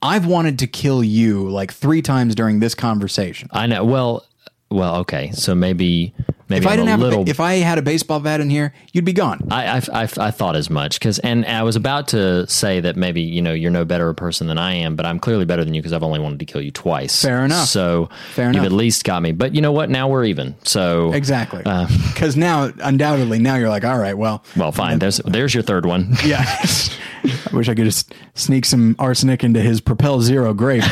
[0.00, 3.48] I've wanted to kill you like three times during this conversation.
[3.52, 3.84] I know.
[3.84, 4.24] Well,
[4.70, 5.30] well, okay.
[5.32, 6.14] So maybe
[6.48, 7.22] maybe If I I'm didn't a have, little.
[7.22, 9.46] a, if I had a baseball bat in here, you'd be gone.
[9.50, 12.96] I, I, I, I thought as much because, and I was about to say that
[12.96, 15.64] maybe you know you're no better a person than I am, but I'm clearly better
[15.64, 17.22] than you because I've only wanted to kill you twice.
[17.22, 17.68] Fair enough.
[17.68, 19.32] So Fair you've at least got me.
[19.32, 19.90] But you know what?
[19.90, 20.54] Now we're even.
[20.64, 21.62] So Exactly.
[21.64, 24.98] Uh, Because now, undoubtedly, now you're like, all right, well, well, fine.
[24.98, 26.14] There's there's your third one.
[26.24, 26.44] yeah.
[26.46, 30.84] I wish I could just sneak some arsenic into his Propel Zero grape,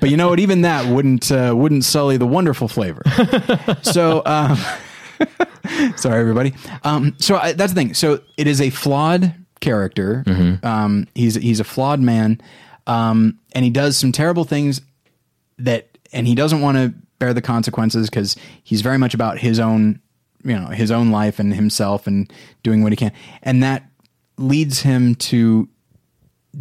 [0.00, 0.40] but you know what?
[0.40, 3.02] Even that wouldn't uh, wouldn't sully the wonderful flavor.
[3.82, 4.58] So, um,
[5.96, 6.54] sorry, everybody.
[6.84, 7.94] Um, so I, that's the thing.
[7.94, 10.24] So it is a flawed character.
[10.62, 12.40] Um, he's he's a flawed man,
[12.86, 14.80] um, and he does some terrible things
[15.58, 19.58] that, and he doesn't want to bear the consequences because he's very much about his
[19.58, 20.00] own,
[20.44, 22.30] you know, his own life and himself and
[22.62, 23.12] doing what he can,
[23.42, 23.84] and that
[24.38, 25.68] leads him to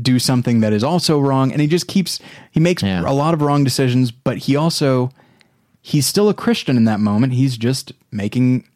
[0.02, 2.20] do something that is also wrong and he just keeps
[2.52, 3.02] he makes Yeah.
[3.10, 5.10] a lot of wrong decisions but he also
[5.82, 8.68] he's still a christian in that moment he's just making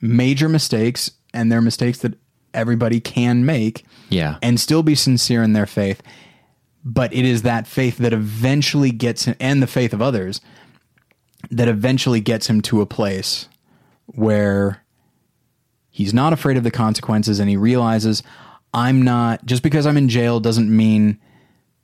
[0.00, 2.14] major mistakes and they're mistakes that
[2.54, 4.38] everybody can make Yeah.
[4.42, 6.02] and still be sincere in their faith
[6.82, 10.40] but it is that faith that eventually gets him and the faith of others
[11.50, 13.48] that eventually gets him to a place
[14.06, 14.82] where
[15.90, 18.22] he's not afraid of the consequences and he realizes
[18.72, 21.18] I'm not just because I'm in jail doesn't mean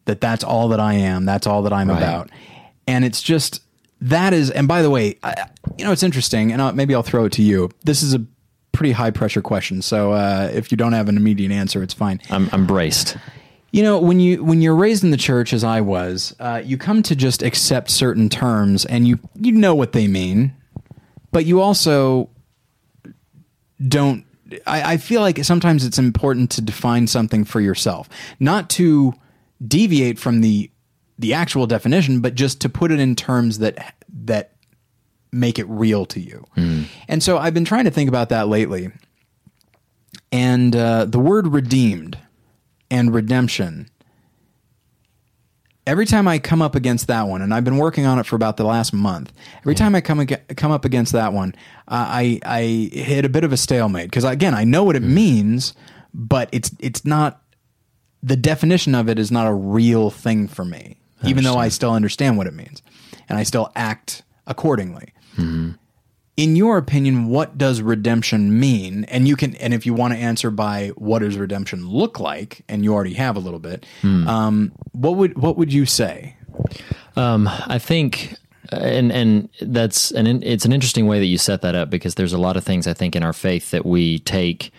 [0.07, 1.25] that that's all that I am.
[1.27, 1.99] That's all that I'm Right.
[1.99, 2.31] about.
[2.87, 3.61] And it's just
[4.01, 5.49] that is and by the way, I,
[5.79, 7.71] you know it's interesting and I'll, maybe I'll throw it to you.
[7.85, 8.25] This is a
[8.73, 9.81] pretty high pressure question.
[9.81, 12.21] So uh, if you don't have an immediate answer, it's fine.
[12.31, 13.17] I'm I'm braced.
[13.73, 16.79] You know, when you when you're raised in the church as I was, uh, you
[16.79, 20.55] come to just accept certain terms, and you you know what they mean,
[21.33, 22.31] but you also
[23.87, 24.25] don't.
[24.67, 28.09] I, I feel like sometimes it's important to define something for yourself,
[28.39, 29.13] not to
[29.67, 30.71] deviate from the
[31.19, 33.95] the actual definition, but just to put it in terms that
[34.25, 34.53] that
[35.33, 36.45] make it real to you.
[37.09, 38.91] And so I've been trying to think about that lately,
[40.33, 42.19] and uh, the word redeemed
[42.91, 43.89] and redemption.
[45.87, 48.35] Every time I come up against that one, and I've been working on it for
[48.35, 49.33] about the last month.
[49.61, 51.55] Every time I come ag- come up against that one,
[51.87, 52.63] uh, I I
[52.93, 55.75] hit a bit of a stalemate because again I know what it means,
[56.13, 57.41] but it's it's not
[58.21, 61.93] the definition of it is not a real thing for me, even though I still
[61.93, 62.83] understand what it means,
[63.29, 65.13] and I still act accordingly
[66.37, 69.05] in your opinion, what does redemption mean?
[69.05, 72.63] And you can, and if you want to answer by what does redemption look like,
[72.69, 76.37] and you already have a little bit, um, what would what would you say?
[77.17, 78.35] Um, I think,
[78.71, 82.35] and and that's an it's an interesting way that you set that up because there's
[82.35, 84.73] a lot of things I think in our faith that we take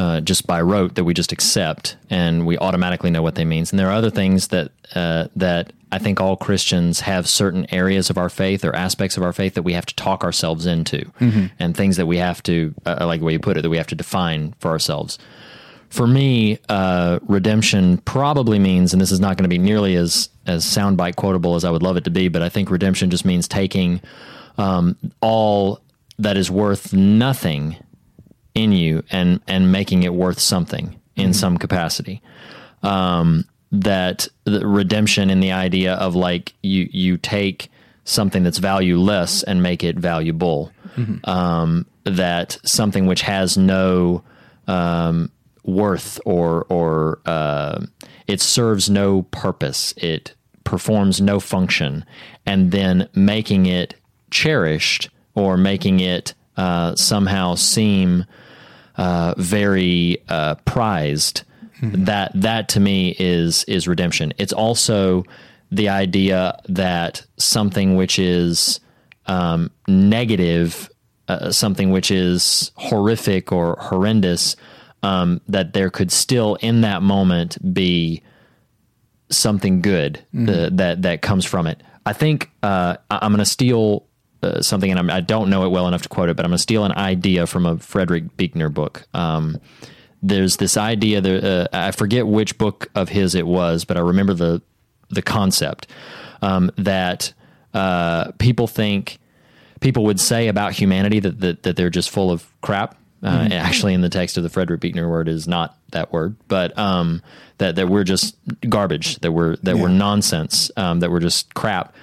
[0.00, 3.70] uh, just by rote that we just accept and we automatically know what they means.
[3.70, 8.08] And there are other things that uh, that I think all Christians have certain areas
[8.08, 11.04] of our faith or aspects of our faith that we have to talk ourselves into,
[11.58, 13.76] and things that we have to, uh, like the way you put it, that we
[13.76, 15.18] have to define for ourselves.
[15.90, 20.30] For me, uh, redemption probably means, and this is not going to be nearly as
[20.46, 23.26] as soundbite quotable as I would love it to be, but I think redemption just
[23.26, 24.00] means taking
[24.56, 25.80] um, all
[26.18, 27.76] that is worth nothing
[28.54, 32.22] in you and and making it worth something in some capacity.
[32.82, 37.70] Um, that the redemption in the idea of like you you take
[38.04, 40.72] something that's valueless and make it valuable.
[41.24, 44.22] Um, that something which has no
[44.66, 45.30] um,
[45.64, 47.84] worth or or uh,
[48.26, 49.94] it serves no purpose.
[49.96, 52.04] It performs no function,
[52.46, 53.94] and then making it
[54.30, 58.24] cherished or making it uh, somehow seem
[59.00, 61.42] uh, very uh, prized.
[61.82, 64.34] That that to me is is redemption.
[64.36, 65.24] It's also
[65.72, 68.80] the idea that something which is
[69.24, 70.90] um, negative,
[71.28, 74.56] uh, something which is horrific or horrendous,
[75.02, 78.22] um, that there could still in that moment be
[79.30, 81.82] something good uh, that that comes from it.
[82.04, 84.04] I think uh, I'm going to steal
[84.42, 86.50] uh, something, and I'm, I don't know it well enough to quote it, but I'm
[86.50, 89.06] going to steal an idea from a Frederick Buechner book.
[89.14, 89.58] Um,
[90.22, 94.00] there's this idea that uh, I forget which book of his it was, but I
[94.00, 94.62] remember the
[95.08, 95.88] the concept
[96.40, 97.32] um, that
[97.74, 99.18] uh, people think
[99.80, 102.96] people would say about humanity that that, that they're just full of crap.
[103.22, 106.76] Uh, Actually, in the text of the Frederick Buechner word is not that word, but
[106.78, 107.22] um,
[107.58, 108.36] that that we're just
[108.66, 111.94] garbage, that we're that we're nonsense, um, that we're just crap.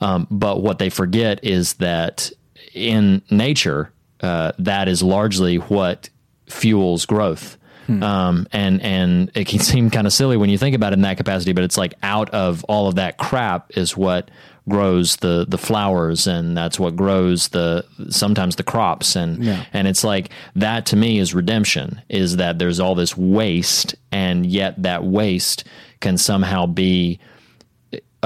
[0.00, 2.30] Um, but what they forget is that
[2.74, 6.08] in nature, uh, that is largely what
[6.48, 7.56] fuels growth.
[7.88, 11.02] Um, and and it can seem kind of silly when you think about it in
[11.02, 14.28] that capacity, but it's like out of all of that crap is what
[14.68, 19.64] grows the the flowers, and that's what grows the sometimes the crops, and Yeah.
[19.72, 22.02] and it's like that to me is redemption.
[22.08, 25.62] Is that there's all this waste, and yet that waste
[26.00, 27.20] can somehow be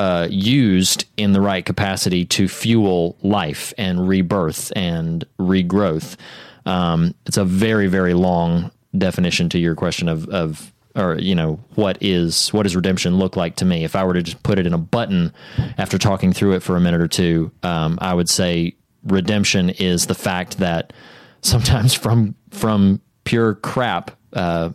[0.01, 6.17] uh, used in the right capacity to fuel life and rebirth and regrowth.
[6.65, 11.61] Um, it's a very, very long definition to your question of, of, or you know,
[11.75, 13.85] what is what does redemption look like to me?
[13.85, 15.35] If I were to just put it in a button
[15.77, 20.07] after talking through it for a minute or two, um, I would say redemption is
[20.07, 20.95] the fact that
[21.43, 24.71] sometimes from from pure crap, uh,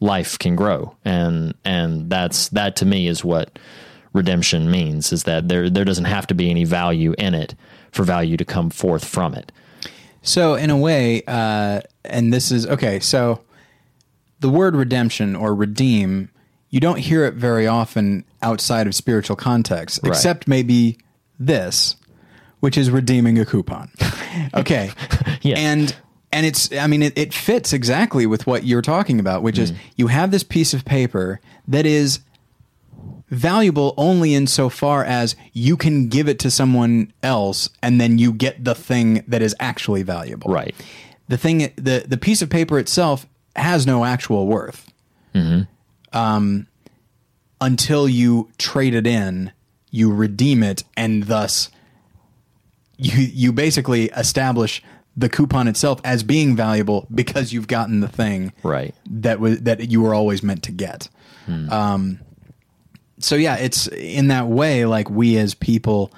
[0.00, 3.58] life can grow, and and that's that to me is what
[4.12, 7.54] redemption means is that there there doesn't have to be any value in it
[7.90, 9.52] for value to come forth from it.
[10.22, 13.00] So, in a way, uh, and this is okay.
[13.00, 13.40] So,
[14.40, 16.30] the word redemption or redeem,
[16.70, 20.98] you don't hear it very often outside of spiritual context, except maybe
[21.38, 21.96] this,
[22.60, 23.90] which is redeeming a coupon.
[24.54, 24.90] Okay,
[25.42, 25.58] Yes.
[25.58, 25.96] and
[26.32, 29.74] and it's I mean it, it fits exactly with what you're talking about, which is
[29.96, 32.20] you have this piece of paper that is
[33.32, 38.62] valuable only insofar as you can give it to someone else and then you get
[38.62, 40.52] the thing that is actually valuable.
[40.52, 40.74] Right.
[41.28, 43.26] The thing the the piece of paper itself
[43.56, 44.86] has no actual worth.
[45.34, 45.62] Hmm.
[46.12, 46.66] Um
[47.60, 49.50] until you trade it in,
[49.90, 51.70] you redeem it and thus
[52.98, 54.82] you you basically establish
[55.16, 58.94] the coupon itself as being valuable because you've gotten the thing Right.
[59.10, 61.08] that was that you were always meant to get.
[61.48, 62.20] Um,
[63.24, 66.12] so yeah, it's in that way like we as people,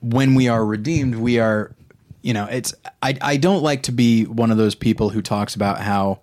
[0.00, 1.74] when we are redeemed, we are,
[2.22, 5.54] you know, it's I I don't like to be one of those people who talks
[5.54, 6.20] about how.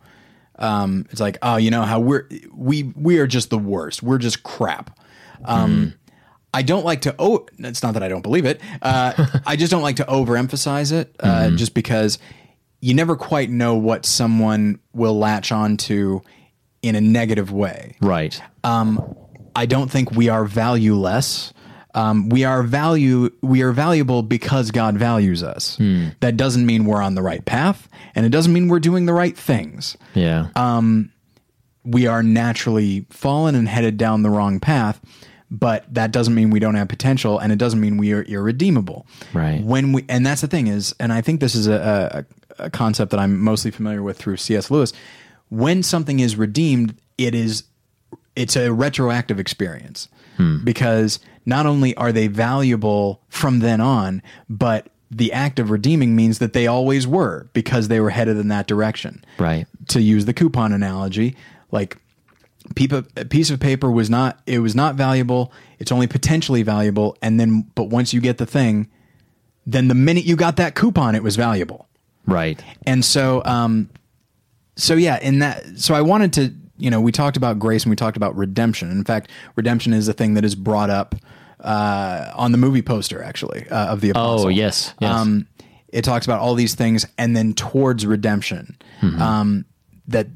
[0.59, 4.03] Um, it's like, oh, you know how we're we we are just the worst.
[4.03, 4.99] We're just crap.
[5.43, 5.95] Um,
[6.53, 7.15] I don't like to.
[7.17, 8.61] Oh, it's not that I don't believe it.
[8.81, 9.13] Uh,
[9.47, 12.19] I just don't like to overemphasize it, uh, just because
[12.79, 16.21] you never quite know what someone will latch onto
[16.81, 17.95] in a negative way.
[18.01, 18.41] Right.
[18.63, 19.15] Um,
[19.55, 21.53] I don't think we are valueless.
[21.93, 23.29] Um, we are value.
[23.41, 25.75] We are valuable because God values us.
[25.77, 26.09] Hmm.
[26.21, 29.13] That doesn't mean we're on the right path, and it doesn't mean we're doing the
[29.13, 29.97] right things.
[30.13, 30.47] Yeah.
[30.55, 31.11] Um,
[31.83, 35.01] we are naturally fallen and headed down the wrong path,
[35.49, 39.05] but that doesn't mean we don't have potential, and it doesn't mean we are irredeemable.
[39.33, 39.61] Right.
[39.61, 42.25] When we, and that's the thing is, and I think this is a,
[42.57, 44.71] a, a concept that I'm mostly familiar with through C.S.
[44.71, 44.93] Lewis.
[45.51, 47.65] When something is redeemed, it is
[48.35, 50.07] it's a retroactive experience
[50.63, 56.39] because not only are they valuable from then on, but the act of redeeming means
[56.39, 59.23] that they always were because they were headed in that direction.
[59.37, 59.67] Right.
[59.89, 61.35] To use the coupon analogy,
[61.69, 61.97] like
[63.15, 65.51] a piece of paper was not it was not valuable.
[65.77, 68.89] It's only potentially valuable, and then but once you get the thing,
[69.65, 71.87] then the minute you got that coupon, it was valuable.
[72.25, 72.63] Right.
[72.85, 73.89] And so, um,
[74.81, 77.91] so yeah, in that, so I wanted to, you know, we talked about grace and
[77.91, 78.89] we talked about redemption.
[78.89, 81.13] In fact, redemption is the thing that is brought up
[81.59, 84.47] uh, on the movie poster, actually, uh, of the apostle.
[84.47, 85.13] Oh yes, yes.
[85.13, 85.47] Um,
[85.89, 89.21] it talks about all these things, and then towards redemption, mm-hmm.
[89.21, 89.65] um,
[90.07, 90.27] that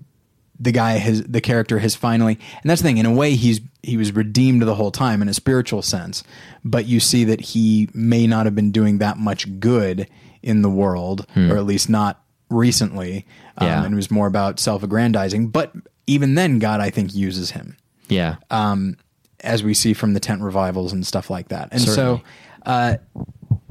[0.60, 2.98] the guy has the character has finally, and that's the thing.
[2.98, 6.24] In a way, he's he was redeemed the whole time in a spiritual sense,
[6.64, 10.08] but you see that he may not have been doing that much good
[10.44, 11.52] in the world, hmm.
[11.52, 13.26] or at least not recently.
[13.58, 13.84] Um, yeah.
[13.84, 15.50] and it was more about self-aggrandizing.
[15.50, 15.74] But
[16.08, 17.78] even then, God, I think, uses him.
[18.08, 18.36] Yeah.
[18.52, 18.98] Um,
[19.42, 21.70] as we see from the tent revivals and stuff like that.
[21.72, 22.24] And Certainly.
[22.66, 22.98] so, uh,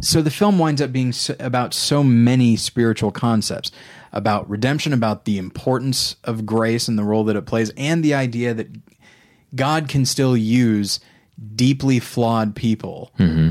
[0.00, 3.70] so the film winds up being so, about so many spiritual concepts
[4.14, 8.14] about redemption, about the importance of grace and the role that it plays, and the
[8.14, 8.68] idea that
[9.54, 11.00] God can still use
[11.54, 13.12] deeply flawed people.
[13.18, 13.50] Mm-hmm.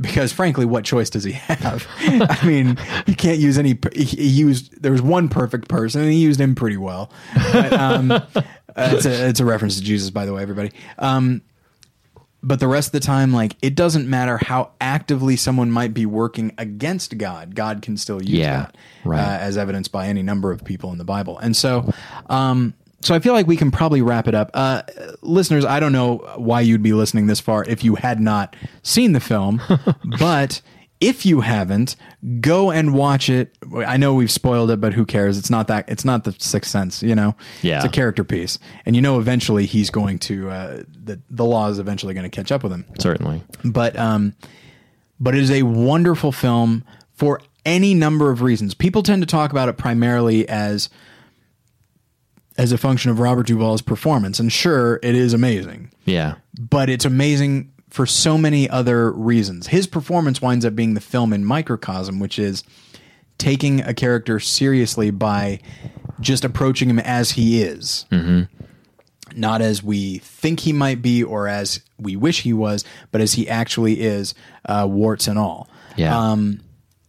[0.00, 1.86] Because frankly, what choice does he have?
[1.98, 3.76] I mean, he can't use any.
[3.94, 7.10] He used there was one perfect person, and he used him pretty well.
[7.52, 8.22] But, um, uh,
[8.76, 10.70] it's a it's a reference to Jesus, by the way, everybody.
[10.98, 11.42] Um,
[12.42, 16.06] but the rest of the time, like it doesn't matter how actively someone might be
[16.06, 19.20] working against God, God can still use yeah, that, right.
[19.20, 21.38] uh, as evidenced by any number of people in the Bible.
[21.38, 21.92] And so,
[22.30, 24.50] um, so I feel like we can probably wrap it up.
[24.54, 24.82] Uh,
[25.22, 29.12] listeners, I don't know why you'd be listening this far if you had not seen
[29.12, 29.60] the film,
[30.18, 30.60] but
[31.00, 31.94] if you haven't,
[32.40, 33.56] go and watch it.
[33.86, 35.38] I know we've spoiled it, but who cares?
[35.38, 35.88] It's not that.
[35.88, 37.02] It's not the Sixth Sense.
[37.02, 40.82] You know, yeah, it's a character piece, and you know, eventually he's going to uh,
[40.88, 42.84] the the law is eventually going to catch up with him.
[42.98, 44.34] Certainly, but um,
[45.20, 46.84] but it is a wonderful film
[47.14, 48.74] for any number of reasons.
[48.74, 50.88] People tend to talk about it primarily as
[52.58, 55.90] as a function of Robert Duvall's performance, and sure, it is amazing.
[56.04, 59.68] Yeah, but it's amazing for so many other reasons.
[59.68, 62.62] His performance winds up being the film in microcosm, which is
[63.38, 65.60] taking a character seriously by
[66.20, 68.04] just approaching him as he is.
[68.10, 68.42] Mm-hmm.
[69.38, 73.34] Not as we think he might be or as we wish he was, but as
[73.34, 75.68] he actually is, uh, warts and all.
[75.96, 76.16] Yeah.
[76.16, 76.60] Um,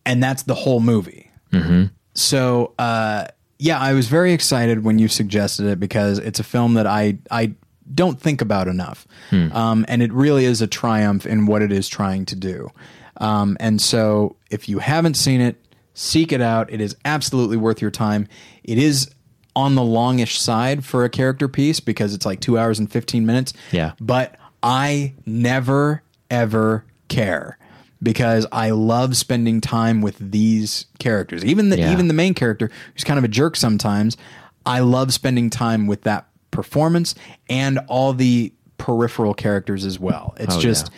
[0.05, 1.31] and that's the whole movie.
[1.51, 1.85] Mm-hmm.
[2.13, 3.27] So, uh,
[3.59, 7.19] yeah, I was very excited when you suggested it because it's a film that I
[7.29, 7.53] I
[7.93, 9.05] don't think about enough.
[9.29, 9.51] Hmm.
[9.51, 12.69] Um, and it really is a triumph in what it is trying to do.
[13.17, 15.57] Um, and so if you haven't seen it,
[15.93, 16.71] seek it out.
[16.71, 18.27] It is absolutely worth your time.
[18.63, 19.11] It is
[19.55, 23.25] on the longish side for a character piece because it's like two hours and 15
[23.25, 23.53] minutes.
[23.71, 23.91] Yeah.
[23.99, 27.57] But I never, ever care
[28.01, 31.43] because I love spending time with these characters.
[31.43, 31.91] Even the, yeah.
[31.91, 34.17] even the main character, who's kind of a jerk sometimes,
[34.65, 37.15] I love spending time with that performance
[37.49, 40.33] and all the peripheral characters as well.
[40.37, 40.91] It's oh, just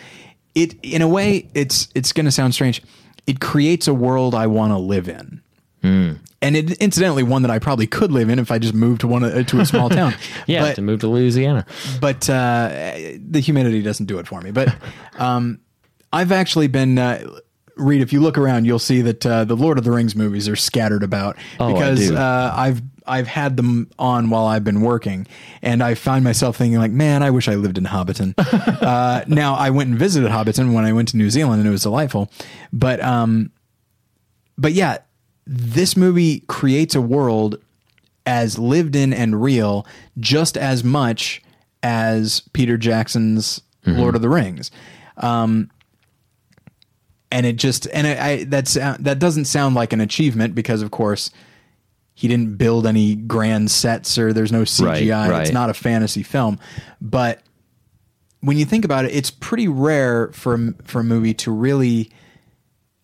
[0.54, 0.64] yeah.
[0.64, 2.82] it in a way it's it's going to sound strange.
[3.26, 5.42] It creates a world I want to live in.
[5.82, 6.18] Mm.
[6.40, 9.06] And it, incidentally, one that I probably could live in if I just moved to
[9.06, 10.14] one uh, to a small town.
[10.46, 11.64] yeah, but, to move to Louisiana.
[12.00, 12.68] But uh,
[13.18, 14.50] the humidity doesn't do it for me.
[14.50, 14.74] But
[15.18, 15.60] um,
[16.12, 16.98] I've actually been.
[16.98, 17.38] Uh,
[17.76, 20.46] Reed, if you look around, you'll see that uh, the Lord of the Rings movies
[20.46, 25.26] are scattered about oh, because uh, I've I've had them on while I've been working,
[25.62, 28.34] and I find myself thinking like, man, I wish I lived in Hobbiton.
[28.82, 31.72] uh, now I went and visited Hobbiton when I went to New Zealand, and it
[31.72, 32.30] was delightful.
[32.72, 33.50] But um,
[34.58, 34.98] but yeah,
[35.46, 37.56] this movie creates a world
[38.26, 39.86] as lived in and real,
[40.20, 41.42] just as much
[41.82, 43.98] as Peter Jackson's mm-hmm.
[43.98, 44.70] Lord of the Rings.
[45.16, 45.70] Um,
[47.32, 50.90] and it just and I, I that's that doesn't sound like an achievement because of
[50.90, 51.30] course
[52.14, 55.10] he didn't build any grand sets or there's no CGI.
[55.10, 55.42] Right, right.
[55.42, 56.60] It's not a fantasy film,
[57.00, 57.42] but
[58.40, 62.10] when you think about it, it's pretty rare for for a movie to really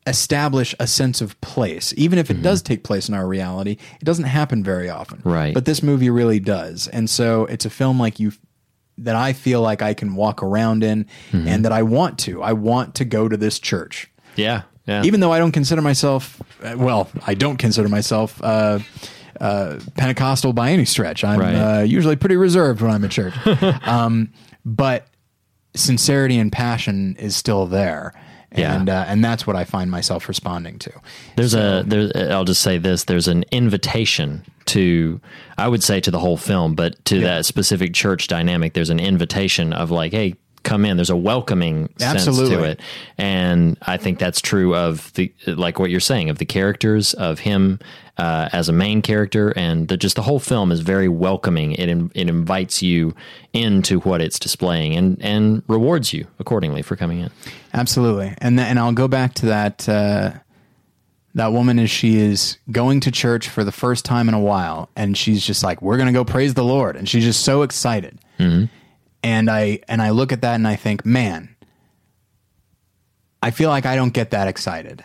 [0.07, 1.95] establish a sense of place.
[1.97, 2.43] Even if it mm-hmm.
[2.43, 5.21] does take place in our reality, it doesn't happen very often.
[5.25, 5.55] Right.
[5.55, 6.89] But this movie really does.
[6.89, 8.33] And so it's a film like you
[8.99, 11.47] that I feel like I can walk around in mm-hmm.
[11.47, 12.43] and that I want to.
[12.43, 14.11] I want to go to this church.
[14.39, 14.63] Yeah.
[14.87, 15.03] Yeah.
[15.05, 18.79] Even though I don't consider myself, uh, well, I don't consider myself uh,
[19.39, 21.25] uh, Pentecostal by any stretch.
[21.25, 21.55] I'm right.
[21.55, 23.35] uh, usually pretty reserved when I'm at church.
[23.87, 24.33] um,
[24.65, 25.07] but
[25.75, 28.15] sincerity and passion is still there.
[28.51, 29.03] And yeah.
[29.03, 30.93] uh, and that's what I find myself responding to.
[31.37, 33.05] There's so, a there's I'll just say this.
[33.05, 35.21] There's an invitation to
[35.59, 37.25] I would say to the whole film, but to yeah.
[37.25, 38.73] that specific church dynamic.
[38.73, 40.37] There's an invitation of like, hey,
[40.69, 40.97] come in.
[40.97, 42.81] There's a welcoming sense to it,
[43.17, 47.41] and I think that's true of the like what you're saying of the characters of
[47.41, 47.79] him
[48.19, 51.73] uh, as a main character, and the, just the whole film is very welcoming.
[51.73, 53.15] It in, it invites you
[53.53, 57.31] into what it's displaying, and and rewards you accordingly for coming in.
[57.73, 60.33] Absolutely, and th- and I'll go back to that uh,
[61.35, 64.89] that woman as she is going to church for the first time in a while,
[64.97, 68.19] and she's just like, "We're gonna go praise the Lord," and she's just so excited.
[69.23, 71.55] And I and I look at that and I think, man,
[73.43, 75.05] I feel like I don't get that excited.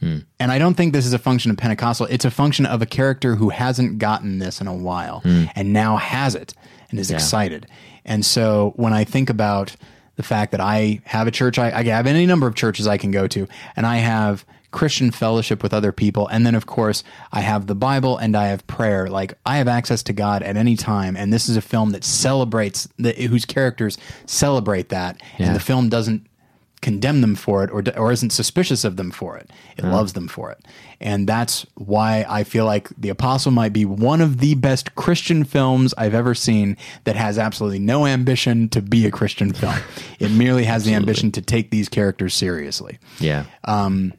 [0.00, 0.18] Hmm.
[0.38, 2.06] And I don't think this is a function of Pentecostal.
[2.06, 5.44] It's a function of a character who hasn't gotten this in a while hmm.
[5.54, 6.54] and now has it
[6.90, 7.66] and is excited.
[8.04, 9.76] And so when I think about
[10.16, 12.98] the fact that I have a church, I, I have any number of churches I
[12.98, 13.46] can go to,
[13.76, 16.26] and I have Christian fellowship with other people.
[16.28, 17.02] And then, of course,
[17.32, 19.08] I have the Bible and I have prayer.
[19.08, 21.16] Like, I have access to God at any time.
[21.16, 25.20] And this is a film that celebrates, the, whose characters celebrate that.
[25.38, 25.46] Yeah.
[25.46, 26.26] And the film doesn't
[26.80, 29.50] condemn them for it or or isn't suspicious of them for it.
[29.76, 29.94] It uh-huh.
[29.94, 30.64] loves them for it.
[31.00, 35.44] And that's why I feel like The Apostle might be one of the best Christian
[35.44, 39.76] films I've ever seen that has absolutely no ambition to be a Christian film.
[40.18, 44.14] it merely has the ambition to take these characters seriously Yeah, um,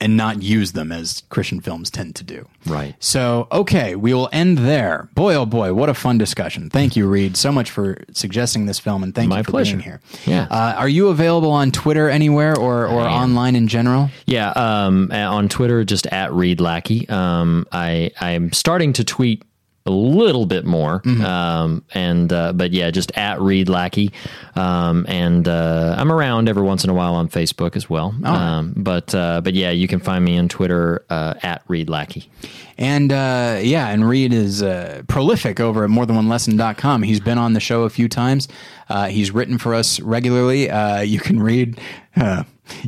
[0.00, 2.46] and not use them as Christian films tend to do.
[2.66, 2.94] right.
[2.98, 5.08] So, okay, we will end there.
[5.14, 6.68] Boy, oh boy, what a fun discussion.
[6.70, 9.76] Thank you, Reed, so much for suggesting this film, and thank My you for pleasure.
[9.76, 10.00] being here.
[10.26, 10.46] Yeah.
[10.50, 14.10] Uh, are you available on Twitter anywhere or, or online in general?
[14.26, 17.08] Yeah, um, uh, on Twitter, just at Reed Lackey.
[17.08, 19.42] Um, I I'm starting to tweet
[19.86, 24.12] a little bit more, um, and uh, but yeah, just at Reed Lackey,
[24.56, 28.14] um, and uh, I'm around every once in a while on Facebook as well.
[28.24, 32.30] Um, but uh, but yeah, you can find me on Twitter uh, at Reed Lackey.
[32.78, 37.02] And uh, yeah, and Reed is uh, prolific over at morethanonelesson.com.
[37.02, 38.48] He's been on the show a few times.
[38.88, 40.70] Uh, he's written for us regularly.
[40.70, 41.78] Uh, you can read.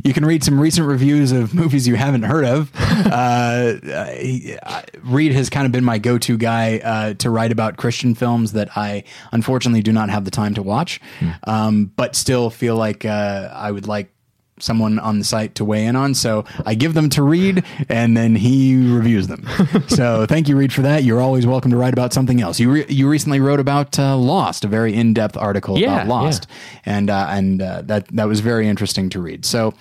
[0.03, 2.71] You can read some recent reviews of movies you haven't heard of.
[2.75, 3.09] Uh,
[3.91, 7.77] uh, he, uh, Reed has kind of been my go-to guy uh, to write about
[7.77, 10.99] Christian films that I unfortunately do not have the time to watch,
[11.45, 14.11] um, but still feel like uh, I would like
[14.59, 16.13] someone on the site to weigh in on.
[16.13, 19.47] So I give them to Reed and then he reviews them.
[19.87, 21.03] so thank you, Reed, for that.
[21.03, 22.59] You're always welcome to write about something else.
[22.59, 26.07] You re- you recently wrote about uh, Lost, a very in depth article Yeah, about
[26.07, 26.47] Lost,
[26.85, 29.45] and uh, and uh, that that was very interesting to read.
[29.45, 29.73] So,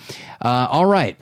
[0.42, 1.16] uh, all right.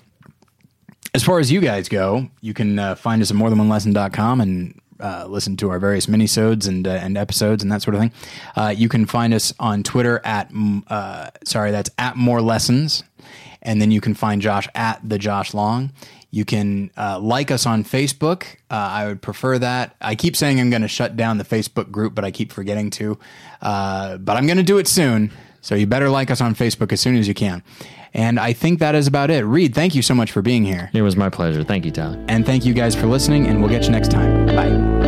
[1.14, 5.26] As far as you guys go, you can uh, find us at morethanonelesson.com and uh,
[5.28, 8.12] listen to our various minisodes and uh, and episodes and that sort of thing.
[8.56, 10.50] Uh, you can find us on Twitter at
[10.88, 13.02] uh, sorry, that's at more lessons,
[13.64, 15.92] and then you can find Josh at the Josh Long.
[16.30, 18.44] You can uh, like us on Facebook.
[18.70, 19.94] Uh, I would prefer that.
[20.00, 22.90] I keep saying I'm going to shut down the Facebook group, but I keep forgetting
[22.90, 23.18] to.
[23.62, 25.30] Uh, but I'm going to do it soon.
[25.60, 27.62] So you better like us on Facebook as soon as you can.
[28.12, 29.44] And I think that is about it.
[29.44, 30.90] Reed, thank you so much for being here.
[30.92, 31.64] It was my pleasure.
[31.64, 32.22] Thank you, Tyler.
[32.28, 34.46] And thank you guys for listening, and we'll get you next time.
[34.46, 35.03] Bye.